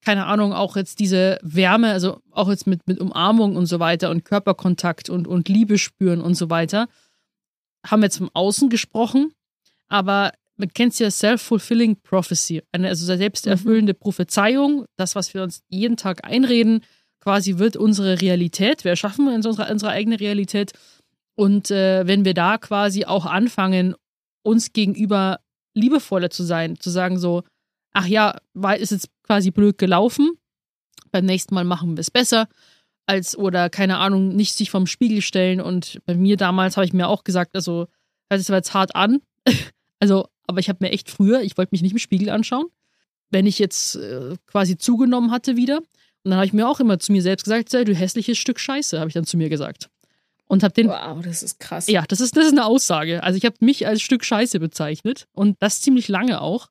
keine 0.05 0.27
Ahnung, 0.27 0.53
auch 0.53 0.77
jetzt 0.77 1.01
diese 1.01 1.39
Wärme, 1.43 1.91
also 1.91 2.21
auch 2.31 2.49
jetzt 2.49 2.67
mit, 2.67 2.87
mit 2.87 3.01
Umarmung 3.01 3.57
und 3.57 3.67
so 3.67 3.81
weiter 3.81 4.11
und 4.11 4.25
Körperkontakt 4.25 5.11
und, 5.11 5.27
und 5.27 5.49
Liebe 5.49 5.79
spüren 5.79 6.21
und 6.21 6.35
so 6.35 6.51
weiter, 6.51 6.89
haben 7.87 8.03
wir 8.03 8.07
jetzt 8.07 8.19
vom 8.19 8.31
Außen 8.33 8.69
gesprochen, 8.69 9.33
aber 9.89 10.33
man 10.57 10.73
kennt 10.73 10.93
es 10.93 10.99
ja 10.99 11.11
Self-Fulfilling 11.11 12.01
Prophecy, 12.03 12.63
eine 12.73 12.89
also 12.89 13.07
selbsterfüllende 13.17 13.95
Prophezeiung, 13.95 14.85
das, 14.97 15.15
was 15.15 15.33
wir 15.33 15.43
uns 15.43 15.63
jeden 15.69 15.97
Tag 15.97 16.25
einreden, 16.25 16.83
quasi 17.21 17.59
wird 17.59 17.77
unsere 17.77 18.21
Realität, 18.21 18.85
wir 18.85 18.91
erschaffen 18.91 19.29
unsere, 19.29 19.71
unsere 19.71 19.93
eigene 19.93 20.19
Realität. 20.19 20.73
Und 21.35 21.71
äh, 21.71 22.07
wenn 22.07 22.25
wir 22.25 22.35
da 22.35 22.59
quasi 22.59 23.05
auch 23.05 23.27
anfangen, 23.27 23.95
uns 24.43 24.73
gegenüber 24.73 25.41
liebevoller 25.75 26.31
zu 26.31 26.43
sein, 26.43 26.79
zu 26.81 26.91
sagen 26.91 27.19
so, 27.19 27.45
ach 27.93 28.07
ja, 28.07 28.39
weil 28.55 28.81
ist 28.81 28.91
jetzt 28.91 29.11
quasi 29.29 29.51
blöd 29.51 29.79
gelaufen, 29.79 30.33
beim 31.13 31.25
nächsten 31.27 31.55
Mal 31.55 31.65
machen 31.65 31.97
wir 31.97 32.01
es 32.01 32.11
besser, 32.11 32.49
als 33.07 33.37
oder 33.37 33.71
keine 33.71 33.99
Ahnung, 33.99 34.35
nicht 34.35 34.57
sich 34.57 34.71
vom 34.71 34.87
Spiegel 34.87 35.23
stellen 35.23 35.61
und 35.61 36.01
bei 36.07 36.15
mir 36.15 36.37
damals 36.37 36.77
habe 36.77 36.87
ich 36.87 36.93
mir 36.93 37.09
auch 37.09 37.25
gesagt, 37.25 37.55
also 37.55 37.87
hört 38.31 38.41
es 38.41 38.49
war 38.49 38.57
jetzt 38.57 38.75
hart 38.75 38.97
an, 38.97 39.21
also 40.01 40.27
aber 40.47 40.61
ich 40.61 40.69
habe 40.69 40.79
mir 40.81 40.91
echt 40.91 41.11
früher, 41.11 41.43
ich 41.43 41.57
wollte 41.57 41.71
mich 41.73 41.83
nicht 41.83 41.93
im 41.93 41.99
Spiegel 41.99 42.31
anschauen, 42.31 42.67
wenn 43.31 43.47
ich 43.47 43.59
jetzt 43.59 43.97
äh, 43.97 44.37
quasi 44.47 44.77
zugenommen 44.77 45.31
hatte 45.31 45.57
wieder 45.57 45.79
und 46.25 46.31
dann 46.31 46.37
habe 46.37 46.47
ich 46.47 46.53
mir 46.53 46.69
auch 46.69 46.81
immer 46.81 46.99
zu 46.99 47.13
mir 47.13 47.23
selbst 47.23 47.45
gesagt, 47.45 47.73
du 47.73 47.95
hässliches 47.95 48.39
Stück 48.39 48.59
Scheiße, 48.59 48.99
habe 48.99 49.09
ich 49.09 49.15
dann 49.15 49.25
zu 49.25 49.37
mir 49.37 49.49
gesagt. 49.49 49.89
Und 50.47 50.63
habe 50.63 50.73
den 50.73 50.89
Wow, 50.89 51.23
das 51.23 51.43
ist 51.43 51.61
krass. 51.61 51.89
ja, 51.89 52.05
das 52.09 52.21
ist, 52.21 52.37
das 52.37 52.47
ist 52.47 52.53
eine 52.53 52.65
Aussage. 52.65 53.23
Also 53.23 53.37
ich 53.37 53.45
habe 53.45 53.57
mich 53.61 53.87
als 53.87 54.01
Stück 54.01 54.25
Scheiße 54.25 54.59
bezeichnet 54.61 55.27
und 55.33 55.57
das 55.61 55.83
ziemlich 55.83 56.09
lange 56.09 56.41
auch. 56.41 56.69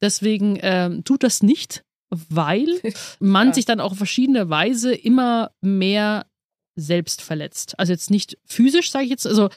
Deswegen 0.00 0.58
ähm, 0.62 1.02
tut 1.02 1.24
das 1.24 1.42
nicht, 1.42 1.84
weil 2.10 2.66
man 3.20 3.48
Ja. 3.48 3.54
sich 3.54 3.64
dann 3.64 3.80
auch 3.80 3.92
auf 3.92 3.98
verschiedene 3.98 4.48
Weise 4.50 4.94
immer 4.94 5.50
mehr 5.60 6.26
selbst 6.76 7.22
verletzt. 7.22 7.78
Also 7.78 7.92
jetzt 7.92 8.10
nicht 8.10 8.36
physisch, 8.44 8.90
sage 8.90 9.04
ich 9.04 9.10
jetzt. 9.10 9.26
Also 9.26 9.48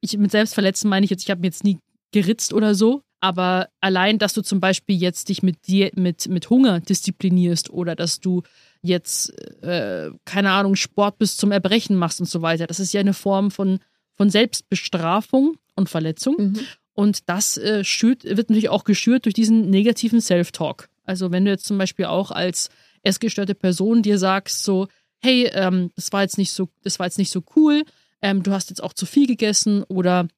ich 0.00 0.16
mit 0.16 0.30
selbstverletzen 0.30 0.88
meine 0.90 1.04
ich 1.04 1.10
jetzt, 1.10 1.22
ich 1.22 1.30
habe 1.30 1.40
mir 1.40 1.48
jetzt 1.48 1.64
nie 1.64 1.78
geritzt 2.12 2.52
oder 2.52 2.74
so. 2.74 3.02
Aber 3.20 3.68
allein, 3.80 4.18
dass 4.18 4.34
du 4.34 4.42
zum 4.42 4.60
Beispiel 4.60 4.96
jetzt 4.96 5.30
dich 5.30 5.42
mit 5.42 5.66
dir 5.66 5.90
mit, 5.94 6.28
mit 6.28 6.50
Hunger 6.50 6.80
disziplinierst 6.80 7.70
oder 7.70 7.96
dass 7.96 8.20
du 8.20 8.42
jetzt, 8.82 9.30
äh, 9.62 10.10
keine 10.26 10.50
Ahnung, 10.50 10.76
Sport 10.76 11.16
bis 11.18 11.38
zum 11.38 11.50
Erbrechen 11.50 11.96
machst 11.96 12.20
und 12.20 12.26
so 12.26 12.42
weiter, 12.42 12.66
das 12.66 12.80
ist 12.80 12.92
ja 12.92 13.00
eine 13.00 13.14
Form 13.14 13.50
von, 13.50 13.78
von 14.14 14.28
Selbstbestrafung 14.28 15.56
und 15.74 15.88
Verletzung. 15.88 16.36
Mhm. 16.38 16.60
Und 16.92 17.28
das 17.28 17.56
äh, 17.56 17.82
schürt, 17.82 18.24
wird 18.24 18.50
natürlich 18.50 18.68
auch 18.68 18.84
geschürt 18.84 19.24
durch 19.24 19.34
diesen 19.34 19.70
negativen 19.70 20.20
Self-Talk. 20.20 20.88
Also 21.04 21.30
wenn 21.30 21.44
du 21.44 21.50
jetzt 21.50 21.66
zum 21.66 21.78
Beispiel 21.78 22.06
auch 22.06 22.30
als 22.30 22.68
essgestörte 23.02 23.54
Person 23.54 24.02
dir 24.02 24.18
sagst 24.18 24.64
so, 24.64 24.88
hey, 25.20 25.50
ähm, 25.52 25.90
das 25.96 26.12
war 26.12 26.22
jetzt 26.22 26.38
nicht 26.38 26.52
so, 26.52 26.68
das 26.82 26.98
war 26.98 27.06
jetzt 27.06 27.18
nicht 27.18 27.30
so 27.30 27.42
cool, 27.56 27.84
ähm, 28.22 28.42
du 28.42 28.52
hast 28.52 28.70
jetzt 28.70 28.82
auch 28.82 28.92
zu 28.92 29.06
viel 29.06 29.26
gegessen 29.26 29.82
oder 29.84 30.28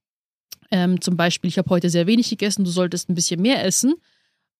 ähm, 0.70 1.00
zum 1.00 1.16
Beispiel, 1.16 1.48
ich 1.48 1.58
habe 1.58 1.70
heute 1.70 1.90
sehr 1.90 2.06
wenig 2.06 2.28
gegessen, 2.28 2.64
du 2.64 2.70
solltest 2.70 3.08
ein 3.08 3.14
bisschen 3.14 3.40
mehr 3.40 3.64
essen. 3.64 3.94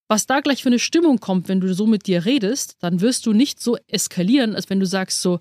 Was 0.07 0.25
da 0.25 0.39
gleich 0.39 0.63
für 0.63 0.69
eine 0.69 0.79
Stimmung 0.79 1.19
kommt, 1.19 1.49
wenn 1.49 1.59
du 1.59 1.73
so 1.73 1.85
mit 1.85 2.07
dir 2.07 2.23
redest, 2.23 2.77
dann 2.79 3.01
wirst 3.01 3.25
du 3.25 3.33
nicht 3.33 3.59
so 3.61 3.77
eskalieren, 3.87 4.55
als 4.55 4.69
wenn 4.69 4.79
du 4.79 4.85
sagst 4.85 5.21
so, 5.21 5.39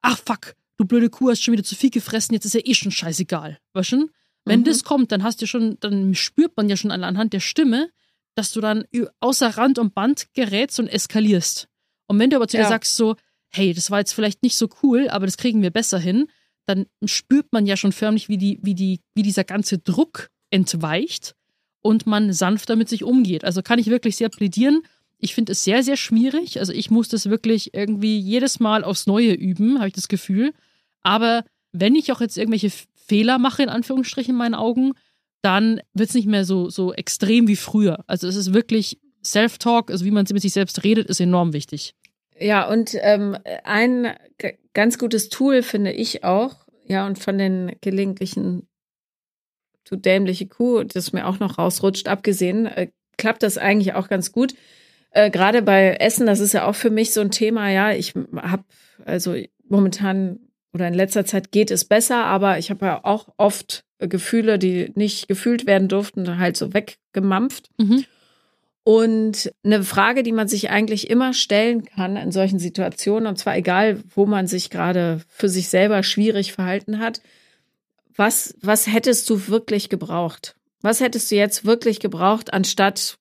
ach 0.00 0.18
fuck, 0.18 0.54
du 0.78 0.86
blöde 0.86 1.10
Kuh 1.10 1.30
hast 1.30 1.42
schon 1.42 1.52
wieder 1.52 1.62
zu 1.64 1.74
viel 1.74 1.90
gefressen, 1.90 2.32
jetzt 2.32 2.46
ist 2.46 2.54
ja 2.54 2.62
eh 2.64 2.74
schon 2.74 2.90
scheißegal. 2.90 3.58
Weißt 3.74 3.92
du? 3.92 4.08
Wenn 4.46 4.60
Mhm. 4.60 4.64
das 4.64 4.82
kommt, 4.82 5.12
dann 5.12 5.22
hast 5.22 5.42
du 5.42 5.46
schon, 5.46 5.76
dann 5.80 6.14
spürt 6.14 6.56
man 6.56 6.68
ja 6.70 6.76
schon 6.76 6.90
anhand 6.90 7.34
der 7.34 7.40
Stimme, 7.40 7.90
dass 8.34 8.52
du 8.52 8.60
dann 8.60 8.84
außer 9.20 9.48
Rand 9.48 9.78
und 9.78 9.94
Band 9.94 10.28
gerätst 10.34 10.80
und 10.80 10.88
eskalierst. 10.88 11.68
Und 12.06 12.18
wenn 12.18 12.30
du 12.30 12.36
aber 12.36 12.48
zu 12.48 12.56
dir 12.56 12.64
Ja. 12.64 12.68
sagst 12.68 12.96
so, 12.96 13.16
hey, 13.50 13.74
das 13.74 13.90
war 13.90 13.98
jetzt 13.98 14.12
vielleicht 14.12 14.42
nicht 14.42 14.56
so 14.56 14.68
cool, 14.82 15.08
aber 15.08 15.26
das 15.26 15.36
kriegen 15.36 15.62
wir 15.62 15.70
besser 15.70 15.98
hin, 15.98 16.28
dann 16.66 16.86
spürt 17.04 17.52
man 17.52 17.66
ja 17.66 17.76
schon 17.76 17.92
förmlich, 17.92 18.28
wie, 18.28 18.38
die, 18.38 18.58
wie, 18.62 18.74
die, 18.74 19.00
wie 19.14 19.22
dieser 19.22 19.44
ganze 19.44 19.78
Druck 19.78 20.30
entweicht 20.50 21.34
und 21.80 22.06
man 22.06 22.32
sanfter 22.32 22.76
mit 22.76 22.88
sich 22.88 23.04
umgeht. 23.04 23.44
Also 23.44 23.62
kann 23.62 23.78
ich 23.78 23.88
wirklich 23.88 24.16
sehr 24.16 24.28
plädieren. 24.28 24.82
Ich 25.18 25.34
finde 25.34 25.52
es 25.52 25.64
sehr, 25.64 25.82
sehr 25.82 25.96
schwierig. 25.96 26.60
Also 26.60 26.72
ich 26.72 26.90
muss 26.90 27.08
das 27.08 27.28
wirklich 27.28 27.74
irgendwie 27.74 28.18
jedes 28.18 28.60
Mal 28.60 28.84
aufs 28.84 29.06
Neue 29.06 29.32
üben, 29.34 29.78
habe 29.78 29.88
ich 29.88 29.94
das 29.94 30.08
Gefühl. 30.08 30.52
Aber 31.02 31.44
wenn 31.72 31.94
ich 31.94 32.12
auch 32.12 32.20
jetzt 32.20 32.38
irgendwelche 32.38 32.70
Fehler 32.94 33.38
mache, 33.38 33.62
in 33.62 33.68
Anführungsstrichen 33.68 34.32
in 34.32 34.38
meinen 34.38 34.54
Augen, 34.54 34.92
dann 35.42 35.80
wird 35.92 36.08
es 36.08 36.14
nicht 36.14 36.26
mehr 36.26 36.44
so, 36.44 36.70
so 36.70 36.92
extrem 36.92 37.48
wie 37.48 37.56
früher. 37.56 38.04
Also 38.06 38.28
es 38.28 38.36
ist 38.36 38.54
wirklich 38.54 39.00
Self-Talk, 39.24 39.90
also 39.90 40.04
wie 40.04 40.10
man 40.10 40.26
mit 40.32 40.42
sich 40.42 40.52
selbst 40.52 40.84
redet, 40.84 41.08
ist 41.08 41.20
enorm 41.20 41.52
wichtig. 41.52 41.94
Ja, 42.38 42.68
und 42.68 42.96
ähm, 43.00 43.36
ein 43.64 44.14
ganz 44.74 44.98
gutes 44.98 45.28
Tool 45.28 45.62
finde 45.62 45.92
ich 45.92 46.24
auch, 46.24 46.56
ja, 46.86 47.06
und 47.06 47.18
von 47.18 47.38
den 47.38 47.76
gelegentlichen 47.80 48.66
du 49.92 49.96
dämliche 49.96 50.46
Kuh, 50.46 50.84
das 50.84 51.12
mir 51.12 51.26
auch 51.26 51.38
noch 51.38 51.58
rausrutscht, 51.58 52.08
abgesehen, 52.08 52.66
äh, 52.66 52.88
klappt 53.18 53.42
das 53.42 53.58
eigentlich 53.58 53.94
auch 53.94 54.08
ganz 54.08 54.32
gut. 54.32 54.54
Äh, 55.10 55.30
Gerade 55.30 55.62
bei 55.62 55.96
Essen, 55.96 56.26
das 56.26 56.40
ist 56.40 56.54
ja 56.54 56.66
auch 56.66 56.74
für 56.74 56.90
mich 56.90 57.12
so 57.12 57.20
ein 57.20 57.30
Thema, 57.30 57.70
ja, 57.70 57.92
ich 57.92 58.14
habe 58.36 58.64
also 59.04 59.36
momentan 59.68 60.40
oder 60.74 60.88
in 60.88 60.94
letzter 60.94 61.24
Zeit 61.24 61.52
geht 61.52 61.70
es 61.70 61.84
besser, 61.84 62.24
aber 62.24 62.58
ich 62.58 62.70
habe 62.70 62.86
ja 62.86 63.04
auch 63.04 63.28
oft 63.36 63.84
äh, 63.98 64.08
Gefühle, 64.08 64.58
die 64.58 64.90
nicht 64.94 65.28
gefühlt 65.28 65.66
werden 65.66 65.88
durften, 65.88 66.38
halt 66.38 66.56
so 66.56 66.72
weggemampft. 66.72 67.70
Mhm. 67.78 68.04
Und 68.84 69.52
eine 69.64 69.84
Frage, 69.84 70.24
die 70.24 70.32
man 70.32 70.48
sich 70.48 70.70
eigentlich 70.70 71.08
immer 71.08 71.34
stellen 71.34 71.84
kann 71.84 72.16
in 72.16 72.32
solchen 72.32 72.58
Situationen, 72.58 73.28
und 73.28 73.38
zwar 73.38 73.56
egal, 73.56 74.02
wo 74.14 74.26
man 74.26 74.48
sich 74.48 74.70
gerade 74.70 75.20
für 75.28 75.48
sich 75.48 75.68
selber 75.68 76.02
schwierig 76.02 76.52
verhalten 76.52 76.98
hat, 76.98 77.20
was, 78.16 78.56
was 78.60 78.88
hättest 78.88 79.30
du 79.30 79.46
wirklich 79.48 79.88
gebraucht? 79.88 80.56
Was 80.80 81.00
hättest 81.00 81.30
du 81.30 81.36
jetzt 81.36 81.64
wirklich 81.64 82.00
gebraucht, 82.00 82.52
anstatt, 82.52 83.18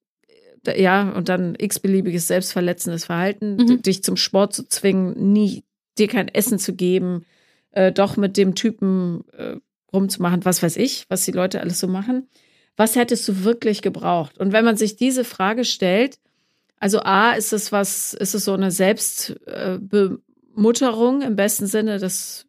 äh, 0.65 0.81
ja, 0.81 1.11
und 1.11 1.29
dann 1.29 1.55
x-beliebiges 1.57 2.27
selbstverletzendes 2.27 3.05
Verhalten, 3.05 3.57
Mhm. 3.57 3.81
dich 3.83 4.03
zum 4.03 4.17
Sport 4.17 4.53
zu 4.53 4.67
zwingen, 4.67 5.31
nie 5.31 5.63
dir 5.99 6.07
kein 6.07 6.27
Essen 6.27 6.57
zu 6.57 6.73
geben, 6.73 7.25
äh, 7.71 7.91
doch 7.91 8.17
mit 8.17 8.37
dem 8.37 8.55
Typen 8.55 9.23
äh, 9.37 9.55
rumzumachen, 9.93 10.45
was 10.45 10.63
weiß 10.63 10.77
ich, 10.77 11.05
was 11.09 11.25
die 11.25 11.31
Leute 11.31 11.61
alles 11.61 11.79
so 11.79 11.87
machen. 11.87 12.27
Was 12.77 12.95
hättest 12.95 13.27
du 13.27 13.43
wirklich 13.43 13.81
gebraucht? 13.81 14.37
Und 14.37 14.53
wenn 14.53 14.63
man 14.65 14.77
sich 14.77 14.95
diese 14.95 15.23
Frage 15.25 15.65
stellt, 15.65 16.17
also 16.79 17.01
A, 17.01 17.33
ist 17.33 17.53
es 17.53 17.71
was, 17.71 18.13
ist 18.13 18.33
es 18.33 18.45
so 18.45 18.53
eine 18.53 18.71
Selbstbemutterung 18.71 21.21
im 21.21 21.35
besten 21.35 21.67
Sinne 21.67 21.99
des, 21.99 22.47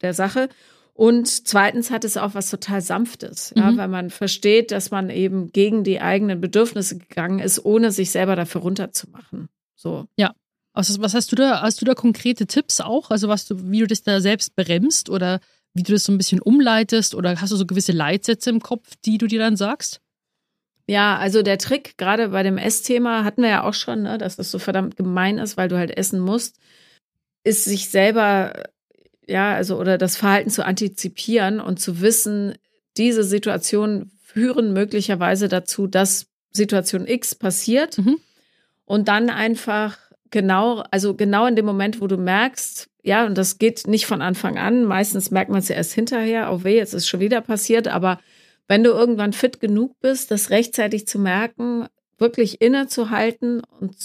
der 0.00 0.14
Sache. 0.14 0.48
Und 0.94 1.48
zweitens 1.48 1.90
hat 1.90 2.04
es 2.04 2.16
auch 2.16 2.34
was 2.34 2.50
total 2.50 2.82
Sanftes, 2.82 3.52
ja, 3.56 3.70
Mhm. 3.70 3.76
weil 3.78 3.88
man 3.88 4.10
versteht, 4.10 4.70
dass 4.72 4.90
man 4.90 5.08
eben 5.08 5.50
gegen 5.52 5.84
die 5.84 6.00
eigenen 6.00 6.40
Bedürfnisse 6.40 6.98
gegangen 6.98 7.38
ist, 7.38 7.64
ohne 7.64 7.92
sich 7.92 8.10
selber 8.10 8.36
dafür 8.36 8.60
runterzumachen. 8.60 9.48
So. 9.74 10.06
Also, 10.74 11.00
was 11.02 11.14
hast 11.14 11.30
du 11.32 11.36
da? 11.36 11.60
Hast 11.60 11.80
du 11.80 11.84
da 11.84 11.94
konkrete 11.94 12.46
Tipps 12.46 12.80
auch? 12.80 13.10
Also, 13.10 13.28
was 13.28 13.46
du, 13.46 13.70
wie 13.70 13.80
du 13.80 13.86
das 13.86 14.02
da 14.02 14.20
selbst 14.20 14.56
bremst 14.56 15.10
oder 15.10 15.40
wie 15.74 15.82
du 15.82 15.92
das 15.92 16.04
so 16.04 16.12
ein 16.12 16.18
bisschen 16.18 16.40
umleitest 16.40 17.14
oder 17.14 17.40
hast 17.40 17.52
du 17.52 17.56
so 17.56 17.66
gewisse 17.66 17.92
Leitsätze 17.92 18.50
im 18.50 18.60
Kopf, 18.60 18.94
die 19.04 19.18
du 19.18 19.26
dir 19.26 19.38
dann 19.38 19.56
sagst? 19.56 20.00
Ja, 20.86 21.16
also 21.16 21.42
der 21.42 21.58
Trick, 21.58 21.96
gerade 21.96 22.30
bei 22.30 22.42
dem 22.42 22.58
Essthema, 22.58 23.24
hatten 23.24 23.42
wir 23.42 23.50
ja 23.50 23.62
auch 23.64 23.74
schon, 23.74 24.02
ne, 24.02 24.18
dass 24.18 24.36
das 24.36 24.50
so 24.50 24.58
verdammt 24.58 24.96
gemein 24.96 25.38
ist, 25.38 25.56
weil 25.56 25.68
du 25.68 25.78
halt 25.78 25.96
essen 25.96 26.20
musst, 26.20 26.56
ist 27.44 27.64
sich 27.64 27.88
selber, 27.88 28.64
ja, 29.26 29.54
also 29.54 29.78
oder 29.78 29.96
das 29.96 30.16
Verhalten 30.16 30.50
zu 30.50 30.64
antizipieren 30.64 31.60
und 31.60 31.78
zu 31.80 32.00
wissen, 32.00 32.54
diese 32.96 33.24
Situationen 33.24 34.10
führen 34.22 34.72
möglicherweise 34.72 35.48
dazu, 35.48 35.86
dass 35.86 36.26
Situation 36.50 37.06
X 37.06 37.34
passiert 37.34 37.98
Mhm. 37.98 38.18
und 38.84 39.08
dann 39.08 39.30
einfach 39.30 39.96
genau, 40.32 40.82
also 40.90 41.14
genau 41.14 41.46
in 41.46 41.54
dem 41.54 41.66
Moment, 41.66 42.00
wo 42.00 42.08
du 42.08 42.16
merkst, 42.16 42.88
ja, 43.04 43.24
und 43.24 43.38
das 43.38 43.58
geht 43.58 43.86
nicht 43.86 44.06
von 44.06 44.20
Anfang 44.20 44.58
an, 44.58 44.84
meistens 44.84 45.30
merkt 45.30 45.50
man 45.50 45.60
es 45.60 45.68
ja 45.68 45.76
erst 45.76 45.92
hinterher, 45.92 46.52
oh 46.52 46.64
weh, 46.64 46.76
jetzt 46.76 46.94
ist 46.94 47.06
schon 47.06 47.20
wieder 47.20 47.40
passiert, 47.40 47.86
aber 47.86 48.18
wenn 48.66 48.82
du 48.82 48.90
irgendwann 48.90 49.32
fit 49.32 49.60
genug 49.60 50.00
bist, 50.00 50.30
das 50.30 50.50
rechtzeitig 50.50 51.06
zu 51.06 51.18
merken, 51.18 51.86
wirklich 52.18 52.60
innezuhalten 52.60 53.62
und 53.80 53.96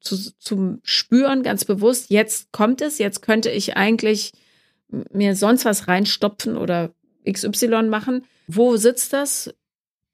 zu, 0.00 0.36
zu 0.38 0.78
spüren, 0.82 1.42
ganz 1.42 1.64
bewusst, 1.64 2.10
jetzt 2.10 2.52
kommt 2.52 2.80
es, 2.80 2.98
jetzt 2.98 3.22
könnte 3.22 3.50
ich 3.50 3.76
eigentlich 3.76 4.32
mir 4.88 5.34
sonst 5.34 5.64
was 5.64 5.88
reinstopfen 5.88 6.56
oder 6.56 6.94
XY 7.28 7.84
machen. 7.84 8.26
Wo 8.46 8.76
sitzt 8.76 9.12
das? 9.12 9.54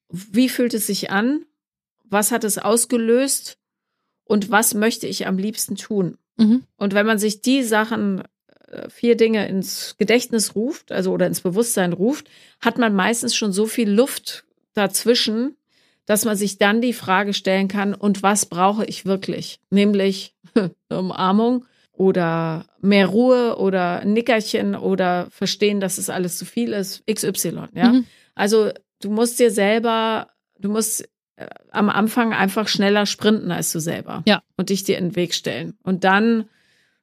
Wie 0.09 0.49
fühlt 0.49 0.75
es 0.75 0.87
sich 0.87 1.11
an? 1.11 1.45
Was 2.05 2.31
hat 2.31 2.45
es 2.45 2.59
ausgelöst? 2.59 3.58
Und 4.29 4.51
was 4.51 4.75
möchte 4.75 5.09
ich 5.09 5.27
am 5.27 5.39
liebsten 5.39 5.75
tun? 5.75 6.19
Mhm. 6.37 6.63
Und 6.77 6.95
wenn 6.95 7.07
man 7.07 7.19
sich 7.19 7.41
die 7.41 7.63
Sachen, 7.65 8.23
äh, 8.69 8.89
vier 8.91 9.17
Dinge 9.17 9.49
ins 9.49 9.97
Gedächtnis 9.99 10.55
ruft, 10.55 10.93
also 10.93 11.13
oder 11.13 11.27
ins 11.27 11.41
Bewusstsein 11.41 11.95
ruft, 11.95 12.29
hat 12.61 12.79
man 12.79 12.95
meistens 12.95 13.35
schon 13.35 13.53
so 13.53 13.67
viel 13.67 13.91
Luft 13.91 14.45
dazwischen, 14.75 15.57
dass 16.05 16.27
man 16.27 16.37
sich 16.37 16.59
dann 16.59 16.81
die 16.83 16.93
Frage 16.93 17.33
stellen 17.35 17.69
kann, 17.69 17.95
und 17.95 18.23
was 18.23 18.47
brauche 18.47 18.85
ich 18.85 19.07
wirklich? 19.07 19.61
Nämlich 19.71 20.35
eine 20.55 20.71
Umarmung 20.91 21.65
oder 21.93 22.67
mehr 22.81 23.07
Ruhe 23.07 23.57
oder 23.57 24.01
ein 24.01 24.13
Nickerchen 24.13 24.77
oder 24.77 25.29
verstehen, 25.31 25.81
dass 25.81 25.99
es 25.99 26.11
alles 26.11 26.39
zu 26.39 26.45
viel 26.45 26.73
ist, 26.75 27.03
XY, 27.07 27.69
ja. 27.75 27.93
Mhm. 27.93 28.05
Also 28.35 28.71
du 29.01 29.11
musst 29.11 29.41
dir 29.41 29.51
selber, 29.51 30.29
du 30.59 30.69
musst 30.69 31.09
am 31.71 31.89
Anfang 31.91 32.33
einfach 32.33 32.69
schneller 32.69 33.07
sprinten 33.07 33.51
als 33.51 33.73
du 33.73 33.81
selber. 33.81 34.23
Ja. 34.27 34.43
Und 34.57 34.71
dich 34.71 34.85
dir 34.85 34.99
in 34.99 35.11
den 35.11 35.17
Weg 35.17 35.35
stellen. 35.35 35.75
Und 35.83 36.05
dann 36.05 36.49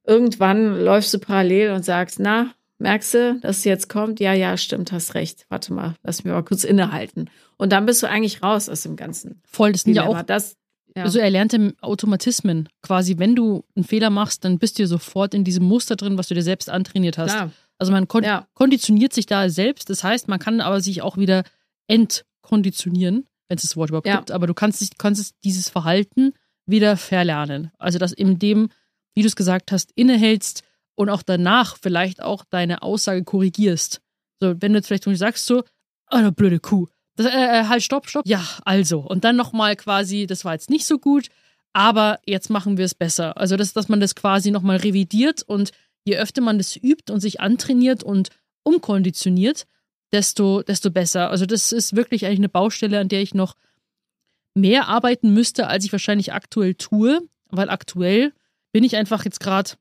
irgendwann 0.05 0.79
läufst 0.79 1.13
du 1.13 1.19
parallel 1.19 1.71
und 1.71 1.85
sagst, 1.85 2.19
na, 2.19 2.53
merkst 2.77 3.13
du, 3.13 3.39
dass 3.41 3.57
es 3.57 3.63
jetzt 3.63 3.89
kommt? 3.89 4.19
Ja, 4.19 4.33
ja, 4.33 4.57
stimmt, 4.57 4.91
hast 4.91 5.15
recht. 5.15 5.45
Warte 5.49 5.73
mal, 5.73 5.95
lass 6.03 6.23
mich 6.23 6.33
mal 6.33 6.43
kurz 6.43 6.63
innehalten. 6.63 7.29
Und 7.57 7.71
dann 7.71 7.85
bist 7.85 8.03
du 8.03 8.07
eigentlich 8.07 8.43
raus 8.43 8.69
aus 8.69 8.83
dem 8.83 8.95
Ganzen. 8.95 9.41
Voll, 9.45 9.71
das 9.71 9.81
sind 9.81 9.95
ja 9.95 10.05
auch 10.05 10.21
das, 10.23 10.55
ja. 10.95 11.07
so 11.07 11.19
erlernte 11.19 11.73
Automatismen. 11.81 12.69
Quasi, 12.81 13.17
wenn 13.17 13.35
du 13.35 13.63
einen 13.75 13.85
Fehler 13.85 14.09
machst, 14.09 14.43
dann 14.43 14.59
bist 14.59 14.77
du 14.79 14.87
sofort 14.87 15.33
in 15.33 15.43
diesem 15.43 15.65
Muster 15.65 15.95
drin, 15.95 16.17
was 16.17 16.27
du 16.27 16.33
dir 16.33 16.43
selbst 16.43 16.69
antrainiert 16.69 17.17
hast. 17.17 17.31
Klar. 17.31 17.51
Also 17.77 17.91
man 17.91 18.07
kon 18.07 18.23
Ja. 18.23 18.47
konditioniert 18.53 19.13
sich 19.13 19.25
da 19.25 19.49
selbst. 19.49 19.89
Das 19.89 20.03
heißt, 20.03 20.27
man 20.27 20.39
kann 20.39 20.61
aber 20.61 20.81
sich 20.81 21.01
auch 21.01 21.17
wieder 21.17 21.43
entkonditionieren, 21.87 23.25
wenn 23.47 23.57
es 23.57 23.63
das 23.63 23.75
Wort 23.77 23.89
überhaupt 23.89 24.07
Ja. 24.07 24.17
gibt. 24.17 24.31
Aber 24.31 24.47
du 24.47 24.53
kannst, 24.53 24.81
dich, 24.81 24.97
kannst 24.97 25.35
dieses 25.43 25.69
Verhalten 25.69 26.33
wieder 26.65 26.97
verlernen. 26.97 27.71
Also 27.77 27.99
dass 27.99 28.11
in 28.11 28.39
dem, 28.39 28.69
wie 29.13 29.21
du 29.21 29.27
es 29.27 29.35
gesagt 29.35 29.71
hast, 29.71 29.91
innehältst 29.95 30.63
und 30.95 31.09
auch 31.09 31.23
danach 31.23 31.77
vielleicht 31.81 32.21
auch 32.21 32.43
deine 32.49 32.81
Aussage 32.81 33.23
korrigierst. 33.23 34.01
So, 34.39 34.55
wenn 34.61 34.73
du 34.73 34.79
jetzt 34.79 34.87
vielleicht 34.87 35.03
sagst 35.17 35.45
so, 35.45 35.59
oh, 36.11 36.15
eine 36.15 36.31
blöde 36.31 36.59
Kuh. 36.59 36.87
Das, 37.15 37.27
äh, 37.27 37.29
äh, 37.29 37.63
halt, 37.65 37.83
stopp, 37.83 38.09
stopp. 38.09 38.25
Ja, 38.25 38.45
also. 38.65 38.99
Und 38.99 39.23
dann 39.23 39.35
nochmal 39.35 39.75
quasi, 39.75 40.27
das 40.27 40.43
war 40.43 40.53
jetzt 40.53 40.69
nicht 40.69 40.85
so 40.85 40.99
gut, 40.99 41.29
aber 41.71 42.19
jetzt 42.25 42.49
machen 42.49 42.77
wir 42.77 42.85
es 42.85 42.95
besser. 42.95 43.37
Also, 43.37 43.55
das, 43.55 43.73
dass 43.73 43.87
man 43.87 43.99
das 44.01 44.15
quasi 44.15 44.51
nochmal 44.51 44.77
revidiert 44.77 45.43
und 45.43 45.71
je 46.03 46.17
öfter 46.17 46.41
man 46.41 46.57
das 46.57 46.75
übt 46.75 47.11
und 47.11 47.21
sich 47.21 47.39
antrainiert 47.39 48.03
und 48.03 48.29
umkonditioniert, 48.63 49.65
desto, 50.15 50.63
desto 50.63 50.89
besser. 50.89 51.29
Also, 51.29 51.45
das 51.45 51.71
ist 51.71 51.95
wirklich 51.95 52.25
eigentlich 52.25 52.39
eine 52.39 52.49
Baustelle, 52.49 52.99
an 52.99 53.09
der 53.09 53.21
ich 53.21 53.33
noch 53.33 53.55
mehr 54.55 54.87
arbeiten 54.87 55.33
müsste, 55.33 55.67
als 55.67 55.85
ich 55.85 55.91
wahrscheinlich 55.91 56.33
aktuell 56.33 56.73
tue, 56.75 57.21
weil 57.49 57.69
aktuell 57.69 58.33
bin 58.71 58.83
ich 58.83 58.95
einfach 58.95 59.25
jetzt 59.25 59.39
gerade 59.39 59.71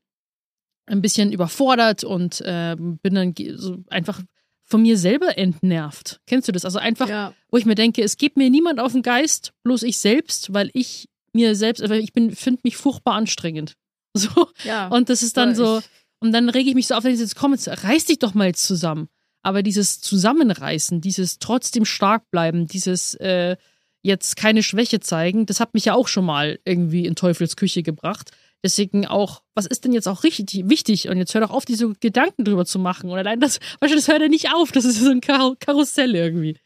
ein 0.87 1.01
bisschen 1.01 1.33
überfordert 1.33 2.05
und 2.05 2.43
ähm, 2.45 2.99
bin 2.99 3.15
dann 3.15 3.35
so 3.57 3.79
einfach 3.89 4.21
von 4.65 4.83
mir 4.83 4.99
selber 4.99 5.39
entnervt. 5.39 6.21
Kennst 6.27 6.49
du 6.49 6.53
das? 6.53 6.65
Also 6.65 6.79
einfach, 6.79 7.09
ja. 7.09 7.35
wo 7.51 7.57
ich 7.57 7.67
mir 7.67 7.75
denke, 7.75 8.03
es 8.03 8.17
geht 8.17 8.37
mir 8.37 8.51
niemand 8.51 8.81
auf 8.81 8.93
den 8.93 9.03
Geist, 9.03 9.53
bloß 9.63 9.83
ich 9.85 9.99
selbst, 9.99 10.53
weil 10.53 10.71
ich 10.75 11.09
mir 11.33 11.55
selbst, 11.55 11.89
weil 11.89 12.01
ich 12.01 12.13
bin, 12.13 12.35
finde 12.35 12.61
mich 12.65 12.77
furchtbar 12.77 13.15
anstrengend. 13.15 13.75
So. 14.17 14.47
ja. 14.63 14.87
Und 14.87 15.09
das 15.09 15.25
ist 15.25 15.37
dann 15.37 15.57
so, 15.57 15.83
und 16.21 16.31
dann 16.31 16.49
rege 16.49 16.69
ich 16.69 16.77
mich 16.77 16.87
so 16.87 16.95
auf, 16.95 17.03
dass 17.03 17.15
ich 17.15 17.19
jetzt 17.19 17.35
komm, 17.35 17.53
jetzt 17.53 17.67
reiß 17.67 18.05
dich 18.05 18.21
doch 18.21 18.33
mal 18.33 18.47
jetzt 18.47 18.65
zusammen. 18.65 19.09
Aber 19.45 19.63
dieses 19.63 20.01
Zusammenreißen, 20.01 21.03
dieses 21.03 21.39
trotzdem 21.39 21.85
stark 21.85 22.31
bleiben, 22.31 22.67
dieses 22.67 23.15
äh, 23.17 23.57
jetzt 24.03 24.37
keine 24.37 24.63
Schwäche 24.63 25.01
zeigen, 25.01 25.45
das 25.45 25.61
hat 25.61 25.75
mich 25.75 25.85
ja 25.85 25.95
auch 25.95 26.09
schon 26.09 26.25
mal 26.25 26.59
irgendwie 26.65 27.05
in 27.05 27.15
Teufels 27.15 27.55
Küche 27.55 27.83
gebracht. 27.83 28.31
Deswegen 28.65 29.07
auch, 29.07 29.43
was 29.55 29.67
ist 29.67 29.85
denn 29.85 29.93
jetzt 29.93 30.09
auch 30.09 30.25
richtig 30.25 30.71
wichtig? 30.71 31.11
Und 31.11 31.19
jetzt 31.19 31.35
hör 31.35 31.43
doch 31.43 31.51
auf, 31.51 31.67
diese 31.67 31.93
Gedanken 32.01 32.47
drüber 32.47 32.65
zu 32.65 32.79
machen. 32.79 33.11
Und 33.11 33.19
allein 33.19 33.39
das, 33.39 33.61
weißt 33.81 33.93
du, 33.93 33.97
das 33.97 34.09
hört 34.09 34.23
ja 34.23 34.29
nicht 34.29 34.51
auf. 34.55 34.73
Das 34.73 34.87
ist 34.87 34.99
so 34.99 35.11
ein 35.11 35.21
Kar 35.21 35.57
Karussell 35.61 36.15
irgendwie. 36.15 36.57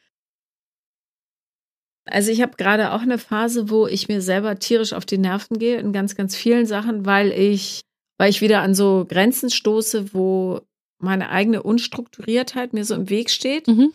Also 2.05 2.31
ich 2.31 2.41
habe 2.41 2.57
gerade 2.57 2.93
auch 2.93 3.03
eine 3.03 3.19
Phase, 3.19 3.71
wo 3.71 3.89
ich 3.89 4.07
mir 4.07 4.23
selber 4.23 4.57
tierisch 4.61 4.93
auf 4.93 5.05
die 5.05 5.19
Nerven 5.19 5.59
gehe 5.59 5.79
in 5.79 5.93
ganz, 5.93 6.15
ganz 6.15 6.37
vielen 6.37 6.65
Sachen, 6.65 7.05
weil 7.05 7.33
ich, 7.33 7.81
weil 8.19 8.31
ich 8.31 8.41
wieder 8.41 8.63
an 8.63 8.77
so 8.77 9.05
Grenzen 9.07 9.51
stoße, 9.51 10.15
wo 10.15 10.61
meine 10.99 11.31
eigene 11.31 11.63
Unstrukturiertheit 11.63 12.73
mir 12.73 12.85
so 12.85 12.95
im 12.95 13.09
Weg 13.11 13.31
steht, 13.31 13.69
Mhm. 13.69 13.93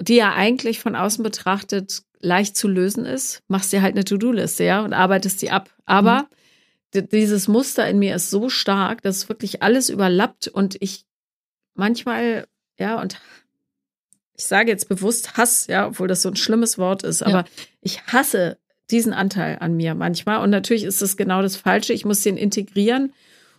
die 0.00 0.16
ja 0.16 0.32
eigentlich 0.34 0.80
von 0.80 0.96
außen 0.96 1.22
betrachtet 1.22 2.02
leicht 2.20 2.56
zu 2.56 2.66
lösen 2.68 3.04
ist. 3.04 3.42
Machst 3.48 3.72
dir 3.72 3.82
halt 3.82 3.94
eine 3.94 4.04
To-Do-Liste, 4.04 4.64
ja, 4.64 4.84
und 4.84 4.92
arbeitest 4.92 5.40
die 5.42 5.50
ab. 5.50 5.70
Aber 5.86 6.28
d- 6.94 7.02
dieses 7.02 7.46
Muster 7.46 7.88
in 7.88 7.98
mir 8.00 8.16
ist 8.16 8.30
so 8.30 8.48
stark, 8.48 9.02
dass 9.02 9.28
wirklich 9.28 9.62
alles 9.62 9.88
überlappt 9.88 10.48
und 10.48 10.76
ich 10.80 11.04
manchmal, 11.74 12.46
ja, 12.78 13.00
und 13.00 13.20
ich 14.36 14.44
sage 14.46 14.70
jetzt 14.70 14.88
bewusst 14.88 15.36
Hass, 15.36 15.66
ja, 15.68 15.86
obwohl 15.88 16.08
das 16.08 16.22
so 16.22 16.28
ein 16.28 16.36
schlimmes 16.36 16.78
Wort 16.78 17.02
ist, 17.02 17.22
aber 17.22 17.44
ich 17.80 18.02
hasse 18.06 18.58
diesen 18.90 19.12
Anteil 19.12 19.58
an 19.60 19.76
mir 19.76 19.94
manchmal. 19.94 20.42
Und 20.42 20.50
natürlich 20.50 20.84
ist 20.84 21.02
es 21.02 21.16
genau 21.16 21.42
das 21.42 21.56
Falsche. 21.56 21.92
Ich 21.92 22.04
muss 22.04 22.22
den 22.22 22.36
integrieren 22.36 23.12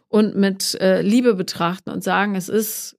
und 0.10 0.36
mit 0.36 0.76
äh, 0.82 1.01
Liebe 1.01 1.36
betrachten 1.36 1.91
und 1.91 2.03
sagen, 2.03 2.36
es 2.36 2.49
ist 2.49 2.97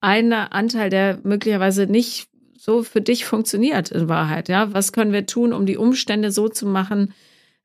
ein 0.00 0.32
Anteil, 0.32 0.90
der 0.90 1.20
möglicherweise 1.22 1.86
nicht 1.86 2.28
so 2.58 2.82
für 2.82 3.00
dich 3.00 3.24
funktioniert 3.24 3.90
in 3.90 4.08
Wahrheit. 4.08 4.48
Ja, 4.48 4.74
was 4.74 4.92
können 4.92 5.12
wir 5.12 5.26
tun, 5.26 5.52
um 5.52 5.64
die 5.64 5.78
Umstände 5.78 6.30
so 6.30 6.48
zu 6.48 6.66
machen, 6.66 7.14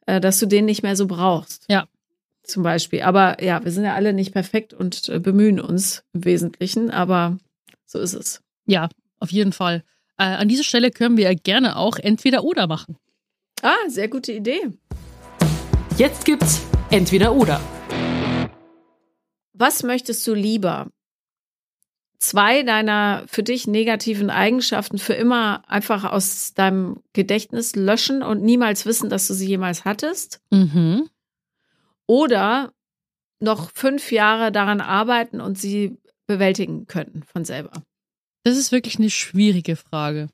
äh, 0.05 0.21
dass 0.21 0.39
du 0.39 0.45
den 0.45 0.65
nicht 0.65 0.83
mehr 0.83 0.95
so 0.95 1.07
brauchst? 1.07 1.65
Ja. 1.69 1.87
Zum 2.43 2.61
Beispiel. 2.61 3.01
Aber 3.01 3.43
ja, 3.43 3.63
wir 3.63 3.71
sind 3.71 3.85
ja 3.85 3.95
alle 3.95 4.13
nicht 4.13 4.31
perfekt 4.31 4.73
und 4.73 5.09
äh, 5.09 5.19
bemühen 5.19 5.59
uns 5.59 6.03
im 6.13 6.25
Wesentlichen, 6.25 6.91
aber 6.91 7.39
so 7.85 7.99
ist 7.99 8.13
es. 8.13 8.41
Ja, 8.67 8.87
auf 9.19 9.31
jeden 9.31 9.51
Fall. 9.51 9.83
Äh, 10.17 10.25
an 10.25 10.47
dieser 10.47 10.63
Stelle 10.63 10.91
können 10.91 11.17
wir 11.17 11.23
ja 11.23 11.33
gerne 11.33 11.75
auch 11.75 11.97
entweder 11.97 12.43
oder 12.43 12.67
machen. 12.67 12.97
Ah, 13.63 13.73
sehr 13.87 14.07
gute 14.07 14.31
Idee. 14.31 14.69
Jetzt 15.97 16.25
gibt's 16.25 16.61
entweder 16.91 17.33
oder. 17.33 17.59
Was 19.57 19.83
möchtest 19.83 20.27
du 20.27 20.33
lieber? 20.33 20.89
Zwei 22.19 22.63
deiner 22.63 23.23
für 23.27 23.43
dich 23.43 23.67
negativen 23.67 24.29
Eigenschaften 24.29 24.97
für 24.97 25.13
immer 25.13 25.63
einfach 25.69 26.03
aus 26.03 26.53
deinem 26.53 27.01
Gedächtnis 27.13 27.75
löschen 27.75 28.21
und 28.21 28.43
niemals 28.43 28.85
wissen, 28.85 29.09
dass 29.09 29.27
du 29.27 29.33
sie 29.33 29.47
jemals 29.47 29.85
hattest? 29.85 30.41
Mhm. 30.51 31.09
Oder 32.05 32.73
noch 33.39 33.71
fünf 33.73 34.11
Jahre 34.11 34.51
daran 34.51 34.81
arbeiten 34.81 35.39
und 35.39 35.57
sie 35.57 35.97
bewältigen 36.27 36.87
können 36.87 37.23
von 37.23 37.45
selber? 37.45 37.83
Das 38.43 38.57
ist 38.57 38.73
wirklich 38.73 38.97
eine 38.97 39.09
schwierige 39.09 39.77
Frage. 39.77 40.27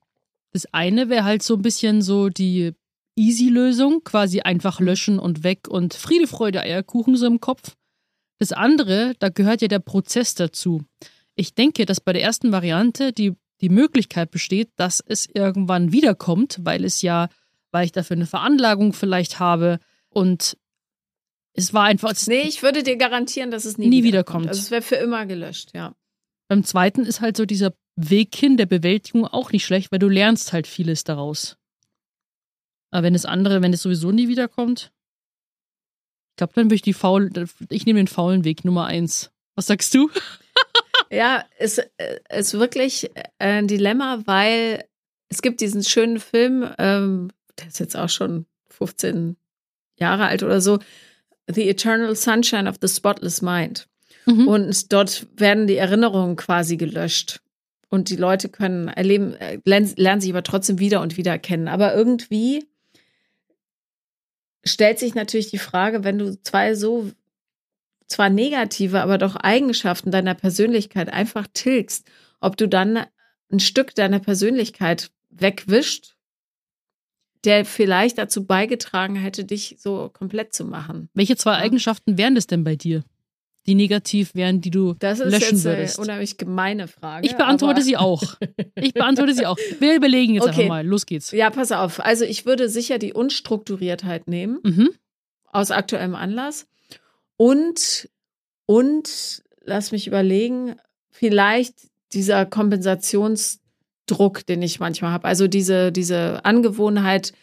Das 0.52 0.66
eine 0.74 1.10
wäre 1.10 1.24
halt 1.24 1.44
so 1.44 1.56
ein 1.56 1.62
bisschen 1.62 2.02
so 2.02 2.30
die 2.30 2.74
Easy-Lösung, 3.16 4.04
quasi 4.04 4.42
einfach 4.42 4.80
löschen 4.80 5.20
und 5.20 5.44
weg 5.44 5.68
und 5.68 5.94
Friede, 5.94 6.28
Freude, 6.28 6.62
Eierkuchen 6.62 7.16
so 7.16 7.28
im 7.28 7.40
Kopf. 7.40 7.76
Das 8.42 8.54
andere, 8.54 9.14
da 9.20 9.30
gehört 9.30 9.62
ja 9.62 9.68
der 9.68 9.78
Prozess 9.78 10.34
dazu. 10.34 10.82
Ich 11.36 11.54
denke, 11.54 11.86
dass 11.86 12.02
bei 12.02 12.12
der 12.12 12.24
ersten 12.24 12.52
Variante 12.52 13.14
die, 13.14 13.34
die 13.62 13.70
Möglichkeit 13.70 14.32
besteht, 14.32 14.72
dass 14.78 15.00
es 15.06 15.28
irgendwann 15.32 15.92
wiederkommt, 15.92 16.58
weil 16.64 16.84
es 16.84 17.04
ja, 17.04 17.30
weil 17.72 17.86
ich 17.86 17.92
dafür 17.92 18.16
eine 18.16 18.26
Veranlagung 18.26 18.94
vielleicht 18.94 19.38
habe 19.40 19.80
und 20.10 20.58
es 21.54 21.72
war 21.76 21.84
einfach. 21.84 22.10
es- 22.14 22.26
Nee, 22.26 22.42
ich 22.48 22.64
würde 22.64 22.82
dir 22.82 22.96
garantieren, 22.98 23.52
dass 23.52 23.66
es 23.66 23.78
nie, 23.78 23.90
Nie 23.90 24.04
wiederkommt. 24.04 24.46
wiederkommt. 24.46 24.48
Also 24.50 24.60
es 24.62 24.72
wäre 24.72 24.82
für 24.82 24.96
immer 24.96 25.28
gelöscht, 25.28 25.76
ja. 25.76 25.94
Beim 26.48 26.64
zweiten 26.64 27.06
ist 27.06 27.22
halt 27.22 27.38
so 27.38 27.46
dieser 27.46 27.74
Weg 27.96 28.36
hin 28.36 28.58
der 28.58 28.66
Bewältigung 28.66 29.28
auch 29.28 29.52
nicht 29.52 29.66
schlecht, 29.66 29.92
weil 29.92 30.00
du 30.00 30.10
lernst 30.10 30.52
halt 30.52 30.66
vieles 30.66 31.04
daraus. 31.04 31.58
Aber 32.90 33.04
wenn 33.04 33.14
das 33.14 33.26
andere, 33.26 33.62
wenn 33.62 33.72
es 33.72 33.84
sowieso 33.84 34.12
nie 34.12 34.28
wiederkommt, 34.30 34.92
glaube, 36.42 36.54
dann 36.56 36.66
würde 36.66 36.76
ich 36.76 36.82
die 36.82 36.94
faul, 36.94 37.30
ich 37.70 37.86
nehme 37.86 38.00
den 38.00 38.08
faulen 38.08 38.44
Weg 38.44 38.66
Nummer 38.66 38.88
eins. 38.88 39.32
Was 39.56 39.68
sagst 39.68 39.94
du? 39.94 40.10
Ja, 41.14 41.44
es 41.58 41.78
ist 42.30 42.54
wirklich 42.54 43.12
ein 43.38 43.68
Dilemma, 43.68 44.22
weil 44.24 44.86
es 45.28 45.42
gibt 45.42 45.60
diesen 45.60 45.84
schönen 45.84 46.22
Film, 46.22 46.66
ähm, 46.78 47.32
der 47.60 47.68
ist 47.68 47.82
jetzt 47.82 47.98
auch 47.98 48.08
schon 48.08 48.46
15 48.70 49.36
Jahre 50.00 50.28
alt 50.28 50.42
oder 50.42 50.62
so, 50.62 50.80
The 51.54 51.68
Eternal 51.68 52.16
Sunshine 52.16 52.70
of 52.70 52.78
the 52.82 52.88
Spotless 52.88 53.42
Mind. 53.42 53.90
Mhm. 54.26 54.48
Und 54.48 54.94
dort 54.94 55.28
werden 55.36 55.68
die 55.68 55.76
Erinnerungen 55.76 56.38
quasi 56.38 56.78
gelöscht. 56.78 57.42
Und 57.90 58.10
die 58.10 58.16
Leute 58.16 58.48
können 58.48 58.88
erleben, 58.88 59.34
äh, 59.34 59.60
lernen, 59.66 59.92
lernen 59.98 60.22
sich 60.22 60.32
aber 60.32 60.44
trotzdem 60.44 60.80
wieder 60.80 61.02
und 61.02 61.18
wieder 61.18 61.38
kennen. 61.38 61.68
Aber 61.68 61.94
irgendwie 61.94 62.66
stellt 64.64 65.00
sich 65.00 65.16
natürlich 65.16 65.50
die 65.50 65.58
Frage, 65.58 66.04
wenn 66.04 66.18
du 66.18 66.42
zwei 66.42 66.76
so 66.76 67.12
zwar 68.08 68.30
negative, 68.30 69.02
aber 69.02 69.18
doch 69.18 69.36
Eigenschaften 69.36 70.12
deiner 70.12 70.36
Persönlichkeit 70.36 71.12
einfach 71.12 71.48
tilgst, 71.54 72.06
ob 72.42 72.58
du 72.58 72.68
dann 72.68 73.06
ein 73.52 73.60
Stück 73.60 73.96
deiner 73.96 74.20
Persönlichkeit 74.20 75.12
wegwischt, 75.30 76.16
der 77.44 77.66
vielleicht 77.66 78.18
dazu 78.18 78.46
beigetragen 78.46 79.16
hätte, 79.16 79.46
dich 79.46 79.78
so 79.80 80.10
komplett 80.10 80.54
zu 80.54 80.66
machen. 80.66 81.10
Welche 81.14 81.38
zwei. 81.38 81.56
Eigenschaften 81.56 82.18
wären 82.18 82.36
das 82.36 82.48
denn 82.48 82.64
bei 82.64 82.76
dir, 82.76 83.04
die 83.68 83.76
negativ 83.76 84.34
wären, 84.34 84.60
die 84.62 84.72
du 84.72 84.96
Das 84.98 85.20
ist 85.20 85.32
löschen 85.32 85.56
jetzt 85.58 85.64
würdest? 85.66 86.00
eine 86.00 86.06
unheimlich 86.08 86.38
gemeine 86.38 86.88
Frage. 86.88 87.28
Ich 87.28 87.36
beantworte 87.36 87.82
sie 87.82 87.96
auch. 87.98 88.24
Ich 88.76 88.94
beantworte 88.96 89.34
sie 89.36 89.46
auch. 89.46 89.58
Wir 89.80 89.96
überlegen 89.96 90.34
jetzt 90.34 90.44
Okay. 90.44 90.62
einfach 90.64 90.68
mal. 90.70 90.86
Los 90.88 91.06
geht's. 91.06 91.32
Ja, 91.32 91.50
pass 91.52 91.72
auf. 91.72 92.00
Also 92.04 92.26
ich 92.26 92.46
würde 92.48 92.68
sicher 92.70 92.98
die 92.98 93.14
Unstrukturiertheit 93.14 94.28
nehmen, 94.28 94.60
Mhm. 94.64 94.90
aus 95.46 95.70
aktuellem 95.70 96.16
Anlass. 96.16 96.66
Und, 97.38 98.10
und, 98.66 99.44
lass 99.64 99.92
mich 99.92 100.08
überlegen, 100.08 100.76
vielleicht 101.12 101.76
dieser 102.14 102.46
Kompensationsdruck, 102.48 104.46
den 104.48 104.62
ich 104.64 104.80
manchmal 104.80 105.12
habe. 105.12 105.28
Also 105.28 105.48
diese, 105.48 105.92
diese 105.92 106.44
Angewohnheit, 106.46 107.34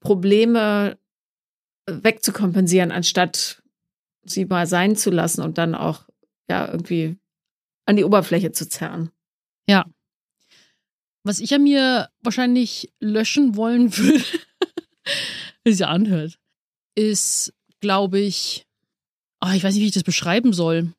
Probleme 0.00 0.96
wegzukompensieren, 1.86 2.90
anstatt 2.92 3.61
sie 4.24 4.44
mal 4.44 4.66
sein 4.66 4.96
zu 4.96 5.10
lassen 5.10 5.42
und 5.42 5.58
dann 5.58 5.74
auch 5.74 6.08
ja 6.48 6.66
irgendwie 6.68 7.16
an 7.86 7.96
die 7.96 8.04
Oberfläche 8.04 8.52
zu 8.52 8.68
zerren. 8.68 9.10
Was 11.24 11.38
ich 11.38 11.54
an 11.54 11.62
mir 11.62 12.08
wahrscheinlich 12.22 12.92
löschen 12.98 13.54
wollen 13.54 13.96
würde, 13.96 14.24
wie 15.64 15.70
es 15.70 15.76
sich 15.78 15.86
anhört, 15.86 16.36
ist, 16.96 17.54
glaube 17.80 18.18
ich, 18.18 18.66
ah, 19.40 19.54
ich 19.54 19.62
weiß 19.62 19.74
nicht, 19.74 19.82
wie 19.82 19.86
ich 19.86 19.94
das 19.94 20.02
beschreiben 20.02 20.52
soll. 20.52 20.92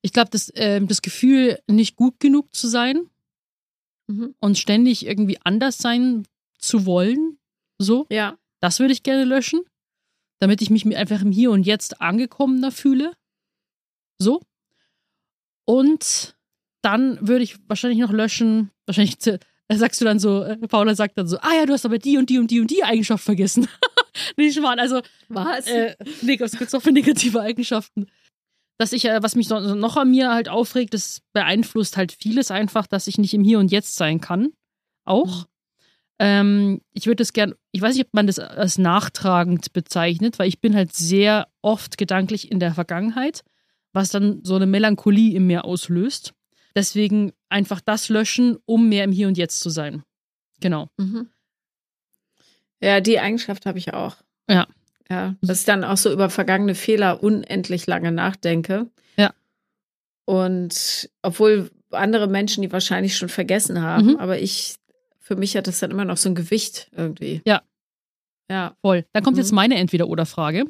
Ich 0.00 0.12
glaube, 0.12 0.30
das, 0.30 0.50
ähm, 0.56 0.88
das 0.88 1.00
Gefühl, 1.00 1.60
nicht 1.68 1.94
gut 1.96 2.18
genug 2.20 2.54
zu 2.54 2.66
sein 2.68 3.08
Mhm. 4.08 4.34
und 4.40 4.58
ständig 4.58 5.06
irgendwie 5.06 5.38
anders 5.44 5.78
sein 5.78 6.26
zu 6.58 6.84
wollen, 6.84 7.38
so, 7.78 8.04
Ja. 8.10 8.36
das 8.60 8.80
würde 8.80 8.92
ich 8.92 9.04
gerne 9.04 9.24
löschen, 9.24 9.60
damit 10.42 10.60
ich 10.60 10.70
mich 10.70 10.84
einfach 10.96 11.22
im 11.22 11.30
Hier 11.30 11.52
und 11.52 11.64
Jetzt 11.64 12.00
angekommener 12.00 12.72
fühle. 12.72 13.12
So. 14.18 14.42
Und 15.64 16.34
dann 16.82 17.16
würde 17.20 17.44
ich 17.44 17.56
wahrscheinlich 17.68 18.00
noch 18.00 18.10
löschen, 18.10 18.72
wahrscheinlich 18.86 19.18
sagst 19.72 20.00
du 20.00 20.04
dann 20.04 20.18
so, 20.18 20.42
äh, 20.42 20.56
Paula 20.66 20.96
sagt 20.96 21.16
dann 21.16 21.28
so, 21.28 21.38
ah 21.38 21.54
ja, 21.54 21.64
du 21.64 21.72
hast 21.72 21.86
aber 21.86 21.98
die 21.98 22.18
und 22.18 22.28
die 22.28 22.40
und 22.40 22.50
die 22.50 22.58
und 22.58 22.72
die 22.72 22.82
Eigenschaft 22.82 23.22
vergessen. 23.22 23.68
Nicht 24.36 24.56
schmarrn, 24.56 24.80
also 24.80 25.00
Was? 25.28 25.68
äh, 25.68 25.94
nee, 26.22 26.38
was 26.40 26.58
gibt's 26.58 26.72
noch 26.72 26.82
für 26.82 26.90
negative 26.90 27.40
Eigenschaften? 27.40 28.08
Dass 28.78 28.92
ich, 28.92 29.04
äh, 29.04 29.22
was 29.22 29.36
mich 29.36 29.48
noch, 29.48 29.60
noch 29.76 29.96
an 29.96 30.10
mir 30.10 30.32
halt 30.32 30.48
aufregt, 30.48 30.92
das 30.92 31.22
beeinflusst 31.32 31.96
halt 31.96 32.10
vieles 32.10 32.50
einfach, 32.50 32.88
dass 32.88 33.06
ich 33.06 33.16
nicht 33.16 33.32
im 33.32 33.44
Hier 33.44 33.60
und 33.60 33.70
Jetzt 33.70 33.94
sein 33.94 34.20
kann. 34.20 34.52
Auch. 35.04 35.46
Ähm, 36.24 36.80
ich 36.92 37.06
würde 37.06 37.16
das 37.16 37.32
gern, 37.32 37.54
ich 37.72 37.82
weiß 37.82 37.94
nicht, 37.96 38.06
ob 38.06 38.14
man 38.14 38.26
das 38.28 38.38
als 38.38 38.78
nachtragend 38.78 39.72
bezeichnet, 39.72 40.38
weil 40.38 40.48
ich 40.48 40.60
bin 40.60 40.74
halt 40.76 40.92
sehr 40.94 41.48
oft 41.62 41.98
gedanklich 41.98 42.50
in 42.52 42.60
der 42.60 42.74
Vergangenheit, 42.74 43.42
was 43.92 44.10
dann 44.10 44.40
so 44.44 44.54
eine 44.56 44.66
Melancholie 44.66 45.34
in 45.34 45.46
mir 45.46 45.64
auslöst. 45.64 46.32
Deswegen 46.76 47.32
einfach 47.48 47.80
das 47.80 48.08
löschen, 48.08 48.56
um 48.66 48.88
mehr 48.88 49.04
im 49.04 49.12
Hier 49.12 49.26
und 49.28 49.36
Jetzt 49.36 49.60
zu 49.60 49.68
sein. 49.70 50.04
Genau. 50.60 50.88
Mhm. 50.96 51.28
Ja, 52.80 53.00
die 53.00 53.18
Eigenschaft 53.18 53.66
habe 53.66 53.78
ich 53.78 53.92
auch. 53.92 54.16
Ja. 54.48 54.66
Ja, 55.10 55.34
dass 55.42 55.60
ich 55.60 55.66
dann 55.66 55.84
auch 55.84 55.96
so 55.98 56.10
über 56.10 56.30
vergangene 56.30 56.74
Fehler 56.74 57.22
unendlich 57.22 57.86
lange 57.86 58.12
nachdenke. 58.12 58.86
Ja. 59.16 59.34
Und 60.24 61.10
obwohl 61.20 61.70
andere 61.90 62.28
Menschen 62.28 62.62
die 62.62 62.72
wahrscheinlich 62.72 63.16
schon 63.16 63.28
vergessen 63.28 63.82
haben, 63.82 64.12
Mhm. 64.12 64.16
aber 64.16 64.38
ich, 64.38 64.76
für 65.22 65.36
mich 65.36 65.56
hat 65.56 65.66
das 65.68 65.78
dann 65.78 65.90
immer 65.92 66.04
noch 66.04 66.16
so 66.16 66.28
ein 66.28 66.34
Gewicht 66.34 66.90
irgendwie. 66.92 67.40
Ja. 67.46 67.62
Ja. 68.50 68.76
Voll. 68.82 69.06
Dann 69.12 69.22
kommt 69.22 69.38
jetzt 69.38 69.52
Mhm. 69.52 69.56
meine 69.56 69.76
Entweder-Oder-Frage. 69.76 70.64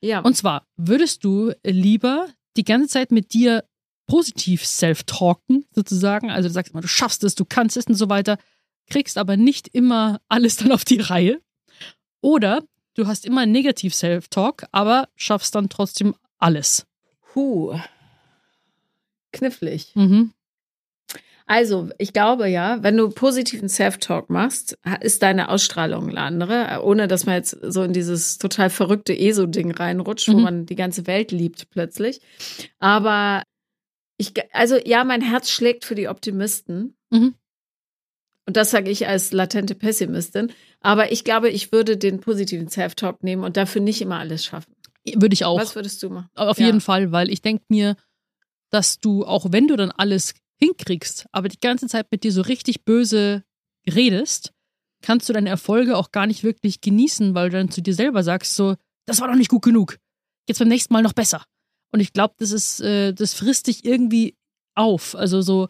Ja. 0.00 0.20
Und 0.20 0.36
zwar, 0.36 0.66
würdest 0.76 1.24
du 1.24 1.52
lieber 1.64 2.28
die 2.56 2.64
ganze 2.64 2.88
Zeit 2.88 3.10
mit 3.12 3.32
dir 3.32 3.64
positiv 4.06 4.66
self-talken, 4.66 5.64
sozusagen? 5.74 6.30
Also 6.30 6.48
du 6.48 6.52
sagst 6.52 6.72
immer, 6.72 6.82
du 6.82 6.88
schaffst 6.88 7.24
es, 7.24 7.34
du 7.34 7.44
kannst 7.44 7.76
es 7.76 7.86
und 7.86 7.94
so 7.94 8.08
weiter, 8.10 8.36
kriegst 8.90 9.16
aber 9.16 9.36
nicht 9.38 9.68
immer 9.68 10.20
alles 10.28 10.56
dann 10.56 10.72
auf 10.72 10.84
die 10.84 11.00
Reihe. 11.00 11.40
Oder 12.20 12.62
du 12.94 13.06
hast 13.06 13.24
immer 13.24 13.46
negativ 13.46 13.94
self-talk, 13.94 14.66
aber 14.72 15.08
schaffst 15.14 15.54
dann 15.54 15.68
trotzdem 15.70 16.14
alles. 16.38 16.84
Puh. 17.32 17.78
Knifflig. 19.32 19.92
Mhm. 19.94 20.32
Also, 21.46 21.90
ich 21.98 22.14
glaube 22.14 22.48
ja, 22.48 22.82
wenn 22.82 22.96
du 22.96 23.10
positiven 23.10 23.68
Self-Talk 23.68 24.30
machst, 24.30 24.78
ist 25.02 25.22
deine 25.22 25.50
Ausstrahlung 25.50 26.08
eine 26.08 26.20
andere, 26.20 26.80
ohne 26.82 27.06
dass 27.06 27.26
man 27.26 27.34
jetzt 27.34 27.56
so 27.62 27.82
in 27.82 27.92
dieses 27.92 28.38
total 28.38 28.70
verrückte 28.70 29.12
ESO-Ding 29.16 29.70
reinrutscht, 29.72 30.28
wo 30.28 30.36
Mhm. 30.38 30.42
man 30.42 30.66
die 30.66 30.74
ganze 30.76 31.06
Welt 31.06 31.32
liebt 31.32 31.68
plötzlich. 31.70 32.20
Aber 32.78 33.42
ich, 34.16 34.32
also 34.54 34.76
ja, 34.84 35.04
mein 35.04 35.20
Herz 35.20 35.50
schlägt 35.50 35.84
für 35.84 35.94
die 35.94 36.08
Optimisten. 36.08 36.96
Mhm. 37.10 37.34
Und 38.46 38.56
das 38.56 38.70
sage 38.70 38.90
ich 38.90 39.06
als 39.06 39.32
latente 39.32 39.74
Pessimistin. 39.74 40.50
Aber 40.80 41.12
ich 41.12 41.24
glaube, 41.24 41.50
ich 41.50 41.72
würde 41.72 41.96
den 41.98 42.20
positiven 42.20 42.68
Self-Talk 42.68 43.22
nehmen 43.22 43.42
und 43.44 43.56
dafür 43.56 43.80
nicht 43.82 44.00
immer 44.00 44.18
alles 44.18 44.44
schaffen. 44.44 44.74
Würde 45.14 45.34
ich 45.34 45.44
auch. 45.44 45.58
Was 45.60 45.74
würdest 45.74 46.02
du 46.02 46.08
machen? 46.10 46.28
Auf 46.34 46.58
Ja. 46.58 46.66
jeden 46.66 46.80
Fall, 46.80 47.12
weil 47.12 47.30
ich 47.30 47.42
denke 47.42 47.64
mir, 47.68 47.96
dass 48.70 48.98
du, 49.00 49.24
auch 49.26 49.46
wenn 49.50 49.68
du 49.68 49.76
dann 49.76 49.90
alles 49.90 50.34
hinkriegst, 50.64 51.26
aber 51.32 51.48
die 51.48 51.60
ganze 51.60 51.86
Zeit 51.88 52.10
mit 52.10 52.24
dir 52.24 52.32
so 52.32 52.42
richtig 52.42 52.84
böse 52.84 53.44
redest, 53.88 54.52
kannst 55.02 55.28
du 55.28 55.32
deine 55.32 55.50
Erfolge 55.50 55.96
auch 55.96 56.12
gar 56.12 56.26
nicht 56.26 56.42
wirklich 56.44 56.80
genießen, 56.80 57.34
weil 57.34 57.50
du 57.50 57.58
dann 57.58 57.70
zu 57.70 57.82
dir 57.82 57.94
selber 57.94 58.22
sagst, 58.22 58.54
so, 58.54 58.76
das 59.06 59.20
war 59.20 59.28
doch 59.28 59.36
nicht 59.36 59.50
gut 59.50 59.62
genug. 59.62 59.98
Jetzt 60.48 60.58
beim 60.58 60.68
nächsten 60.68 60.92
Mal 60.92 61.02
noch 61.02 61.12
besser. 61.12 61.44
Und 61.92 62.00
ich 62.00 62.12
glaube, 62.12 62.34
das 62.38 62.50
ist, 62.50 62.80
äh, 62.80 63.12
das 63.12 63.34
frisst 63.34 63.66
dich 63.66 63.84
irgendwie 63.84 64.36
auf. 64.74 65.14
Also 65.14 65.42
so 65.42 65.68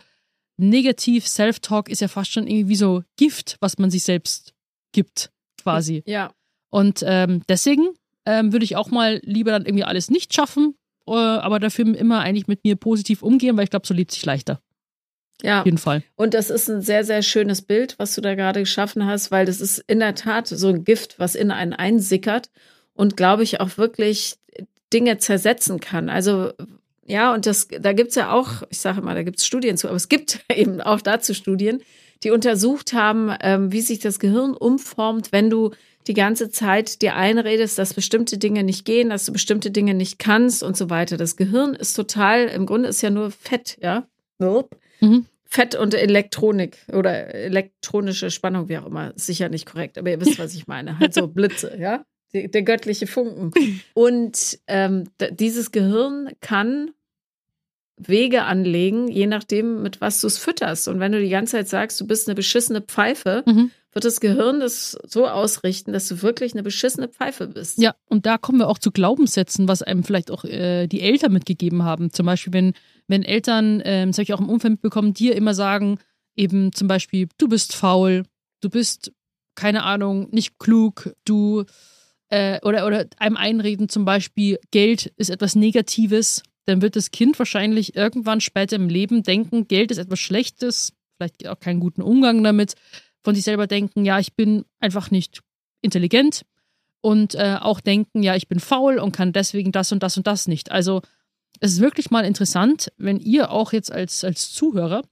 negativ 0.57 1.27
Self-Talk 1.27 1.89
ist 1.89 2.01
ja 2.01 2.09
fast 2.09 2.33
schon 2.33 2.47
irgendwie 2.47 2.69
wie 2.69 2.77
so 2.77 3.03
Gift, 3.17 3.57
was 3.61 3.79
man 3.79 3.91
sich 3.91 4.05
selbst 4.05 4.55
gibt, 4.93 5.31
quasi. 5.61 6.03
Ja. 6.07 6.33
Und 6.71 7.05
ähm, 7.07 7.43
deswegen 7.49 7.91
ähm, 8.25 8.53
würde 8.53 8.65
ich 8.65 8.77
auch 8.77 8.91
mal 8.91 9.21
lieber 9.25 9.51
dann 9.51 9.67
irgendwie 9.67 9.85
alles 9.85 10.11
nicht 10.11 10.33
schaffen, 10.33 10.77
äh, 11.07 11.13
aber 11.13 11.61
dafür 11.61 11.95
immer 11.95 12.21
eigentlich 12.21 12.47
mit 12.47 12.65
mir 12.65 12.77
positiv 12.77 13.23
umgehen, 13.23 13.57
weil 13.57 13.65
ich 13.65 13.71
glaube, 13.71 13.87
so 13.87 13.95
lebt 13.95 14.13
sich 14.13 14.25
leichter. 14.25 14.61
Ja. 15.43 15.61
Auf 15.61 15.67
jeden 15.67 15.79
Fall. 15.79 16.03
Und 16.17 16.35
das 16.35 16.51
ist 16.51 16.69
ein 16.69 16.81
sehr, 16.81 17.05
sehr 17.05 17.23
schönes 17.23 17.63
Bild, 17.63 17.97
was 17.99 18.15
du 18.15 18.21
da 18.21 18.35
gerade 18.35 18.61
geschaffen 18.61 19.07
hast, 19.07 19.31
weil 19.31 19.47
das 19.47 19.61
ist 19.61 19.79
in 19.87 19.99
der 20.01 20.15
Tat 20.15 20.49
so 20.49 20.69
ein 20.69 20.85
Gift, 20.85 21.19
was 21.19 21.35
in 21.35 21.51
einen 21.51 21.73
einsickert 21.73 22.51
und 22.95 23.17
glaube 23.17 23.43
ich 23.43 23.61
auch 23.61 23.77
wirklich 23.77 24.37
Dinge 24.93 25.19
zersetzen 25.19 25.81
kann. 25.81 26.09
Also 26.09 26.53
ja, 27.07 27.35
und 27.35 27.47
das, 27.47 27.69
da 27.69 27.93
gibt's 27.93 28.15
ja 28.15 28.33
auch, 28.33 28.63
ich 28.71 28.79
sage 28.79 29.03
mal, 29.03 29.15
da 29.15 29.23
gibt's 29.23 29.45
Studien 29.45 29.77
zu, 29.77 29.89
aber 29.89 29.97
es 29.97 30.09
gibt 30.09 30.41
eben 30.55 30.81
auch 30.81 31.01
dazu 31.01 31.35
Studien, 31.35 31.83
die 32.23 32.31
untersucht 32.31 32.93
haben, 32.95 33.35
ähm, 33.41 33.73
wie 33.73 33.83
sich 33.83 33.99
das 33.99 34.19
Gehirn 34.19 34.55
umformt, 34.55 35.33
wenn 35.33 35.51
du 35.51 35.73
die 36.07 36.15
ganze 36.15 36.51
Zeit 36.51 37.03
dir 37.03 37.17
einredest, 37.17 37.79
dass 37.79 37.95
bestimmte 37.95 38.39
Dinge 38.39 38.63
nicht 38.63 38.85
gehen, 38.85 39.11
dass 39.11 39.27
du 39.27 39.33
bestimmte 39.33 39.71
Dinge 39.71 39.95
nicht 39.95 40.19
kannst 40.19 40.63
und 40.63 40.77
so 40.77 40.91
weiter. 40.91 41.17
Das 41.17 41.37
Gehirn 41.37 41.75
ist 41.75 41.95
total, 41.95 42.47
im 42.47 42.67
Grunde 42.67 42.89
ist 42.89 43.03
ja 43.03 43.11
nur 43.11 43.31
Fett, 43.31 43.79
ja. 43.83 44.07
Mhm. 45.05 45.27
Fett 45.47 45.77
und 45.77 45.95
Elektronik 45.95 46.79
oder 46.93 47.33
elektronische 47.35 48.31
Spannung, 48.31 48.69
wie 48.69 48.79
auch 48.79 48.87
immer, 48.87 49.15
ist 49.15 49.27
sicher 49.27 49.49
nicht 49.49 49.67
korrekt, 49.67 49.99
aber 49.99 50.11
ihr 50.11 50.21
wisst, 50.21 50.39
was 50.39 50.55
ich 50.55 50.67
meine. 50.67 50.99
Halt 50.99 51.15
so 51.15 51.29
Blitze, 51.29 51.77
ja? 51.79 52.05
Die, 52.33 52.51
der 52.51 52.63
göttliche 52.63 53.07
Funken. 53.07 53.53
Und 53.95 54.59
ähm, 54.67 55.05
dieses 55.31 55.71
Gehirn 55.71 56.31
kann 56.41 56.91
Wege 57.97 58.43
anlegen, 58.43 59.07
je 59.07 59.27
nachdem, 59.29 59.81
mit 59.83 60.01
was 60.01 60.21
du 60.21 60.27
es 60.27 60.37
fütterst. 60.39 60.89
Und 60.89 60.99
wenn 60.99 61.13
du 61.13 61.21
die 61.21 61.29
ganze 61.29 61.53
Zeit 61.53 61.69
sagst, 61.69 62.01
du 62.01 62.07
bist 62.07 62.27
eine 62.27 62.35
beschissene 62.35 62.81
Pfeife, 62.81 63.45
Mhm. 63.47 63.71
wird 63.93 64.05
das 64.05 64.19
Gehirn 64.19 64.59
das 64.59 64.99
so 65.07 65.29
ausrichten, 65.29 65.93
dass 65.93 66.09
du 66.09 66.21
wirklich 66.21 66.55
eine 66.55 66.65
beschissene 66.65 67.07
Pfeife 67.07 67.47
bist. 67.47 67.79
Ja, 67.79 67.95
und 68.09 68.27
da 68.27 68.37
kommen 68.37 68.59
wir 68.59 68.67
auch 68.69 68.79
zu 68.81 68.91
Glaubenssätzen, 68.91 69.69
was 69.69 69.83
einem 69.83 70.03
vielleicht 70.03 70.33
auch 70.33 70.43
äh, 70.45 70.89
die 70.89 71.03
Eltern 71.03 71.33
mitgegeben 71.33 71.85
haben. 71.85 72.13
Zum 72.13 72.27
Beispiel, 72.27 72.53
wenn, 72.53 72.73
wenn 73.09 73.23
Eltern, 73.23 73.83
ähm, 73.85 74.11
das 74.11 74.19
habe 74.19 74.25
ich 74.25 74.35
auch 74.35 74.41
im 74.41 74.49
Umfeld 74.49 74.73
mitbekommen, 74.73 75.15
dir 75.15 75.37
immer 75.37 75.55
sagen, 75.55 75.99
eben 76.37 76.73
zum 76.73 76.89
Beispiel, 76.89 77.29
du 77.39 77.49
bist 77.49 77.75
faul, 77.75 78.25
du 78.61 78.71
bist, 78.71 79.13
keine 79.55 79.85
Ahnung, 79.85 80.29
nicht 80.31 80.59
klug, 80.59 81.15
du 81.25 81.65
äh, 82.31 82.61
oder, 82.63 82.87
oder 82.87 83.07
einem 83.19 83.37
einreden, 83.37 83.89
zum 83.89 84.05
Beispiel, 84.05 84.59
Geld 84.71 85.13
ist 85.17 85.31
etwas 85.31 85.55
Negatives, 85.55 86.43
dann 86.67 86.83
wird 86.83 86.97
das 86.97 87.11
Kind 87.11 87.39
wahrscheinlich 87.39 87.95
irgendwann 87.95 88.41
später 88.41 88.77
im 88.77 88.89
Leben 88.89 89.23
denken, 89.23 89.69
Geld 89.69 89.91
ist 89.91 89.99
etwas 89.99 90.19
Schlechtes, 90.19 90.93
vielleicht 91.17 91.47
auch 91.47 91.61
keinen 91.61 91.81
guten 91.81 92.03
Umgang 92.03 92.43
damit, 92.43 92.75
von 93.23 93.35
sich 93.35 93.45
selber 93.45 93.67
denken, 93.67 94.05
ja, 94.05 94.19
ich 94.19 94.35
bin 94.35 94.65
einfach 94.81 95.11
nicht 95.11 95.41
intelligent 95.83 96.43
und 97.01 97.35
äh, 97.35 97.57
auch 97.61 97.81
denken, 97.81 98.23
ja, 98.23 98.35
ich 98.35 98.49
bin 98.49 98.61
faul 98.61 98.99
und 98.99 99.13
kann 99.13 99.33
deswegen 99.33 99.73
das 99.73 99.93
und 99.93 100.03
das 100.03 100.17
und 100.17 100.27
das 100.27 100.49
nicht. 100.49 100.73
Also 100.73 101.03
es 101.65 101.73
ist 101.73 101.81
wirklich 101.81 102.11
mal 102.11 102.27
interessant, 102.27 102.93
wenn 102.99 103.19
ihr 103.19 103.51
auch 103.51 103.73
jetzt 103.73 103.91
als, 103.91 104.23
als 104.23 104.53
Zuhörer 104.53 105.03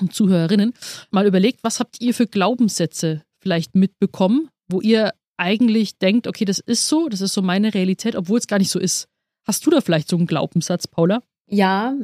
und 0.00 0.14
Zuhörerinnen 0.14 0.72
mal 1.10 1.26
überlegt, 1.26 1.60
was 1.62 1.78
habt 1.78 2.00
ihr 2.00 2.14
für 2.14 2.26
Glaubenssätze 2.26 3.22
vielleicht 3.38 3.74
mitbekommen, 3.74 4.48
wo 4.66 4.80
ihr 4.80 5.12
eigentlich 5.36 5.98
denkt, 5.98 6.26
okay, 6.26 6.46
das 6.46 6.58
ist 6.58 6.88
so, 6.88 7.10
das 7.10 7.20
ist 7.20 7.34
so 7.34 7.42
meine 7.42 7.74
Realität, 7.74 8.16
obwohl 8.16 8.38
es 8.38 8.46
gar 8.46 8.58
nicht 8.58 8.70
so 8.70 8.78
ist. 8.78 9.08
Hast 9.46 9.66
du 9.66 9.70
da 9.70 9.82
vielleicht 9.82 10.08
so 10.08 10.16
einen 10.16 10.26
Glaubenssatz, 10.26 10.88
Paula? 10.88 11.22
Ja, 11.48 11.94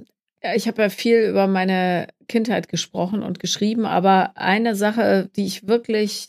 ich 0.54 0.68
habe 0.68 0.82
ja 0.82 0.90
viel 0.90 1.22
über 1.22 1.46
meine 1.46 2.08
Kindheit 2.28 2.68
gesprochen 2.68 3.22
und 3.22 3.40
geschrieben, 3.40 3.86
aber 3.86 4.36
eine 4.36 4.76
Sache, 4.76 5.30
die 5.36 5.46
ich 5.46 5.66
wirklich 5.66 6.28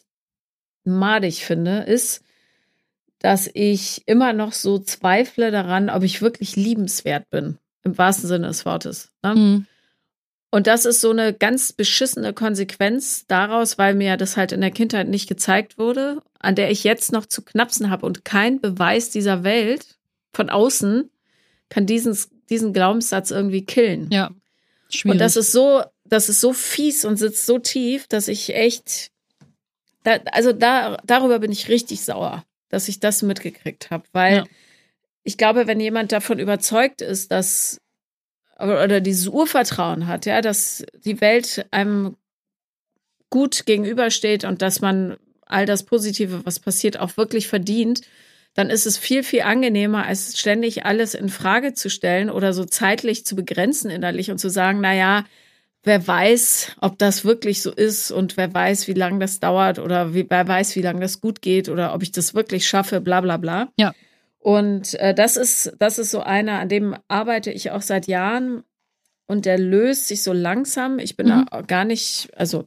madig 0.86 1.43
finde, 1.43 1.80
ist, 1.80 2.24
dass 3.22 3.50
ich 3.54 4.02
immer 4.08 4.34
noch 4.34 4.52
so 4.52 4.80
zweifle 4.80 5.52
daran, 5.52 5.90
ob 5.90 6.04
ich 6.04 6.22
wirklich 6.22 6.56
liebenswert 6.56 7.30
bin, 7.30 7.60
im 7.84 7.98
wahrsten 7.98 8.28
Sinne 8.28 8.48
des 8.48 8.66
Wortes. 8.66 9.12
Ne? 9.22 9.36
Mhm. 9.36 9.66
Und 10.50 10.68
das 10.68 10.86
ist 10.86 11.00
so 11.00 11.12
eine 11.12 11.32
ganz 11.32 11.72
beschissene 11.72 12.34
Konsequenz 12.34 13.26
daraus, 13.28 13.78
weil 13.78 13.96
mir 13.96 14.18
das 14.18 14.36
halt 14.36 14.52
in 14.52 14.60
der 14.60 14.72
Kindheit 14.72 15.08
nicht 15.08 15.30
gezeigt 15.30 15.78
wurde, 15.78 16.22
an 16.40 16.56
der 16.56 16.72
ich 16.72 16.84
jetzt 16.84 17.12
noch 17.12 17.26
zu 17.26 17.44
knapsen 17.44 17.90
habe 17.90 18.06
und 18.06 18.26
kein 18.26 18.60
Beweis 18.60 19.12
dieser 19.12 19.44
Welt 19.44 19.98
von 20.34 20.50
außen 20.50 21.10
kann 21.70 21.86
diesen, 21.86 22.18
diesen 22.50 22.74
Glaubenssatz 22.74 23.32
irgendwie 23.32 23.66
killen. 23.66 24.10
Ja. 24.12 24.32
Schwierig. 24.90 25.14
Und 25.14 25.20
das 25.20 25.38
ist 25.38 25.52
so, 25.52 25.84
das 26.04 26.28
ist 26.28 26.42
so 26.42 26.54
fies 26.54 27.06
und 27.06 27.18
sitzt 27.18 27.46
so 27.46 27.60
tief, 27.60 28.08
dass 28.08 28.28
ich 28.28 28.54
echt, 28.54 29.12
da, 30.04 30.18
also 30.32 30.52
da, 30.52 30.98
darüber 31.06 31.40
bin 31.40 31.52
ich 31.52 31.70
richtig 31.70 32.02
sauer, 32.02 32.44
dass 32.72 32.88
ich 32.88 33.00
das 33.00 33.22
mitgekriegt 33.22 33.92
habe, 33.92 34.04
weil 34.12 34.36
ja. 34.38 34.44
ich 35.24 35.38
glaube, 35.38 35.68
wenn 35.68 35.80
jemand 35.80 36.12
davon 36.12 36.40
überzeugt 36.40 37.02
ist, 37.02 37.32
dass 37.32 37.80
oder 38.58 39.02
dieses 39.02 39.28
Urvertrauen 39.28 40.08
hat, 40.08 40.26
ja, 40.26 40.42
dass 40.42 40.86
die 41.04 41.20
Welt 41.20 41.66
einem 41.72 42.16
gut 43.30 43.66
gegenübersteht 43.66 44.44
und 44.44 44.62
dass 44.62 44.82
man 44.82 45.18
all 45.46 45.66
das 45.66 45.84
Positive, 45.84 46.46
was 46.46 46.60
passiert, 46.60 47.00
auch 47.00 47.18
wirklich 47.18 47.48
verdient, 47.48 48.02
dann 48.54 48.70
ist 48.70 48.86
es 48.86 48.98
viel, 48.98 49.24
viel 49.24 49.42
angenehmer, 49.42 50.06
als 50.06 50.38
ständig 50.38 50.86
alles 50.86 51.14
in 51.14 51.30
Frage 51.30 51.74
zu 51.74 51.90
stellen 51.90 52.30
oder 52.30 52.54
so 52.54 52.66
zeitlich 52.66 53.26
zu 53.26 53.36
begrenzen 53.36 53.90
innerlich 53.90 54.30
und 54.30 54.38
zu 54.38 54.50
sagen, 54.50 54.80
na 54.82 54.94
ja, 54.94 55.26
wer 55.84 56.08
weiß, 56.08 56.76
ob 56.82 56.98
das 57.00 57.26
wirklich 57.26 57.62
so 57.62 57.72
ist 57.72 58.12
und 58.12 58.38
wer 58.38 58.54
weiß, 58.54 58.88
wie 58.88 58.94
lange 58.94 59.20
das 59.20 59.40
dauert 59.40 59.80
oder 59.80 60.14
wie, 60.14 60.30
wer 60.30 60.48
weiß, 60.48 60.76
wie 60.76 60.82
lange 60.82 61.00
das 61.00 61.22
gut 61.22 61.42
geht 61.42 61.70
oder 61.70 61.94
ob 61.94 62.04
ich 62.04 62.12
das 62.12 62.34
wirklich 62.34 62.68
schaffe, 62.68 63.02
bla 63.02 63.22
bla 63.22 63.38
bla. 63.38 63.70
Ja. 63.78 63.94
Und 64.40 64.96
äh, 64.96 65.14
das 65.14 65.38
ist, 65.38 65.74
das 65.80 66.00
ist 66.00 66.12
so 66.12 66.22
einer, 66.22 66.60
an 66.60 66.70
dem 66.70 66.96
arbeite 67.08 67.52
ich 67.52 67.72
auch 67.72 67.82
seit 67.82 68.08
Jahren 68.08 68.64
und 69.28 69.46
der 69.46 69.58
löst 69.58 70.08
sich 70.08 70.24
so 70.24 70.34
langsam. 70.34 71.00
Ich 71.00 71.16
bin 71.16 71.28
mhm. 71.28 71.46
da 71.50 71.62
gar 71.62 71.86
nicht, 71.86 72.30
also 72.36 72.66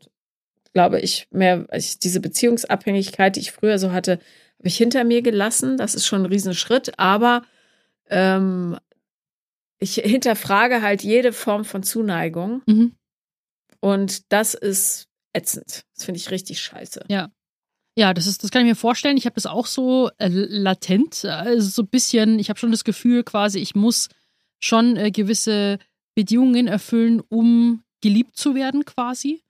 glaube 0.73 1.01
ich, 1.01 1.29
mehr, 1.31 1.67
ich, 1.73 1.99
diese 1.99 2.21
Beziehungsabhängigkeit, 2.21 3.37
die 3.37 3.41
ich 3.41 3.53
früher 3.53 3.79
so 3.79 3.93
hatte, 3.93 4.13
habe 4.59 4.69
ich 4.69 4.77
hinter 4.77 5.05
mir 5.05 5.23
gelassen. 5.23 5.77
Das 5.77 5.95
ist 5.95 6.07
schon 6.07 6.23
ein 6.23 6.27
Riesenschritt, 6.27 6.99
aber 6.99 7.43
ähm, 8.09 8.77
ich 9.79 9.95
hinterfrage 9.97 10.83
halt 10.83 11.03
jede 11.03 11.33
Form 11.33 11.65
von 11.65 11.83
Zuneigung. 11.83 12.63
Mhm. 12.67 12.93
Und 13.85 14.33
das 14.33 14.55
ist 14.55 15.09
ätzend. 15.35 15.85
Das 15.95 16.07
finde 16.07 16.19
ich 16.19 16.31
richtig 16.31 16.59
scheiße. 16.63 17.05
Ja. 17.11 17.31
Ja, 17.99 18.15
das 18.15 18.27
ist, 18.27 18.43
das 18.43 18.51
kann 18.51 18.63
ich 18.63 18.69
mir 18.69 18.77
vorstellen. 18.77 19.19
Ich 19.19 19.27
habe 19.27 19.35
das 19.35 19.45
auch 19.45 19.67
so 19.67 20.09
äh, 20.17 20.29
latent, 20.29 21.27
also 21.27 21.69
so 21.69 21.83
ein 21.83 21.89
bisschen, 21.89 22.39
ich 22.39 22.49
habe 22.49 22.59
schon 22.59 22.71
das 22.71 22.85
Gefühl, 22.85 23.25
quasi, 23.25 23.59
ich 23.59 23.75
muss 23.75 24.09
schon 24.59 24.97
äh, 24.97 25.11
gewisse 25.11 25.79
Bedingungen 26.15 26.67
erfüllen, 26.67 27.21
um 27.29 27.85
geliebt 28.01 28.39
zu 28.39 28.55
werden, 28.55 28.87
quasi. 28.87 29.43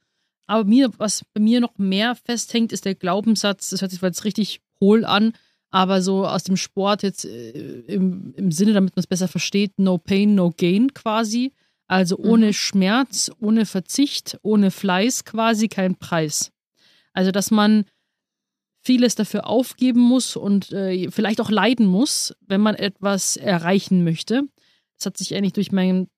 Aber 0.49 0.64
mir, 0.64 0.91
was 0.99 1.24
bei 1.32 1.41
mir 1.41 1.61
noch 1.61 1.78
mehr 1.78 2.16
festhängt, 2.16 2.72
ist 2.72 2.87
der 2.87 2.97
Glaubenssatz, 2.97 3.70
das 3.70 3.82
hört 3.82 3.93
sich 3.93 4.03
jetzt 4.03 4.24
richtig 4.24 4.62
hohl 4.80 5.05
an, 5.05 5.32
aber 5.70 6.03
so 6.03 6.26
aus 6.26 6.43
dem 6.43 6.57
Sport 6.57 7.05
jetzt 7.05 7.24
äh, 7.24 7.51
im, 7.87 8.35
im 8.37 8.51
Sinne, 8.51 8.72
damit 8.72 8.97
man 8.97 9.01
es 9.01 9.07
besser 9.07 9.28
versteht, 9.28 9.78
no 9.78 9.97
pain, 9.97 10.35
no 10.35 10.51
gain 10.51 10.93
quasi. 10.93 11.53
Also 11.87 12.16
ohne 12.16 12.47
mhm. 12.47 12.53
Schmerz, 12.53 13.30
ohne 13.41 13.66
Verzicht, 13.66 14.39
ohne 14.43 14.70
Fleiß 14.70 15.24
quasi 15.24 15.68
kein 15.68 15.97
Preis. 15.97 16.51
Also 17.12 17.30
dass 17.30 17.51
man 17.51 17.85
vieles 18.85 19.14
dafür 19.14 19.47
aufgeben 19.47 20.01
muss 20.01 20.37
und 20.37 20.72
äh, 20.72 21.11
vielleicht 21.11 21.41
auch 21.41 21.51
leiden 21.51 21.87
muss, 21.87 22.35
wenn 22.41 22.61
man 22.61 22.74
etwas 22.74 23.37
erreichen 23.37 24.05
möchte. 24.05 24.43
Das 24.99 25.07
hat 25.07 25.16
sich 25.16 25.32
ähnlich 25.32 25.55
durch 25.55 25.72
mein 25.72 26.09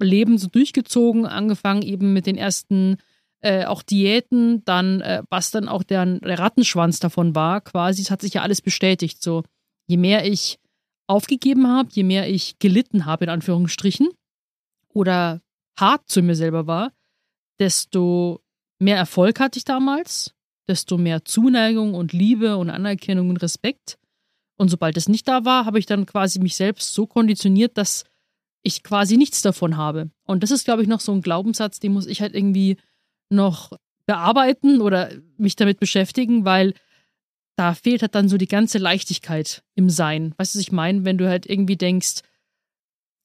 Leben 0.00 0.38
so 0.38 0.48
durchgezogen, 0.48 1.26
angefangen 1.26 1.82
eben 1.82 2.12
mit 2.12 2.26
den 2.26 2.36
ersten 2.36 2.96
äh, 3.40 3.66
auch 3.66 3.82
Diäten, 3.82 4.64
dann 4.64 5.02
äh, 5.02 5.22
was 5.28 5.50
dann 5.50 5.68
auch 5.68 5.82
der, 5.82 6.06
der 6.06 6.38
Rattenschwanz 6.38 6.98
davon 6.98 7.34
war, 7.34 7.60
quasi, 7.60 8.00
es 8.00 8.10
hat 8.10 8.22
sich 8.22 8.34
ja 8.34 8.42
alles 8.42 8.62
bestätigt. 8.62 9.22
So, 9.22 9.42
je 9.86 9.98
mehr 9.98 10.26
ich 10.26 10.58
aufgegeben 11.06 11.68
habe, 11.68 11.90
je 11.92 12.04
mehr 12.04 12.28
ich 12.28 12.58
gelitten 12.58 13.04
habe, 13.04 13.24
in 13.24 13.30
Anführungsstrichen, 13.30 14.08
oder 14.94 15.42
hart 15.78 16.08
zu 16.08 16.22
mir 16.22 16.34
selber 16.34 16.66
war, 16.66 16.92
desto 17.58 18.40
mehr 18.78 18.96
Erfolg 18.96 19.40
hatte 19.40 19.58
ich 19.58 19.64
damals, 19.64 20.34
desto 20.68 20.96
mehr 20.96 21.24
Zuneigung 21.24 21.94
und 21.94 22.12
Liebe 22.12 22.56
und 22.56 22.70
Anerkennung 22.70 23.28
und 23.30 23.42
Respekt. 23.42 23.98
Und 24.56 24.68
sobald 24.68 24.96
es 24.96 25.08
nicht 25.08 25.28
da 25.28 25.44
war, 25.44 25.66
habe 25.66 25.78
ich 25.78 25.86
dann 25.86 26.06
quasi 26.06 26.38
mich 26.38 26.56
selbst 26.56 26.94
so 26.94 27.06
konditioniert, 27.06 27.76
dass 27.76 28.04
ich 28.62 28.82
quasi 28.82 29.16
nichts 29.16 29.42
davon 29.42 29.76
habe. 29.76 30.10
Und 30.24 30.42
das 30.42 30.50
ist, 30.50 30.64
glaube 30.64 30.82
ich, 30.82 30.88
noch 30.88 31.00
so 31.00 31.12
ein 31.12 31.20
Glaubenssatz, 31.20 31.80
den 31.80 31.92
muss 31.92 32.06
ich 32.06 32.22
halt 32.22 32.34
irgendwie 32.34 32.78
noch 33.28 33.72
bearbeiten 34.06 34.80
oder 34.80 35.10
mich 35.36 35.56
damit 35.56 35.80
beschäftigen, 35.80 36.44
weil 36.44 36.74
da 37.56 37.74
fehlt 37.74 38.02
halt 38.02 38.14
dann 38.14 38.28
so 38.28 38.36
die 38.36 38.48
ganze 38.48 38.78
Leichtigkeit 38.78 39.62
im 39.74 39.90
Sein. 39.90 40.34
Weißt 40.38 40.54
du, 40.54 40.58
was 40.58 40.62
ich 40.62 40.72
meine? 40.72 41.04
Wenn 41.04 41.18
du 41.18 41.28
halt 41.28 41.46
irgendwie 41.46 41.76
denkst, 41.76 42.22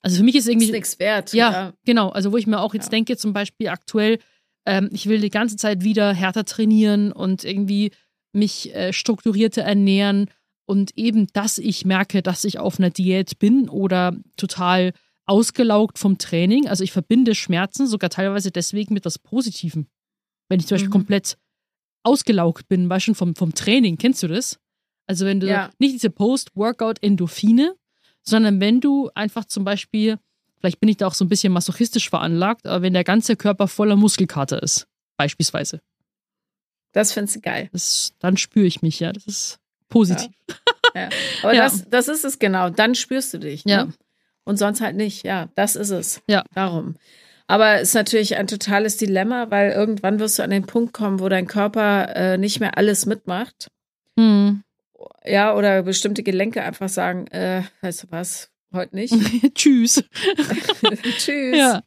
also 0.02 0.18
für 0.18 0.24
mich 0.24 0.36
ist 0.36 0.48
irgendwie. 0.48 0.68
Ist 0.68 0.74
nichts 0.74 1.00
wert. 1.00 1.34
Ja, 1.34 1.52
ja, 1.52 1.74
genau. 1.86 2.10
Also 2.10 2.32
wo 2.32 2.38
ich 2.38 2.48
mir 2.48 2.60
auch 2.60 2.74
jetzt 2.74 2.88
ja. 2.88 2.92
denke, 2.92 3.18
zum 3.18 3.34
Beispiel 3.34 3.70
aktuell, 3.70 4.20
ähm, 4.66 4.90
ich 4.92 5.08
will 5.08 5.20
die 5.20 5.30
ganze 5.30 5.56
Zeit 5.56 5.84
wieder 5.84 6.14
härter 6.14 6.46
trainieren 6.46 7.12
und 7.12 7.44
irgendwie 7.44 7.92
mich 8.34 8.74
äh, 8.76 8.94
strukturierter 8.94 9.64
ernähren 9.64 10.30
und 10.66 10.96
eben, 10.96 11.28
dass 11.34 11.58
ich 11.58 11.86
merke, 11.86 12.22
dass 12.22 12.44
ich 12.44 12.60
auf 12.60 12.80
einer 12.80 12.92
Diät 12.92 13.40
bin 13.40 13.70
oder 13.70 14.16
total 14.38 14.94
ausgelaugt 15.26 16.00
vom 16.00 16.18
Training. 16.18 16.68
Also 16.68 16.84
ich 16.84 16.92
verbinde 16.92 17.36
Schmerzen 17.36 17.88
sogar 17.88 18.10
teilweise 18.10 18.52
deswegen 18.52 18.94
mit 18.94 19.06
was 19.06 19.20
Positivem. 19.20 19.88
Wenn 20.48 20.60
ich 20.60 20.68
zum 20.68 20.76
Beispiel 20.76 20.90
mhm. 20.90 20.94
komplett 20.94 21.38
ausgelaugt 22.04 22.68
bin, 22.68 22.90
weißt 22.90 23.10
du, 23.10 23.14
vom, 23.14 23.36
vom 23.36 23.54
Training, 23.54 23.98
kennst 23.98 24.24
du 24.24 24.28
das? 24.28 24.60
Also 25.08 25.26
wenn 25.26 25.40
du 25.40 25.48
ja. 25.48 25.72
nicht 25.80 25.94
diese 25.94 26.10
Post-Workout-Endorphine, 26.10 27.76
sondern 28.24 28.60
wenn 28.60 28.82
du 28.82 29.10
einfach 29.16 29.46
zum 29.46 29.64
Beispiel, 29.64 30.18
vielleicht 30.60 30.80
bin 30.80 30.90
ich 30.90 30.98
da 30.98 31.08
auch 31.08 31.14
so 31.14 31.26
ein 31.26 31.30
bisschen 31.30 31.54
masochistisch 31.54 32.10
veranlagt, 32.10 32.68
aber 32.68 32.82
wenn 32.82 32.94
der 32.94 33.04
ganze 33.04 33.36
Körper 33.36 33.68
voller 33.68 33.96
Muskelkater 33.96 34.62
ist, 34.62 34.88
beispielsweise. 35.18 35.82
Das 36.92 37.14
findest 37.14 37.38
du 37.38 37.42
geil. 37.42 37.70
Das, 37.72 38.14
dann 38.20 38.38
spüre 38.38 38.66
ich 38.66 38.82
mich, 38.82 39.00
ja. 39.00 39.14
Das 39.14 39.26
ist 39.26 39.60
positiv. 39.90 40.32
Ja. 40.96 41.02
ja. 41.02 41.10
Aber 41.44 41.54
ja. 41.54 41.64
Das, 41.64 41.88
das 41.90 42.08
ist 42.08 42.26
es 42.26 42.40
genau. 42.40 42.70
Dann 42.70 42.96
spürst 42.96 43.34
du 43.34 43.38
dich. 43.38 43.66
Ne? 43.66 43.72
Ja 43.72 43.88
und 44.50 44.58
sonst 44.58 44.82
halt 44.82 44.96
nicht. 44.96 45.24
Ja, 45.24 45.48
das 45.54 45.76
ist 45.76 45.92
es. 45.92 46.22
Ja. 46.28 46.44
Darum. 46.56 46.96
Aber 47.46 47.76
es 47.76 47.90
ist 47.90 47.94
natürlich 47.94 48.36
ein 48.36 48.48
totales 48.48 48.98
Dilemma, 48.98 49.52
weil 49.52 49.72
irgendwann 49.72 50.20
wirst 50.20 50.40
du 50.40 50.44
an 50.44 50.50
den 50.50 50.66
Punkt 50.66 50.92
kommen, 50.92 51.20
wo 51.20 51.30
dein 51.30 51.46
Körper 51.46 52.16
äh, 52.16 52.38
nicht 52.38 52.60
mehr 52.60 52.76
alles 52.76 53.06
mitmacht. 53.06 53.68
Hm. 54.18 54.64
Ja, 55.30 55.56
oder 55.56 55.84
bestimmte 55.84 56.24
Gelenke 56.24 56.64
einfach 56.64 56.90
sagen, 56.90 57.28
äh, 57.28 57.64
weißt 57.82 58.04
du 58.04 58.08
was, 58.10 58.52
heute 58.74 58.96
nicht. 58.96 59.14
Tschüss. 59.56 60.04
Tschüss. 61.18 61.58
Ja. 61.58 61.84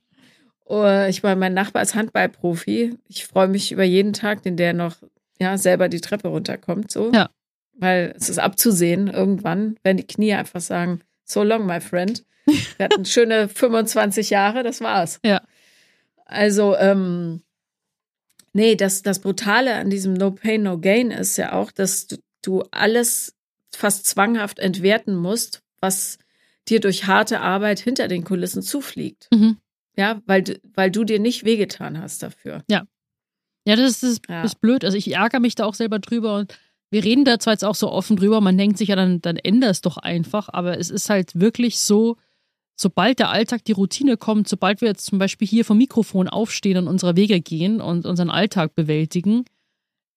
Oh, 0.64 1.06
ich 1.08 1.22
meine, 1.22 1.36
mein 1.36 1.54
Nachbar 1.54 1.82
ist 1.82 1.94
Handballprofi. 1.94 2.96
Ich 3.08 3.26
freue 3.26 3.48
mich 3.48 3.72
über 3.72 3.82
jeden 3.82 4.12
Tag, 4.12 4.42
den 4.42 4.56
der 4.56 4.72
noch 4.72 4.96
ja, 5.40 5.58
selber 5.58 5.88
die 5.88 6.00
Treppe 6.00 6.28
runterkommt, 6.28 6.90
so. 6.90 7.10
Ja. 7.12 7.30
Weil 7.74 8.14
es 8.16 8.28
ist 8.28 8.38
abzusehen, 8.38 9.08
irgendwann, 9.08 9.76
wenn 9.82 9.96
die 9.96 10.06
Knie 10.06 10.34
einfach 10.34 10.60
sagen, 10.60 11.00
so 11.24 11.42
long, 11.42 11.66
my 11.66 11.80
friend. 11.80 12.24
Wir 12.76 12.84
hatten 12.84 13.04
schöne 13.04 13.48
25 13.48 14.30
Jahre, 14.30 14.62
das 14.62 14.80
war's. 14.80 15.20
Ja. 15.24 15.42
Also, 16.24 16.76
ähm, 16.76 17.42
nee, 18.52 18.76
das, 18.76 19.02
das 19.02 19.18
Brutale 19.18 19.74
an 19.74 19.90
diesem 19.90 20.14
No 20.14 20.30
Pain, 20.30 20.62
No 20.62 20.78
Gain 20.78 21.10
ist 21.10 21.36
ja 21.36 21.52
auch, 21.52 21.72
dass 21.72 22.06
du, 22.06 22.16
du 22.42 22.62
alles 22.70 23.34
fast 23.74 24.06
zwanghaft 24.06 24.58
entwerten 24.58 25.14
musst, 25.16 25.62
was 25.80 26.18
dir 26.68 26.80
durch 26.80 27.06
harte 27.06 27.40
Arbeit 27.40 27.80
hinter 27.80 28.08
den 28.08 28.24
Kulissen 28.24 28.62
zufliegt. 28.62 29.28
Mhm. 29.32 29.56
Ja, 29.96 30.20
weil, 30.26 30.42
du- 30.42 30.60
weil 30.74 30.90
du 30.90 31.04
dir 31.04 31.18
nicht 31.18 31.44
wehgetan 31.44 32.00
hast 32.00 32.22
dafür. 32.22 32.62
Ja, 33.64 33.76
das 33.76 34.02
ist, 34.02 34.22
Ja. 34.28 34.42
ist 34.42 34.60
blöd. 34.60 34.84
Also 34.84 34.96
ich 34.96 35.12
ärgere 35.12 35.38
mich 35.40 35.54
da 35.54 35.64
auch 35.66 35.74
selber 35.74 35.98
drüber 36.00 36.36
und 36.36 36.58
wir 36.90 37.04
reden 37.04 37.24
da 37.24 37.38
zwar 37.38 37.54
jetzt 37.54 37.64
auch 37.64 37.74
so 37.76 37.90
offen 37.90 38.16
drüber, 38.16 38.40
man 38.40 38.58
denkt 38.58 38.76
sich 38.76 38.88
ja, 38.88 38.96
dann, 38.96 39.20
dann 39.22 39.36
änder 39.36 39.70
es 39.70 39.80
doch 39.80 39.96
einfach, 39.96 40.48
aber 40.52 40.78
es 40.78 40.90
ist 40.90 41.08
halt 41.08 41.38
wirklich 41.38 41.78
so, 41.78 42.16
sobald 42.76 43.18
der 43.20 43.30
Alltag, 43.30 43.64
die 43.64 43.72
Routine 43.72 44.16
kommt, 44.16 44.48
sobald 44.48 44.80
wir 44.80 44.88
jetzt 44.88 45.06
zum 45.06 45.18
Beispiel 45.18 45.46
hier 45.46 45.64
vom 45.64 45.78
Mikrofon 45.78 46.28
aufstehen 46.28 46.76
und 46.76 46.88
unserer 46.88 47.16
Wege 47.16 47.40
gehen 47.40 47.80
und 47.80 48.04
unseren 48.04 48.30
Alltag 48.30 48.74
bewältigen, 48.74 49.44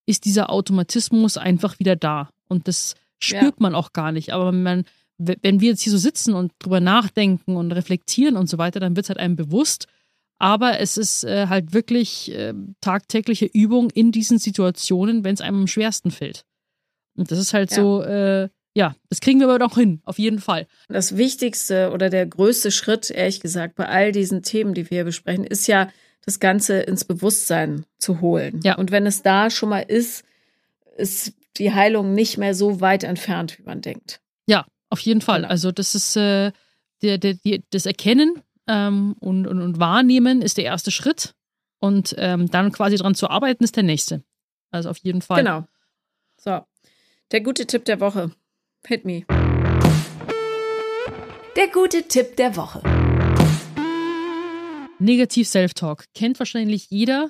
ist 0.05 0.25
dieser 0.25 0.49
Automatismus 0.49 1.37
einfach 1.37 1.79
wieder 1.79 1.95
da. 1.95 2.29
Und 2.47 2.67
das 2.67 2.95
spürt 3.19 3.43
Ja. 3.43 3.53
man 3.59 3.75
auch 3.75 3.93
gar 3.93 4.11
nicht. 4.11 4.33
Aber 4.33 4.51
man, 4.51 4.83
wenn 5.17 5.59
wir 5.61 5.69
jetzt 5.69 5.81
hier 5.81 5.91
so 5.91 5.97
sitzen 5.97 6.33
und 6.33 6.51
drüber 6.59 6.79
nachdenken 6.79 7.55
und 7.55 7.71
reflektieren 7.71 8.35
und 8.35 8.47
so 8.49 8.57
weiter, 8.57 8.79
dann 8.79 8.95
wird 8.95 9.05
es 9.05 9.09
halt 9.09 9.19
einem 9.19 9.35
bewusst. 9.35 9.87
Aber 10.37 10.79
es 10.79 10.97
ist 10.97 11.23
äh, 11.23 11.47
halt 11.47 11.73
wirklich 11.73 12.31
äh, 12.33 12.53
tagtägliche 12.81 13.45
Übung 13.45 13.89
in 13.89 14.11
diesen 14.11 14.37
Situationen, 14.37 15.23
wenn 15.23 15.33
es 15.33 15.41
einem 15.41 15.61
am 15.61 15.67
schwersten 15.67 16.11
fällt. 16.11 16.43
Und 17.17 17.31
das 17.31 17.39
ist 17.39 17.53
halt 17.53 17.71
Ja. 17.71 17.75
so, 17.77 18.01
äh, 18.03 18.49
ja, 18.77 18.93
das 19.09 19.21
kriegen 19.21 19.39
wir 19.39 19.47
aber 19.47 19.59
doch 19.59 19.75
hin, 19.77 20.01
auf 20.03 20.19
jeden 20.19 20.39
Fall. 20.39 20.67
Das 20.89 21.15
Wichtigste 21.15 21.91
oder 21.93 22.09
der 22.09 22.25
größte 22.25 22.71
Schritt, 22.71 23.09
ehrlich 23.09 23.39
gesagt, 23.39 23.75
bei 23.75 23.87
all 23.87 24.11
diesen 24.11 24.43
Themen, 24.43 24.73
die 24.73 24.83
wir 24.89 24.97
hier 24.97 25.05
besprechen, 25.05 25.45
ist 25.45 25.67
ja, 25.67 25.89
das 26.25 26.39
Ganze 26.39 26.79
ins 26.79 27.05
Bewusstsein 27.05 27.85
zu 27.97 28.21
holen. 28.21 28.59
Ja. 28.63 28.75
Und 28.77 28.91
wenn 28.91 29.05
es 29.05 29.21
da 29.21 29.49
schon 29.49 29.69
mal 29.69 29.81
ist, 29.81 30.23
ist 30.97 31.33
die 31.57 31.73
Heilung 31.73 32.13
nicht 32.13 32.37
mehr 32.37 32.53
so 32.53 32.81
weit 32.81 33.03
entfernt, 33.03 33.59
wie 33.59 33.63
man 33.63 33.81
denkt. 33.81 34.21
Ja, 34.47 34.65
auf 34.89 34.99
jeden 34.99 35.21
Fall. 35.21 35.41
Genau. 35.41 35.49
Also 35.49 35.71
das 35.71 35.95
ist 35.95 36.15
äh, 36.15 36.51
der, 37.01 37.17
der, 37.17 37.35
die, 37.35 37.63
das 37.69 37.85
Erkennen 37.85 38.41
ähm, 38.67 39.15
und, 39.19 39.47
und, 39.47 39.61
und 39.61 39.79
Wahrnehmen 39.79 40.41
ist 40.41 40.57
der 40.57 40.65
erste 40.65 40.91
Schritt. 40.91 41.33
Und 41.79 42.15
ähm, 42.17 42.49
dann 42.49 42.71
quasi 42.71 42.95
dran 42.95 43.15
zu 43.15 43.29
arbeiten 43.29 43.63
ist 43.63 43.75
der 43.75 43.83
nächste. 43.83 44.23
Also 44.71 44.89
auf 44.89 44.97
jeden 44.97 45.21
Fall. 45.21 45.43
Genau. 45.43 45.65
So. 46.37 46.61
Der 47.31 47.41
gute 47.41 47.65
Tipp 47.67 47.85
der 47.85 47.99
Woche. 47.99 48.31
Hit 48.87 49.05
me. 49.05 49.25
Der 51.55 51.67
gute 51.71 52.07
Tipp 52.07 52.35
der 52.37 52.55
Woche. 52.55 52.81
Negativ 54.99 55.47
Self-Talk. 55.47 56.05
Kennt 56.13 56.39
wahrscheinlich 56.39 56.89
jeder. 56.89 57.29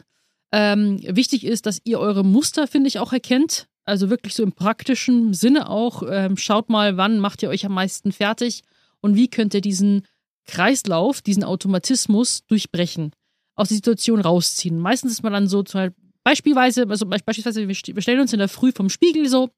Ähm, 0.52 1.00
wichtig 1.04 1.46
ist, 1.46 1.66
dass 1.66 1.82
ihr 1.84 2.00
eure 2.00 2.24
Muster, 2.24 2.68
finde 2.68 2.88
ich, 2.88 3.00
auch 3.00 3.14
erkennt. 3.14 3.68
Also 3.84 4.10
wirklich 4.10 4.34
so 4.34 4.44
im 4.44 4.52
praktischen 4.52 5.34
Sinne 5.34 5.70
auch. 5.70 6.04
Ähm, 6.10 6.38
schaut 6.38 6.70
mal, 6.70 6.98
wann 6.98 7.20
macht 7.20 7.44
ihr 7.44 7.50
euch 7.50 7.66
am 7.66 7.74
meisten 7.74 8.12
fertig 8.12 8.64
und 9.02 9.16
wie 9.16 9.28
könnt 9.28 9.54
ihr 9.54 9.62
diesen 9.62 10.04
Kreislauf, 10.46 11.22
diesen 11.22 11.44
Automatismus 11.44 12.46
durchbrechen, 12.48 13.12
aus 13.56 13.70
der 13.70 13.76
Situation 13.76 14.22
rausziehen. 14.22 14.80
Meistens 14.80 15.14
ist 15.14 15.24
man 15.24 15.34
dann 15.34 15.48
so, 15.48 15.64
zum 15.64 15.82
Beispiel, 15.82 15.96
beispielsweise, 16.24 16.88
also 16.90 17.06
beispielsweise, 17.06 17.68
wir 17.68 17.76
stellen 17.76 18.20
uns 18.20 18.34
in 18.34 18.40
der 18.40 18.48
Früh 18.48 18.72
vom 18.72 18.90
Spiegel 18.90 19.28
so, 19.28 19.50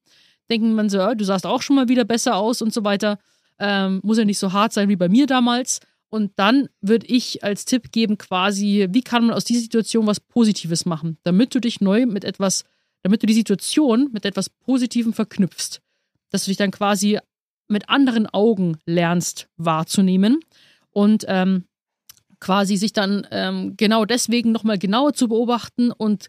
denken 0.50 0.74
man 0.74 0.88
so, 0.88 1.00
ah, 1.00 1.14
du 1.14 1.24
sahst 1.24 1.46
auch 1.46 1.62
schon 1.62 1.76
mal 1.76 1.88
wieder 1.88 2.04
besser 2.04 2.36
aus 2.36 2.62
und 2.62 2.72
so 2.72 2.84
weiter. 2.84 3.18
Ähm, 3.58 4.00
muss 4.02 4.18
ja 4.18 4.24
nicht 4.24 4.38
so 4.38 4.52
hart 4.52 4.72
sein 4.72 4.88
wie 4.88 4.96
bei 4.96 5.08
mir 5.08 5.26
damals. 5.26 5.80
Und 6.10 6.32
dann 6.36 6.68
würde 6.80 7.06
ich 7.06 7.44
als 7.44 7.64
Tipp 7.64 7.92
geben, 7.92 8.16
quasi, 8.16 8.86
wie 8.90 9.02
kann 9.02 9.26
man 9.26 9.34
aus 9.34 9.44
dieser 9.44 9.60
Situation 9.60 10.06
was 10.06 10.20
Positives 10.20 10.86
machen, 10.86 11.18
damit 11.22 11.54
du 11.54 11.60
dich 11.60 11.80
neu 11.80 12.06
mit 12.06 12.24
etwas, 12.24 12.64
damit 13.02 13.22
du 13.22 13.26
die 13.26 13.34
Situation 13.34 14.08
mit 14.12 14.24
etwas 14.24 14.48
Positivem 14.48 15.12
verknüpfst. 15.12 15.80
Dass 16.30 16.44
du 16.44 16.50
dich 16.50 16.56
dann 16.56 16.70
quasi 16.70 17.18
mit 17.68 17.88
anderen 17.90 18.26
Augen 18.26 18.78
lernst 18.86 19.48
wahrzunehmen 19.56 20.40
und 20.90 21.24
ähm, 21.28 21.64
quasi 22.40 22.76
sich 22.76 22.92
dann 22.92 23.26
ähm, 23.30 23.76
genau 23.76 24.04
deswegen 24.04 24.52
nochmal 24.52 24.78
genauer 24.78 25.12
zu 25.12 25.28
beobachten 25.28 25.90
und 25.92 26.28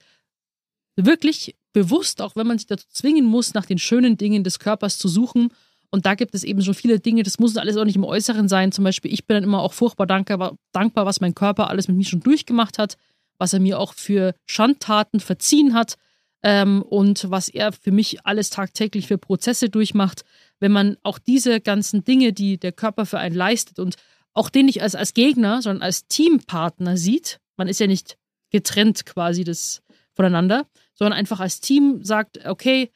wirklich 0.96 1.56
bewusst, 1.72 2.22
auch 2.22 2.36
wenn 2.36 2.48
man 2.48 2.58
sich 2.58 2.68
dazu 2.68 2.88
zwingen 2.90 3.26
muss, 3.26 3.54
nach 3.54 3.66
den 3.66 3.78
schönen 3.78 4.18
Dingen 4.18 4.44
des 4.44 4.60
Körpers 4.60 4.98
zu 4.98 5.08
suchen. 5.08 5.54
Und 5.92 6.06
da 6.06 6.14
gibt 6.14 6.36
es 6.36 6.44
eben 6.44 6.62
schon 6.62 6.76
viele 6.76 7.00
Dinge, 7.00 7.24
das 7.24 7.40
muss 7.40 7.58
alles 7.58 7.78
auch 7.78 7.86
nicht 7.86 7.96
im 7.96 8.04
Äußeren 8.04 8.48
sein. 8.48 8.72
Zum 8.72 8.84
Beispiel, 8.84 9.12
ich 9.12 9.26
bin 9.26 9.36
dann 9.36 9.44
immer 9.44 9.62
auch 9.62 9.74
furchtbar 9.74 10.06
dankbar, 10.06 10.58
was 11.06 11.22
mein 11.22 11.34
Körper 11.34 11.70
alles 11.70 11.88
mit 11.88 11.98
mir 11.98 12.06
schon 12.06 12.20
durchgemacht 12.20 12.78
hat, 12.78 12.98
was 13.40 13.54
er 13.54 13.60
mir 13.60 13.80
auch 13.80 13.94
für 13.94 14.36
Schandtaten 14.46 15.20
verziehen 15.20 15.74
hat 15.74 15.96
ähm, 16.44 16.84
und 16.84 17.32
was 17.32 17.50
er 17.50 17.72
für 17.72 17.92
mich 17.92 18.26
alles 18.26 18.50
tagtäglich 18.50 19.08
für 19.08 19.18
Prozesse 19.18 19.70
durchmacht. 19.70 20.24
Wenn 20.60 20.72
man 20.72 20.98
auch 21.04 21.18
diese 21.18 21.60
ganzen 21.60 22.04
Dinge, 22.04 22.34
die 22.34 22.60
der 22.60 22.72
Körper 22.72 23.06
für 23.06 23.18
einen 23.18 23.36
leistet 23.36 23.80
und 23.80 23.96
auch 24.34 24.50
den 24.50 24.68
nicht 24.68 24.84
als, 24.84 24.94
als 24.96 25.14
Gegner, 25.14 25.62
sondern 25.62 25.82
als 25.82 26.08
Teampartner 26.08 26.98
sieht, 26.98 27.40
man 27.58 27.68
ist 27.68 27.80
ja 27.80 27.88
nicht 27.88 28.18
getrennt 28.52 29.06
quasi 29.06 29.44
das 29.44 29.82
voneinander, 30.14 30.68
sondern 30.94 31.18
einfach 31.18 31.40
als 31.40 31.62
Team 31.62 32.04
sagt, 32.04 32.46
okay, 32.46 32.92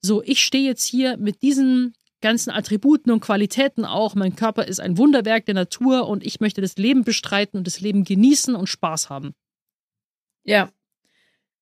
so, 0.00 0.22
ich 0.22 0.40
stehe 0.40 0.64
jetzt 0.64 0.84
hier 0.84 1.16
mit 1.16 1.42
diesen 1.42 1.94
ganzen 2.22 2.50
Attributen 2.50 3.10
und 3.12 3.20
Qualitäten 3.20 3.84
auch. 3.84 4.14
Mein 4.14 4.34
Körper 4.34 4.66
ist 4.66 4.80
ein 4.80 4.96
Wunderwerk 4.96 5.44
der 5.44 5.54
Natur 5.54 6.08
und 6.08 6.24
ich 6.24 6.40
möchte 6.40 6.62
das 6.62 6.76
Leben 6.76 7.04
bestreiten 7.04 7.58
und 7.58 7.66
das 7.66 7.80
Leben 7.80 8.04
genießen 8.04 8.54
und 8.54 8.68
Spaß 8.68 9.10
haben. 9.10 9.34
Ja. 10.44 10.70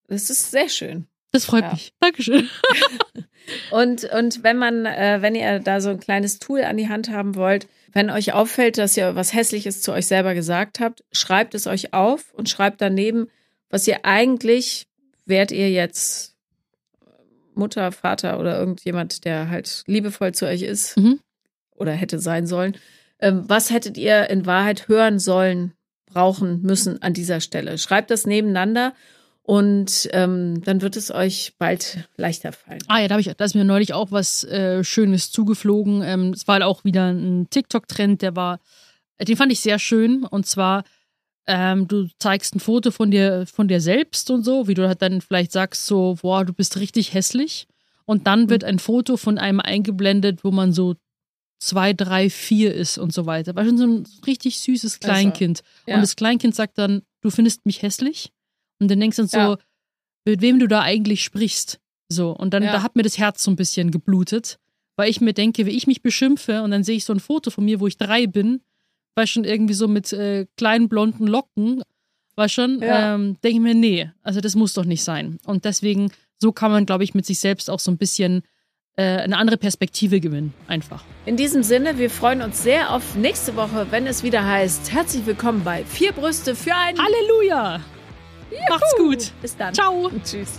Das 0.07 0.31
ist 0.31 0.51
sehr 0.53 0.69
schön. 0.69 1.07
Das 1.33 1.45
freut 1.45 1.65
Ja. 1.65 1.73
mich. 1.73 1.93
Dankeschön. 2.01 2.49
Und, 3.71 4.05
und 4.05 4.45
wenn 4.45 4.59
man, 4.59 4.85
äh, 4.87 5.19
wenn 5.23 5.35
ihr 5.35 5.59
da 5.61 5.81
so 5.81 5.89
ein 5.91 5.99
kleines 5.99 6.39
Tool 6.39 6.63
an 6.63 6.77
die 6.77 6.89
Hand 6.89 7.11
haben 7.11 7.35
wollt, 7.35 7.67
wenn 7.91 8.11
euch 8.11 8.33
auffällt, 8.33 8.79
dass 8.79 8.97
ihr 8.97 9.17
was 9.17 9.33
Hässliches 9.35 9.83
zu 9.83 9.93
euch 9.93 10.07
selber 10.07 10.35
gesagt 10.35 10.79
habt, 10.79 11.03
schreibt 11.11 11.55
es 11.55 11.67
euch 11.67 11.93
auf 11.93 12.33
und 12.35 12.49
schreibt 12.49 12.81
daneben, 12.81 13.29
was 13.69 13.89
ihr 13.89 14.05
eigentlich, 14.05 14.87
wärt 15.25 15.51
ihr 15.53 15.71
jetzt 15.71 16.37
Mutter, 17.55 17.93
Vater 17.93 18.39
oder 18.39 18.59
irgendjemand, 18.59 19.25
der 19.25 19.49
halt 19.49 19.83
liebevoll 19.87 20.33
zu 20.33 20.47
euch 20.47 20.63
ist 20.63 20.97
Mhm. 20.97 21.21
oder 21.75 21.93
hätte 21.93 22.19
sein 22.19 22.47
sollen, 22.47 22.77
ähm, 23.19 23.45
was 23.49 23.71
hättet 23.71 23.99
ihr 23.99 24.31
in 24.31 24.47
Wahrheit 24.47 24.89
hören 24.89 25.19
sollen, 25.19 25.73
brauchen 26.07 26.63
müssen 26.63 27.03
an 27.03 27.13
dieser 27.13 27.41
Stelle? 27.41 27.77
Schreibt 27.79 28.11
das 28.11 28.27
nebeneinander 28.27 28.95
und 29.43 30.09
ähm, 30.13 30.63
dann 30.65 30.81
wird 30.81 30.97
es 30.97 31.11
euch 31.11 31.55
bald 31.59 32.09
leichter 32.17 32.53
fallen. 32.53 32.81
Ah 32.89 33.01
ja, 33.01 33.09
da, 33.09 33.19
ich, 33.19 33.27
da 33.37 33.45
ist 33.45 33.55
mir 33.55 33.65
neulich 33.65 33.95
auch 33.95 34.11
was 34.13 34.45
äh, 34.45 34.85
Schönes 34.85 35.31
zugeflogen. 35.33 36.03
Ähm, 36.03 36.33
es 36.33 36.47
war 36.47 36.55
halt 36.55 36.63
auch 36.65 36.85
wieder 36.85 37.11
ein 37.11 37.49
TikTok-Trend, 37.51 38.23
der 38.23 38.37
war, 38.37 38.61
den 39.21 39.37
fand 39.37 39.53
ich 39.53 39.61
sehr 39.61 39.79
schön. 39.79 40.25
Und 40.25 40.47
zwar, 40.47 40.85
ähm, 41.47 41.89
du 41.89 42.07
zeigst 42.19 42.55
ein 42.55 42.61
Foto 42.61 42.91
von 42.91 43.11
dir, 43.11 43.45
von 43.47 43.69
dir 43.69 43.81
selbst 43.81 44.31
und 44.31 44.45
so, 44.45 44.69
wie 44.69 44.75
du 44.75 44.87
halt 44.87 45.03
dann 45.03 45.21
vielleicht 45.21 45.53
sagst, 45.53 45.87
so, 45.87 46.17
boah, 46.23 46.45
du 46.45 46.53
bist 46.53 46.79
richtig 46.79 47.15
hässlich. 47.15 47.67
Und 48.05 48.27
dann 48.27 48.51
wird 48.51 48.65
ein 48.65 48.79
Foto 48.79 49.17
von 49.17 49.39
einem 49.39 49.61
eingeblendet, 49.61 50.43
wo 50.45 50.51
man 50.51 50.73
so 50.73 50.97
zwei, 51.61 51.93
drei, 51.93 52.31
vier 52.31 52.75
ist 52.75 52.99
und 52.99 53.13
so 53.13 53.27
weiter. 53.27 53.55
War 53.55 53.65
schon 53.65 53.79
so 53.79 53.87
ein 53.87 54.07
richtig 54.27 54.61
süßes 54.61 54.99
Kleinkind. 55.01 55.63
ja. 55.87 55.97
Und 55.97 56.01
das 56.03 56.17
Kleinkind 56.17 56.55
sagt 56.55 56.79
dann, 56.79 57.03
du 57.21 57.31
findest 57.31 57.67
mich 57.67 57.83
hässlich? 57.83 58.33
Und 58.81 58.91
dann 58.91 58.99
denkst 58.99 59.17
du 59.17 59.23
dann 59.23 59.29
so, 59.29 59.39
Ja. 59.39 59.59
mit 60.25 60.41
wem 60.41 60.59
du 60.59 60.67
da 60.67 60.81
eigentlich 60.83 61.23
sprichst. 61.23 61.79
So, 62.09 62.31
und 62.33 62.53
dann 62.55 62.63
Ja. 62.65 62.73
da 62.73 62.83
hat 62.83 62.97
mir 62.97 63.03
das 63.03 63.19
Herz 63.19 63.43
so 63.43 63.51
ein 63.51 63.57
bisschen 63.57 63.91
geblutet, 63.91 64.59
weil 64.97 65.11
ich 65.11 65.21
mir 65.21 65.33
denke, 65.35 65.67
wie 65.67 65.71
ich 65.71 65.87
mich 65.87 66.03
beschimpfe 66.03 66.63
und 66.63 66.71
dann 66.73 66.83
sehe 66.83 66.97
ich 66.97 67.05
so 67.05 67.13
ein 67.13 67.21
Foto 67.21 67.51
von 67.51 67.65
mir, 67.65 67.79
wo 67.81 67.87
ich 67.87 67.97
drei 67.99 68.27
bin, 68.27 68.63
war 69.21 69.27
schon 69.27 69.45
irgendwie 69.45 69.75
so 69.75 69.87
mit 69.87 70.13
äh, 70.15 70.47
kleinen 70.57 70.89
blonden 70.89 71.27
Locken, 71.27 71.83
war 72.37 72.49
schon, 72.49 72.81
Ja. 72.81 73.15
ähm, 73.15 73.37
denke 73.45 73.57
ich 73.59 73.63
mir, 73.63 73.75
nee, 73.75 74.11
also 74.23 74.41
das 74.41 74.55
muss 74.57 74.73
doch 74.73 74.87
nicht 74.87 75.05
sein. 75.05 75.39
Und 75.45 75.67
deswegen, 75.67 76.11
so 76.39 76.53
kann 76.53 76.71
man, 76.71 76.87
glaube 76.87 77.05
ich, 77.05 77.13
mit 77.15 77.27
sich 77.27 77.39
selbst 77.39 77.69
auch 77.69 77.81
so 77.81 77.91
ein 77.91 77.99
bisschen 77.99 78.43
äh, 78.97 79.03
eine 79.19 79.37
andere 79.37 79.59
Perspektive 79.59 80.21
gewinnen, 80.21 80.55
einfach. 80.69 81.05
In 81.27 81.37
diesem 81.37 81.63
Sinne, 81.63 81.99
wir 81.99 82.09
freuen 82.09 82.41
uns 82.41 82.63
sehr 82.63 82.95
auf 82.95 83.15
nächste 83.15 83.57
Woche, 83.57 83.87
wenn 83.91 84.07
es 84.07 84.23
wieder 84.23 84.43
heißt, 84.47 84.91
herzlich 84.91 85.27
willkommen 85.27 85.63
bei 85.65 85.85
Vier 85.85 86.13
Brüste 86.13 86.55
für 86.55 86.75
einen. 86.75 86.99
Halleluja! 86.99 87.81
Macht's 88.71 88.95
gut! 88.97 89.33
Bis 89.43 89.55
dann. 89.55 89.75
Ciao! 89.75 90.11
Tschüss. 90.25 90.59